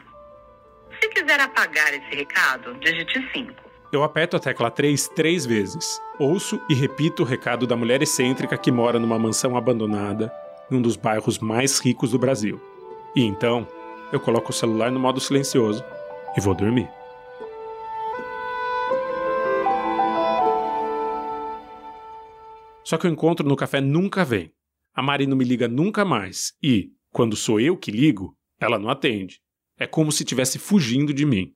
Se 1.00 1.08
quiser 1.08 1.40
apagar 1.40 1.92
esse 1.92 2.16
recado, 2.16 2.74
digite 2.74 3.28
5. 3.32 3.52
Eu 3.92 4.04
aperto 4.04 4.36
a 4.36 4.40
tecla 4.40 4.70
3 4.70 5.08
três 5.08 5.44
vezes. 5.44 6.00
Ouço 6.18 6.60
e 6.70 6.74
repito 6.74 7.22
o 7.22 7.26
recado 7.26 7.66
da 7.66 7.76
mulher 7.76 8.00
excêntrica 8.00 8.56
que 8.56 8.70
mora 8.70 8.98
numa 8.98 9.18
mansão 9.18 9.56
abandonada, 9.56 10.32
num 10.70 10.80
dos 10.80 10.96
bairros 10.96 11.38
mais 11.38 11.78
ricos 11.80 12.12
do 12.12 12.18
Brasil. 12.18 12.60
E 13.14 13.22
então, 13.24 13.66
eu 14.12 14.20
coloco 14.20 14.50
o 14.50 14.54
celular 14.54 14.90
no 14.90 15.00
modo 15.00 15.20
silencioso 15.20 15.84
e 16.36 16.40
vou 16.40 16.54
dormir. 16.54 16.88
Só 22.92 22.98
que 22.98 23.06
o 23.06 23.10
encontro 23.10 23.48
no 23.48 23.56
café 23.56 23.80
nunca 23.80 24.22
vem. 24.22 24.52
A 24.92 25.02
Mari 25.02 25.26
não 25.26 25.34
me 25.34 25.46
liga 25.46 25.66
nunca 25.66 26.04
mais 26.04 26.52
e, 26.62 26.90
quando 27.10 27.34
sou 27.34 27.58
eu 27.58 27.74
que 27.74 27.90
ligo, 27.90 28.36
ela 28.60 28.78
não 28.78 28.90
atende. 28.90 29.40
É 29.78 29.86
como 29.86 30.12
se 30.12 30.24
estivesse 30.24 30.58
fugindo 30.58 31.14
de 31.14 31.24
mim. 31.24 31.54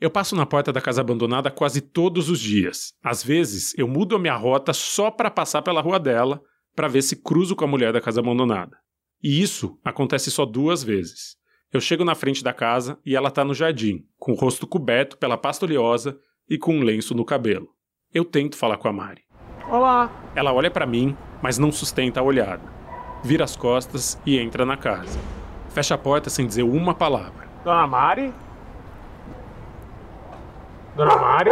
Eu 0.00 0.10
passo 0.10 0.34
na 0.34 0.44
porta 0.44 0.72
da 0.72 0.80
casa 0.80 1.00
abandonada 1.00 1.52
quase 1.52 1.80
todos 1.80 2.28
os 2.28 2.40
dias. 2.40 2.94
Às 3.00 3.22
vezes, 3.22 3.72
eu 3.78 3.86
mudo 3.86 4.16
a 4.16 4.18
minha 4.18 4.34
rota 4.34 4.72
só 4.72 5.08
para 5.08 5.30
passar 5.30 5.62
pela 5.62 5.80
rua 5.80 6.00
dela, 6.00 6.42
para 6.74 6.88
ver 6.88 7.02
se 7.02 7.22
cruzo 7.22 7.54
com 7.54 7.64
a 7.64 7.68
mulher 7.68 7.92
da 7.92 8.00
casa 8.00 8.18
abandonada. 8.18 8.76
E 9.22 9.40
isso 9.40 9.78
acontece 9.84 10.32
só 10.32 10.44
duas 10.44 10.82
vezes. 10.82 11.36
Eu 11.72 11.80
chego 11.80 12.04
na 12.04 12.16
frente 12.16 12.42
da 12.42 12.52
casa 12.52 12.98
e 13.06 13.14
ela 13.14 13.28
está 13.28 13.44
no 13.44 13.54
jardim, 13.54 14.04
com 14.18 14.32
o 14.32 14.34
rosto 14.36 14.66
coberto 14.66 15.16
pela 15.16 15.38
pasta 15.38 15.64
oleosa 15.64 16.18
e 16.50 16.58
com 16.58 16.74
um 16.74 16.82
lenço 16.82 17.14
no 17.14 17.24
cabelo. 17.24 17.68
Eu 18.12 18.24
tento 18.24 18.56
falar 18.56 18.78
com 18.78 18.88
a 18.88 18.92
Mari. 18.92 19.22
Olá. 19.68 20.10
Ela 20.34 20.52
olha 20.52 20.70
para 20.70 20.86
mim, 20.86 21.16
mas 21.40 21.58
não 21.58 21.72
sustenta 21.72 22.20
a 22.20 22.22
olhada. 22.22 22.62
Vira 23.22 23.44
as 23.44 23.56
costas 23.56 24.20
e 24.26 24.38
entra 24.38 24.66
na 24.66 24.76
casa. 24.76 25.18
Fecha 25.70 25.94
a 25.94 25.98
porta 25.98 26.28
sem 26.28 26.46
dizer 26.46 26.62
uma 26.62 26.94
palavra. 26.94 27.48
Dona 27.64 27.86
Mari? 27.86 28.32
Dona 30.96 31.16
Mari? 31.16 31.50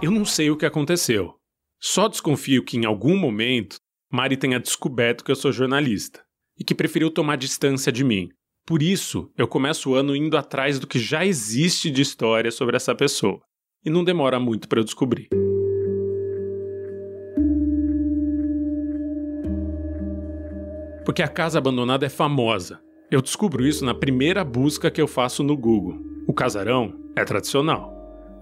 Eu 0.00 0.10
não 0.12 0.24
sei 0.24 0.50
o 0.50 0.56
que 0.56 0.66
aconteceu. 0.66 1.34
Só 1.80 2.08
desconfio 2.08 2.64
que 2.64 2.76
em 2.76 2.84
algum 2.84 3.16
momento 3.16 3.76
Mari 4.12 4.36
tenha 4.36 4.60
descoberto 4.60 5.24
que 5.24 5.30
eu 5.30 5.36
sou 5.36 5.50
jornalista 5.50 6.22
e 6.56 6.64
que 6.64 6.74
preferiu 6.74 7.10
tomar 7.10 7.36
distância 7.36 7.90
de 7.90 8.04
mim. 8.04 8.28
Por 8.68 8.82
isso, 8.82 9.30
eu 9.34 9.48
começo 9.48 9.88
o 9.88 9.94
ano 9.94 10.14
indo 10.14 10.36
atrás 10.36 10.78
do 10.78 10.86
que 10.86 10.98
já 10.98 11.24
existe 11.24 11.90
de 11.90 12.02
história 12.02 12.50
sobre 12.50 12.76
essa 12.76 12.94
pessoa. 12.94 13.40
E 13.82 13.88
não 13.88 14.04
demora 14.04 14.38
muito 14.38 14.68
para 14.68 14.78
eu 14.78 14.84
descobrir. 14.84 15.26
Porque 21.02 21.22
a 21.22 21.28
casa 21.28 21.56
abandonada 21.56 22.04
é 22.04 22.10
famosa. 22.10 22.78
Eu 23.10 23.22
descubro 23.22 23.66
isso 23.66 23.86
na 23.86 23.94
primeira 23.94 24.44
busca 24.44 24.90
que 24.90 25.00
eu 25.00 25.08
faço 25.08 25.42
no 25.42 25.56
Google. 25.56 25.98
O 26.26 26.34
casarão 26.34 26.92
é 27.16 27.24
tradicional. 27.24 27.90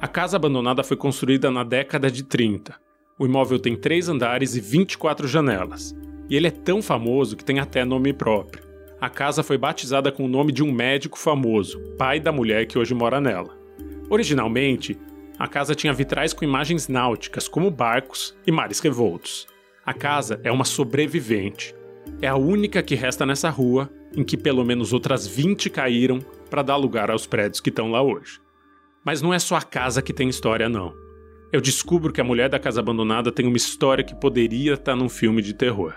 A 0.00 0.08
casa 0.08 0.36
abandonada 0.36 0.82
foi 0.82 0.96
construída 0.96 1.52
na 1.52 1.62
década 1.62 2.10
de 2.10 2.24
30. 2.24 2.74
O 3.16 3.26
imóvel 3.26 3.60
tem 3.60 3.76
três 3.76 4.08
andares 4.08 4.56
e 4.56 4.60
24 4.60 5.28
janelas. 5.28 5.94
E 6.28 6.34
ele 6.34 6.48
é 6.48 6.50
tão 6.50 6.82
famoso 6.82 7.36
que 7.36 7.44
tem 7.44 7.60
até 7.60 7.84
nome 7.84 8.12
próprio. 8.12 8.65
A 9.00 9.10
casa 9.10 9.42
foi 9.42 9.58
batizada 9.58 10.10
com 10.10 10.24
o 10.24 10.28
nome 10.28 10.52
de 10.52 10.62
um 10.62 10.72
médico 10.72 11.18
famoso, 11.18 11.78
pai 11.98 12.18
da 12.18 12.32
mulher 12.32 12.66
que 12.66 12.78
hoje 12.78 12.94
mora 12.94 13.20
nela. 13.20 13.56
Originalmente, 14.08 14.98
a 15.38 15.46
casa 15.46 15.74
tinha 15.74 15.92
vitrais 15.92 16.32
com 16.32 16.44
imagens 16.44 16.88
náuticas, 16.88 17.46
como 17.46 17.70
barcos 17.70 18.34
e 18.46 18.52
mares 18.52 18.80
revoltos. 18.80 19.46
A 19.84 19.92
casa 19.92 20.40
é 20.42 20.50
uma 20.50 20.64
sobrevivente. 20.64 21.74
É 22.22 22.28
a 22.28 22.36
única 22.36 22.82
que 22.82 22.94
resta 22.94 23.26
nessa 23.26 23.50
rua, 23.50 23.90
em 24.16 24.24
que 24.24 24.36
pelo 24.36 24.64
menos 24.64 24.94
outras 24.94 25.26
20 25.26 25.68
caíram 25.68 26.20
para 26.48 26.62
dar 26.62 26.76
lugar 26.76 27.10
aos 27.10 27.26
prédios 27.26 27.60
que 27.60 27.68
estão 27.68 27.90
lá 27.90 28.00
hoje. 28.00 28.40
Mas 29.04 29.20
não 29.20 29.34
é 29.34 29.38
só 29.38 29.56
a 29.56 29.62
casa 29.62 30.00
que 30.00 30.12
tem 30.12 30.28
história, 30.28 30.68
não. 30.70 30.94
Eu 31.52 31.60
descubro 31.60 32.12
que 32.12 32.20
a 32.20 32.24
mulher 32.24 32.48
da 32.48 32.58
casa 32.58 32.80
abandonada 32.80 33.30
tem 33.30 33.46
uma 33.46 33.56
história 33.56 34.02
que 34.02 34.14
poderia 34.14 34.72
estar 34.72 34.96
num 34.96 35.08
filme 35.08 35.42
de 35.42 35.52
terror. 35.52 35.94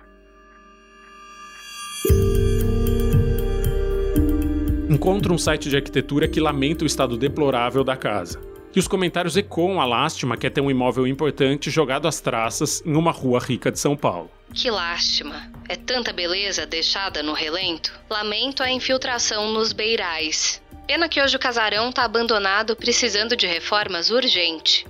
Encontro 5.00 5.34
um 5.34 5.38
site 5.38 5.70
de 5.70 5.78
arquitetura 5.78 6.28
que 6.28 6.42
lamenta 6.42 6.84
o 6.84 6.86
estado 6.86 7.16
deplorável 7.16 7.86
da 7.86 7.96
casa. 7.96 8.38
E 8.76 8.80
os 8.80 8.86
comentários 8.86 9.38
ecoam 9.38 9.80
a 9.80 9.86
lástima 9.86 10.36
que 10.36 10.46
é 10.46 10.50
ter 10.50 10.60
um 10.60 10.70
imóvel 10.70 11.08
importante 11.08 11.72
jogado 11.72 12.06
às 12.06 12.20
traças 12.20 12.84
em 12.86 12.94
uma 12.98 13.14
rua 13.14 13.40
rica 13.40 13.72
de 13.72 13.80
São 13.80 13.96
Paulo. 13.96 14.30
Que 14.54 14.70
lástima. 14.70 15.50
É 15.70 15.78
tanta 15.78 16.12
beleza 16.12 16.66
deixada 16.66 17.24
no 17.24 17.32
relento. 17.32 17.98
Lamento 18.10 18.62
a 18.62 18.70
infiltração 18.70 19.54
nos 19.54 19.72
beirais. 19.72 20.62
Pena 20.86 21.08
que 21.08 21.22
hoje 21.22 21.38
o 21.38 21.40
casarão 21.40 21.94
tá 21.94 22.04
abandonado, 22.04 22.76
precisando 22.76 23.38
de 23.38 23.48
reformas 23.48 24.10
urgente. 24.10 24.86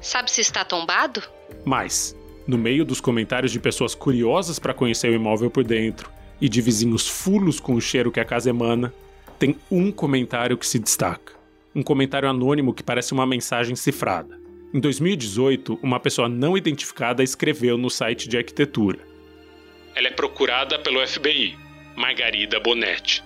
Sabe 0.00 0.30
se 0.30 0.40
está 0.40 0.64
tombado? 0.64 1.20
Mas, 1.64 2.14
no 2.46 2.56
meio 2.56 2.84
dos 2.84 3.00
comentários 3.00 3.50
de 3.50 3.58
pessoas 3.58 3.92
curiosas 3.92 4.60
para 4.60 4.72
conhecer 4.72 5.10
o 5.10 5.16
imóvel 5.16 5.50
por 5.50 5.64
dentro 5.64 6.08
e 6.40 6.48
de 6.48 6.60
vizinhos 6.60 7.08
fulos 7.08 7.58
com 7.58 7.74
o 7.74 7.80
cheiro 7.80 8.12
que 8.12 8.20
a 8.20 8.24
casa 8.24 8.50
emana, 8.50 8.94
tem 9.38 9.56
um 9.70 9.92
comentário 9.92 10.58
que 10.58 10.66
se 10.66 10.78
destaca. 10.78 11.34
Um 11.74 11.82
comentário 11.82 12.28
anônimo 12.28 12.74
que 12.74 12.82
parece 12.82 13.12
uma 13.12 13.26
mensagem 13.26 13.76
cifrada. 13.76 14.38
Em 14.74 14.80
2018, 14.80 15.78
uma 15.82 16.00
pessoa 16.00 16.28
não 16.28 16.56
identificada 16.56 17.22
escreveu 17.22 17.78
no 17.78 17.88
site 17.88 18.28
de 18.28 18.36
arquitetura. 18.36 18.98
Ela 19.94 20.08
é 20.08 20.10
procurada 20.10 20.78
pelo 20.78 21.06
FBI, 21.06 21.56
Margarida 21.96 22.58
Bonetti. 22.60 23.22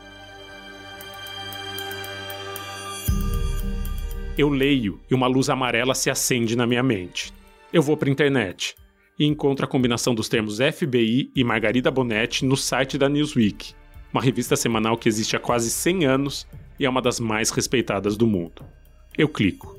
Eu 4.36 4.48
leio 4.48 5.00
e 5.10 5.14
uma 5.14 5.26
luz 5.26 5.48
amarela 5.48 5.94
se 5.94 6.10
acende 6.10 6.56
na 6.56 6.66
minha 6.66 6.82
mente. 6.82 7.32
Eu 7.72 7.82
vou 7.82 7.96
para 7.96 8.08
a 8.08 8.12
internet 8.12 8.74
e 9.18 9.24
encontro 9.24 9.64
a 9.64 9.68
combinação 9.68 10.14
dos 10.14 10.28
termos 10.28 10.58
FBI 10.58 11.30
e 11.34 11.44
Margarida 11.44 11.90
Bonetti 11.90 12.44
no 12.44 12.56
site 12.56 12.96
da 12.96 13.08
Newsweek, 13.08 13.74
uma 14.12 14.22
revista 14.22 14.56
semanal 14.56 14.96
que 14.96 15.08
existe 15.08 15.36
há 15.36 15.40
quase 15.40 15.70
100 15.70 16.04
anos 16.04 16.46
e 16.78 16.84
é 16.84 16.90
uma 16.90 17.02
das 17.02 17.18
mais 17.18 17.50
respeitadas 17.50 18.16
do 18.16 18.26
mundo. 18.26 18.64
Eu 19.16 19.28
clico. 19.28 19.76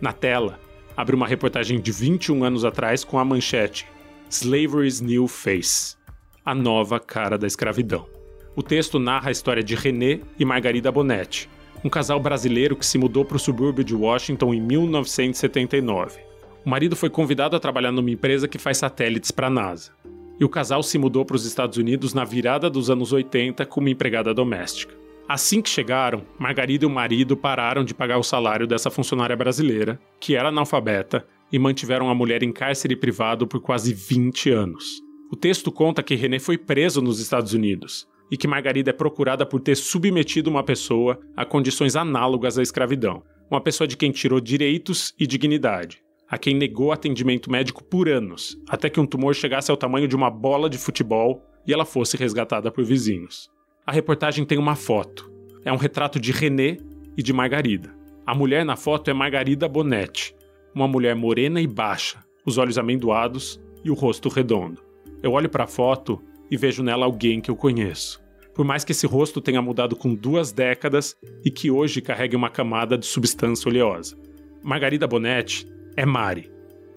Na 0.00 0.12
tela, 0.12 0.58
abre 0.96 1.14
uma 1.14 1.26
reportagem 1.26 1.80
de 1.80 1.92
21 1.92 2.44
anos 2.44 2.64
atrás 2.64 3.04
com 3.04 3.18
a 3.18 3.24
manchete 3.24 3.86
Slavery's 4.30 5.00
New 5.00 5.28
Face 5.28 5.96
a 6.44 6.54
nova 6.54 7.00
cara 7.00 7.38
da 7.38 7.46
escravidão. 7.46 8.06
O 8.54 8.62
texto 8.62 8.98
narra 8.98 9.30
a 9.30 9.32
história 9.32 9.62
de 9.62 9.74
René 9.74 10.20
e 10.38 10.44
Margarida 10.44 10.92
Bonetti, 10.92 11.48
um 11.82 11.88
casal 11.88 12.20
brasileiro 12.20 12.76
que 12.76 12.84
se 12.84 12.98
mudou 12.98 13.24
para 13.24 13.36
o 13.36 13.40
subúrbio 13.40 13.82
de 13.82 13.94
Washington 13.94 14.52
em 14.52 14.60
1979. 14.60 16.20
O 16.64 16.68
marido 16.68 16.94
foi 16.94 17.08
convidado 17.08 17.56
a 17.56 17.60
trabalhar 17.60 17.92
numa 17.92 18.10
empresa 18.10 18.46
que 18.46 18.58
faz 18.58 18.76
satélites 18.76 19.30
para 19.30 19.46
a 19.46 19.50
NASA. 19.50 19.90
E 20.38 20.44
o 20.44 20.48
casal 20.48 20.82
se 20.82 20.98
mudou 20.98 21.24
para 21.24 21.36
os 21.36 21.44
Estados 21.44 21.76
Unidos 21.78 22.12
na 22.12 22.24
virada 22.24 22.68
dos 22.68 22.90
anos 22.90 23.12
80 23.12 23.64
como 23.66 23.88
empregada 23.88 24.34
doméstica. 24.34 24.94
Assim 25.28 25.62
que 25.62 25.70
chegaram, 25.70 26.22
Margarida 26.38 26.84
e 26.84 26.86
o 26.86 26.90
marido 26.90 27.36
pararam 27.36 27.82
de 27.82 27.94
pagar 27.94 28.18
o 28.18 28.22
salário 28.22 28.66
dessa 28.66 28.90
funcionária 28.90 29.34
brasileira, 29.34 29.98
que 30.20 30.36
era 30.36 30.50
analfabeta, 30.50 31.26
e 31.50 31.58
mantiveram 31.58 32.10
a 32.10 32.14
mulher 32.14 32.42
em 32.42 32.52
cárcere 32.52 32.96
privado 32.96 33.46
por 33.46 33.60
quase 33.60 33.94
20 33.94 34.50
anos. 34.50 35.00
O 35.30 35.36
texto 35.36 35.72
conta 35.72 36.02
que 36.02 36.14
René 36.14 36.38
foi 36.38 36.58
preso 36.58 37.00
nos 37.00 37.20
Estados 37.20 37.54
Unidos 37.54 38.06
e 38.30 38.36
que 38.36 38.48
Margarida 38.48 38.90
é 38.90 38.92
procurada 38.92 39.46
por 39.46 39.60
ter 39.60 39.76
submetido 39.76 40.50
uma 40.50 40.62
pessoa 40.62 41.18
a 41.36 41.44
condições 41.44 41.96
análogas 41.96 42.58
à 42.58 42.62
escravidão, 42.62 43.22
uma 43.50 43.60
pessoa 43.60 43.86
de 43.86 43.96
quem 43.96 44.10
tirou 44.10 44.40
direitos 44.40 45.14
e 45.18 45.26
dignidade, 45.26 46.03
a 46.34 46.38
quem 46.38 46.52
negou 46.52 46.90
atendimento 46.90 47.48
médico 47.48 47.84
por 47.84 48.08
anos, 48.08 48.60
até 48.68 48.90
que 48.90 48.98
um 48.98 49.06
tumor 49.06 49.36
chegasse 49.36 49.70
ao 49.70 49.76
tamanho 49.76 50.08
de 50.08 50.16
uma 50.16 50.28
bola 50.28 50.68
de 50.68 50.76
futebol 50.76 51.40
e 51.64 51.72
ela 51.72 51.84
fosse 51.84 52.16
resgatada 52.16 52.72
por 52.72 52.82
vizinhos. 52.82 53.48
A 53.86 53.92
reportagem 53.92 54.44
tem 54.44 54.58
uma 54.58 54.74
foto. 54.74 55.30
É 55.64 55.72
um 55.72 55.76
retrato 55.76 56.18
de 56.18 56.32
René 56.32 56.78
e 57.16 57.22
de 57.22 57.32
Margarida. 57.32 57.94
A 58.26 58.34
mulher 58.34 58.64
na 58.64 58.74
foto 58.74 59.08
é 59.08 59.14
Margarida 59.14 59.68
Bonetti, 59.68 60.34
uma 60.74 60.88
mulher 60.88 61.14
morena 61.14 61.60
e 61.60 61.68
baixa, 61.68 62.18
os 62.44 62.58
olhos 62.58 62.78
amendoados 62.78 63.60
e 63.84 63.90
o 63.92 63.94
rosto 63.94 64.28
redondo. 64.28 64.82
Eu 65.22 65.34
olho 65.34 65.48
para 65.48 65.62
a 65.62 65.68
foto 65.68 66.20
e 66.50 66.56
vejo 66.56 66.82
nela 66.82 67.06
alguém 67.06 67.40
que 67.40 67.48
eu 67.48 67.54
conheço. 67.54 68.20
Por 68.56 68.64
mais 68.64 68.84
que 68.84 68.90
esse 68.90 69.06
rosto 69.06 69.40
tenha 69.40 69.62
mudado 69.62 69.94
com 69.94 70.12
duas 70.12 70.50
décadas 70.50 71.14
e 71.44 71.50
que 71.52 71.70
hoje 71.70 72.02
carregue 72.02 72.34
uma 72.34 72.50
camada 72.50 72.98
de 72.98 73.06
substância 73.06 73.68
oleosa. 73.68 74.18
Margarida 74.64 75.06
Bonetti 75.06 75.72
é 75.96 76.04
Mari. 76.04 76.50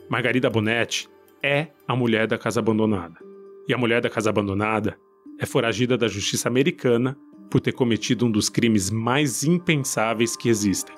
Margarida 0.09 0.49
Bonetti 0.49 1.07
é 1.43 1.67
a 1.87 1.95
mulher 1.95 2.27
da 2.27 2.37
casa 2.37 2.59
abandonada. 2.59 3.17
E 3.67 3.73
a 3.73 3.77
mulher 3.77 4.01
da 4.01 4.09
casa 4.09 4.29
abandonada 4.29 4.97
é 5.39 5.45
foragida 5.45 5.97
da 5.97 6.07
justiça 6.07 6.47
americana 6.47 7.17
por 7.49 7.61
ter 7.61 7.73
cometido 7.73 8.25
um 8.25 8.31
dos 8.31 8.49
crimes 8.49 8.89
mais 8.89 9.43
impensáveis 9.43 10.35
que 10.35 10.49
existem. 10.49 10.95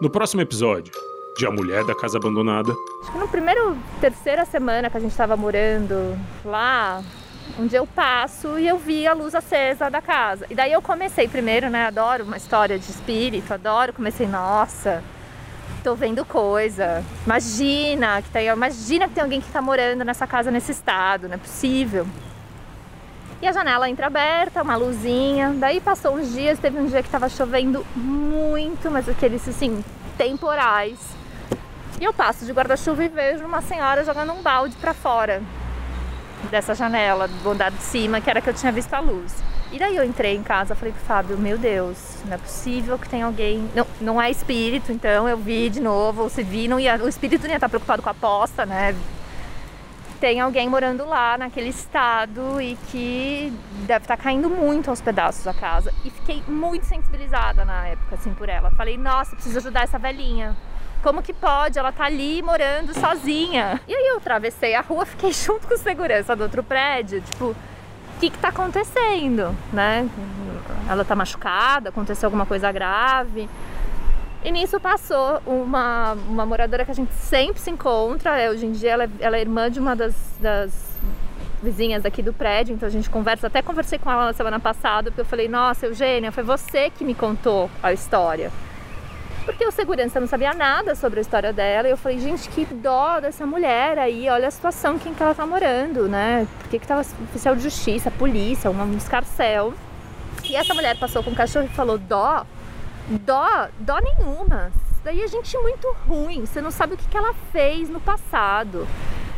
No 0.00 0.08
próximo 0.08 0.40
episódio 0.40 0.92
de 1.40 1.46
A 1.46 1.50
Mulher 1.50 1.84
da 1.84 1.94
Casa 1.94 2.18
Abandonada. 2.18 2.76
Acho 3.00 3.12
que 3.12 3.18
no 3.18 3.26
primeiro, 3.26 3.74
terceira 3.98 4.44
semana 4.44 4.90
que 4.90 4.96
a 4.98 5.00
gente 5.00 5.12
estava 5.12 5.38
morando 5.38 6.14
lá, 6.44 7.02
um 7.58 7.66
dia 7.66 7.78
eu 7.78 7.86
passo 7.86 8.58
e 8.58 8.68
eu 8.68 8.76
vi 8.76 9.06
a 9.06 9.14
luz 9.14 9.34
acesa 9.34 9.88
da 9.88 10.02
casa. 10.02 10.44
E 10.50 10.54
daí 10.54 10.70
eu 10.70 10.82
comecei 10.82 11.26
primeiro, 11.26 11.70
né? 11.70 11.86
Adoro 11.86 12.24
uma 12.24 12.36
história 12.36 12.78
de 12.78 12.90
espírito, 12.90 13.54
adoro. 13.54 13.94
Comecei, 13.94 14.26
nossa, 14.26 15.02
tô 15.82 15.94
vendo 15.94 16.26
coisa. 16.26 17.02
Imagina 17.24 18.20
que 18.20 18.28
tem, 18.28 18.48
imagina 18.48 19.08
que 19.08 19.14
tem 19.14 19.22
alguém 19.22 19.40
que 19.40 19.50
tá 19.50 19.62
morando 19.62 20.04
nessa 20.04 20.26
casa 20.26 20.50
nesse 20.50 20.72
estado, 20.72 21.26
não 21.26 21.36
é 21.36 21.38
possível. 21.38 22.06
E 23.40 23.48
a 23.48 23.52
janela 23.52 23.88
entra 23.88 24.08
aberta, 24.08 24.62
uma 24.62 24.76
luzinha. 24.76 25.54
Daí 25.58 25.80
passou 25.80 26.16
uns 26.16 26.34
dias, 26.34 26.58
teve 26.58 26.78
um 26.78 26.84
dia 26.84 27.02
que 27.02 27.08
tava 27.08 27.30
chovendo 27.30 27.82
muito, 27.96 28.90
mas 28.90 29.08
aqueles 29.08 29.48
assim, 29.48 29.82
temporais. 30.18 31.18
E 32.00 32.04
eu 32.04 32.14
passo 32.14 32.46
de 32.46 32.52
guarda-chuva 32.52 33.04
e 33.04 33.08
vejo 33.08 33.44
uma 33.44 33.60
senhora 33.60 34.02
jogando 34.02 34.32
um 34.32 34.40
balde 34.42 34.74
para 34.76 34.94
fora 34.94 35.42
dessa 36.50 36.74
janela 36.74 37.28
do 37.28 37.50
andar 37.50 37.70
de 37.70 37.82
cima, 37.82 38.22
que 38.22 38.30
era 38.30 38.40
que 38.40 38.48
eu 38.48 38.54
tinha 38.54 38.72
visto 38.72 38.94
a 38.94 39.00
luz. 39.00 39.42
E 39.70 39.78
daí 39.78 39.94
eu 39.94 40.02
entrei 40.02 40.34
em 40.34 40.42
casa, 40.42 40.74
falei 40.74 40.94
pro 40.94 41.02
Fábio, 41.02 41.36
meu 41.36 41.58
Deus, 41.58 42.16
não 42.24 42.34
é 42.34 42.38
possível 42.38 42.98
que 42.98 43.06
tenha 43.06 43.26
alguém. 43.26 43.70
Não, 43.74 43.86
não 44.00 44.22
é 44.22 44.30
espírito, 44.30 44.90
então 44.90 45.28
eu 45.28 45.36
vi 45.36 45.68
de 45.68 45.78
novo, 45.78 46.30
se 46.30 46.42
vi, 46.42 46.66
não 46.66 46.80
ia, 46.80 46.96
o 46.96 47.06
espírito 47.06 47.42
não 47.42 47.50
ia 47.50 47.56
estar 47.56 47.68
preocupado 47.68 48.02
com 48.02 48.08
a 48.08 48.12
aposta, 48.12 48.64
né? 48.64 48.96
tem 50.20 50.38
alguém 50.38 50.68
morando 50.68 51.06
lá 51.06 51.38
naquele 51.38 51.70
estado 51.70 52.60
e 52.60 52.76
que 52.90 53.50
deve 53.86 54.04
estar 54.04 54.18
caindo 54.18 54.50
muito 54.50 54.90
aos 54.90 55.00
pedaços 55.00 55.46
a 55.46 55.54
casa. 55.54 55.92
E 56.04 56.10
fiquei 56.10 56.42
muito 56.46 56.84
sensibilizada 56.84 57.64
na 57.64 57.86
época, 57.86 58.16
assim, 58.16 58.34
por 58.34 58.48
ela. 58.48 58.70
Falei, 58.72 58.98
nossa, 58.98 59.34
preciso 59.34 59.58
ajudar 59.58 59.84
essa 59.84 59.98
velhinha. 59.98 60.54
Como 61.02 61.22
que 61.22 61.32
pode? 61.32 61.78
Ela 61.78 61.92
tá 61.92 62.04
ali 62.04 62.42
morando 62.42 62.92
sozinha. 62.92 63.80
E 63.88 63.94
aí 63.94 64.08
eu 64.08 64.18
atravessei 64.18 64.74
a 64.74 64.80
rua, 64.80 65.04
fiquei 65.06 65.32
junto 65.32 65.66
com 65.66 65.74
o 65.74 65.78
segurança 65.78 66.36
do 66.36 66.42
outro 66.42 66.62
prédio, 66.62 67.20
tipo, 67.22 67.46
o 67.46 67.56
que 68.20 68.30
que 68.30 68.38
tá 68.38 68.48
acontecendo, 68.48 69.56
né? 69.72 70.08
Ela 70.88 71.04
tá 71.04 71.16
machucada, 71.16 71.88
aconteceu 71.88 72.26
alguma 72.26 72.44
coisa 72.44 72.70
grave. 72.70 73.48
E 74.42 74.50
nisso 74.50 74.80
passou 74.80 75.40
uma, 75.46 76.12
uma 76.28 76.46
moradora 76.46 76.84
que 76.84 76.90
a 76.90 76.94
gente 76.94 77.12
sempre 77.14 77.60
se 77.60 77.70
encontra. 77.70 78.38
É, 78.38 78.50
hoje 78.50 78.66
em 78.66 78.72
dia 78.72 78.92
ela, 78.92 79.04
é, 79.04 79.08
ela 79.20 79.36
é 79.36 79.40
irmã 79.40 79.70
de 79.70 79.78
uma 79.78 79.94
das, 79.94 80.14
das 80.40 80.72
vizinhas 81.62 82.06
aqui 82.06 82.22
do 82.22 82.32
prédio, 82.32 82.74
então 82.74 82.86
a 82.86 82.90
gente 82.90 83.08
conversa. 83.10 83.46
Até 83.46 83.60
conversei 83.62 83.98
com 83.98 84.10
ela 84.10 84.26
na 84.26 84.32
semana 84.32 84.58
passada, 84.58 85.10
porque 85.10 85.20
eu 85.20 85.26
falei: 85.26 85.48
Nossa, 85.48 85.86
Eugênia, 85.86 86.32
foi 86.32 86.42
você 86.42 86.90
que 86.90 87.04
me 87.04 87.14
contou 87.14 87.70
a 87.82 87.92
história. 87.92 88.50
Porque 89.44 89.64
o 89.64 89.72
segurança 89.72 90.20
não 90.20 90.26
sabia 90.26 90.52
nada 90.52 90.94
sobre 90.94 91.20
a 91.20 91.22
história 91.22 91.52
dela. 91.52 91.88
E 91.88 91.90
eu 91.90 91.96
falei: 91.96 92.18
Gente, 92.18 92.48
que 92.48 92.64
dó 92.64 93.20
dessa 93.20 93.46
mulher 93.46 93.98
aí, 93.98 94.28
olha 94.28 94.48
a 94.48 94.50
situação, 94.50 94.98
quem 94.98 95.14
que 95.14 95.22
ela 95.22 95.34
tá 95.34 95.46
morando, 95.46 96.08
né? 96.08 96.46
Por 96.58 96.68
que, 96.68 96.78
que 96.78 96.86
tava 96.86 97.00
oficial 97.00 97.56
de 97.56 97.62
justiça, 97.62 98.10
polícia, 98.10 98.70
um 98.70 98.96
escarcel. 98.96 99.74
E 100.44 100.56
essa 100.56 100.74
mulher 100.74 100.98
passou 100.98 101.22
com 101.22 101.30
o 101.30 101.34
cachorro 101.34 101.66
e 101.66 101.74
falou: 101.74 101.98
dó, 101.98 102.44
dó, 103.08 103.68
dó 103.78 103.98
nenhuma. 103.98 104.72
Daí 105.02 105.22
a 105.22 105.26
gente 105.26 105.56
é 105.56 105.60
muito 105.60 105.96
ruim, 106.06 106.44
você 106.44 106.60
não 106.60 106.70
sabe 106.70 106.94
o 106.94 106.96
que, 106.96 107.08
que 107.08 107.16
ela 107.16 107.32
fez 107.50 107.88
no 107.88 108.00
passado. 108.00 108.86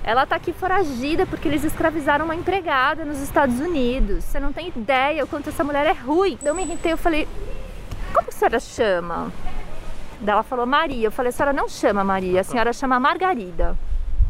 Ela 0.04 0.26
tá 0.26 0.34
aqui 0.34 0.52
foragida 0.52 1.24
porque 1.24 1.46
eles 1.46 1.62
escravizaram 1.62 2.24
uma 2.24 2.34
empregada 2.34 3.04
nos 3.04 3.20
Estados 3.20 3.60
Unidos. 3.60 4.24
Você 4.24 4.40
não 4.40 4.52
tem 4.52 4.72
ideia 4.74 5.22
o 5.22 5.28
quanto 5.28 5.50
essa 5.50 5.62
mulher 5.62 5.86
é 5.86 5.92
ruim. 5.92 6.36
Eu 6.42 6.54
me 6.54 6.62
irritei, 6.62 6.92
eu 6.92 6.96
falei: 6.96 7.28
Como 8.12 8.28
a 8.28 8.32
senhora 8.32 8.58
chama? 8.58 9.32
Daí 10.22 10.32
ela 10.32 10.42
falou 10.42 10.64
Maria. 10.64 11.08
Eu 11.08 11.12
falei: 11.12 11.30
A 11.30 11.32
senhora 11.32 11.52
não 11.52 11.68
chama 11.68 12.04
Maria, 12.04 12.40
a 12.40 12.44
senhora 12.44 12.72
chama 12.72 12.98
Margarida. 13.00 13.76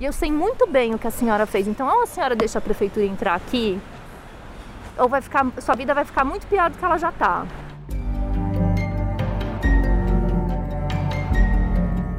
E 0.00 0.04
eu 0.04 0.12
sei 0.12 0.32
muito 0.32 0.66
bem 0.66 0.94
o 0.94 0.98
que 0.98 1.06
a 1.06 1.10
senhora 1.10 1.46
fez. 1.46 1.68
Então, 1.68 1.86
ou 1.86 2.02
a 2.02 2.06
senhora 2.06 2.34
deixa 2.34 2.58
a 2.58 2.62
prefeitura 2.62 3.06
entrar 3.06 3.34
aqui, 3.34 3.78
ou 4.98 5.08
vai 5.08 5.20
ficar, 5.20 5.46
sua 5.60 5.74
vida 5.74 5.94
vai 5.94 6.04
ficar 6.04 6.24
muito 6.24 6.46
pior 6.46 6.70
do 6.70 6.78
que 6.78 6.84
ela 6.84 6.98
já 6.98 7.12
tá. 7.12 7.46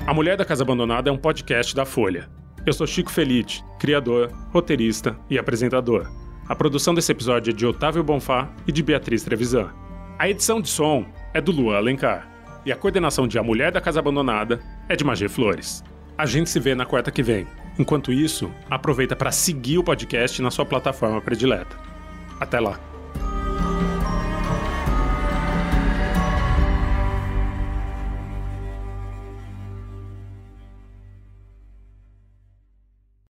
A 0.05 0.13
Mulher 0.13 0.37
da 0.37 0.45
Casa 0.45 0.63
Abandonada 0.63 1.09
é 1.09 1.13
um 1.13 1.17
podcast 1.17 1.75
da 1.75 1.85
Folha. 1.85 2.29
Eu 2.65 2.73
sou 2.73 2.85
Chico 2.85 3.11
Felite, 3.11 3.63
criador, 3.79 4.31
roteirista 4.53 5.17
e 5.29 5.37
apresentador. 5.37 6.09
A 6.47 6.55
produção 6.55 6.93
desse 6.93 7.11
episódio 7.11 7.51
é 7.51 7.53
de 7.53 7.65
Otávio 7.65 8.03
Bonfá 8.03 8.49
e 8.67 8.71
de 8.71 8.83
Beatriz 8.83 9.23
Trevisan. 9.23 9.73
A 10.19 10.29
edição 10.29 10.61
de 10.61 10.69
som 10.69 11.05
é 11.33 11.41
do 11.41 11.51
Luan 11.51 11.77
Alencar. 11.77 12.32
E 12.65 12.71
a 12.71 12.75
coordenação 12.75 13.27
de 13.27 13.37
A 13.37 13.43
Mulher 13.43 13.71
da 13.71 13.81
Casa 13.81 13.99
Abandonada 13.99 14.59
é 14.87 14.95
de 14.95 15.03
Magê 15.03 15.27
Flores. 15.27 15.83
A 16.17 16.25
gente 16.25 16.49
se 16.49 16.59
vê 16.59 16.73
na 16.75 16.85
quarta 16.85 17.11
que 17.11 17.23
vem. 17.23 17.47
Enquanto 17.77 18.13
isso, 18.13 18.51
aproveita 18.69 19.15
para 19.15 19.31
seguir 19.31 19.79
o 19.79 19.83
podcast 19.83 20.41
na 20.41 20.51
sua 20.51 20.65
plataforma 20.65 21.19
predileta. 21.21 21.75
Até 22.39 22.59
lá! 22.59 22.92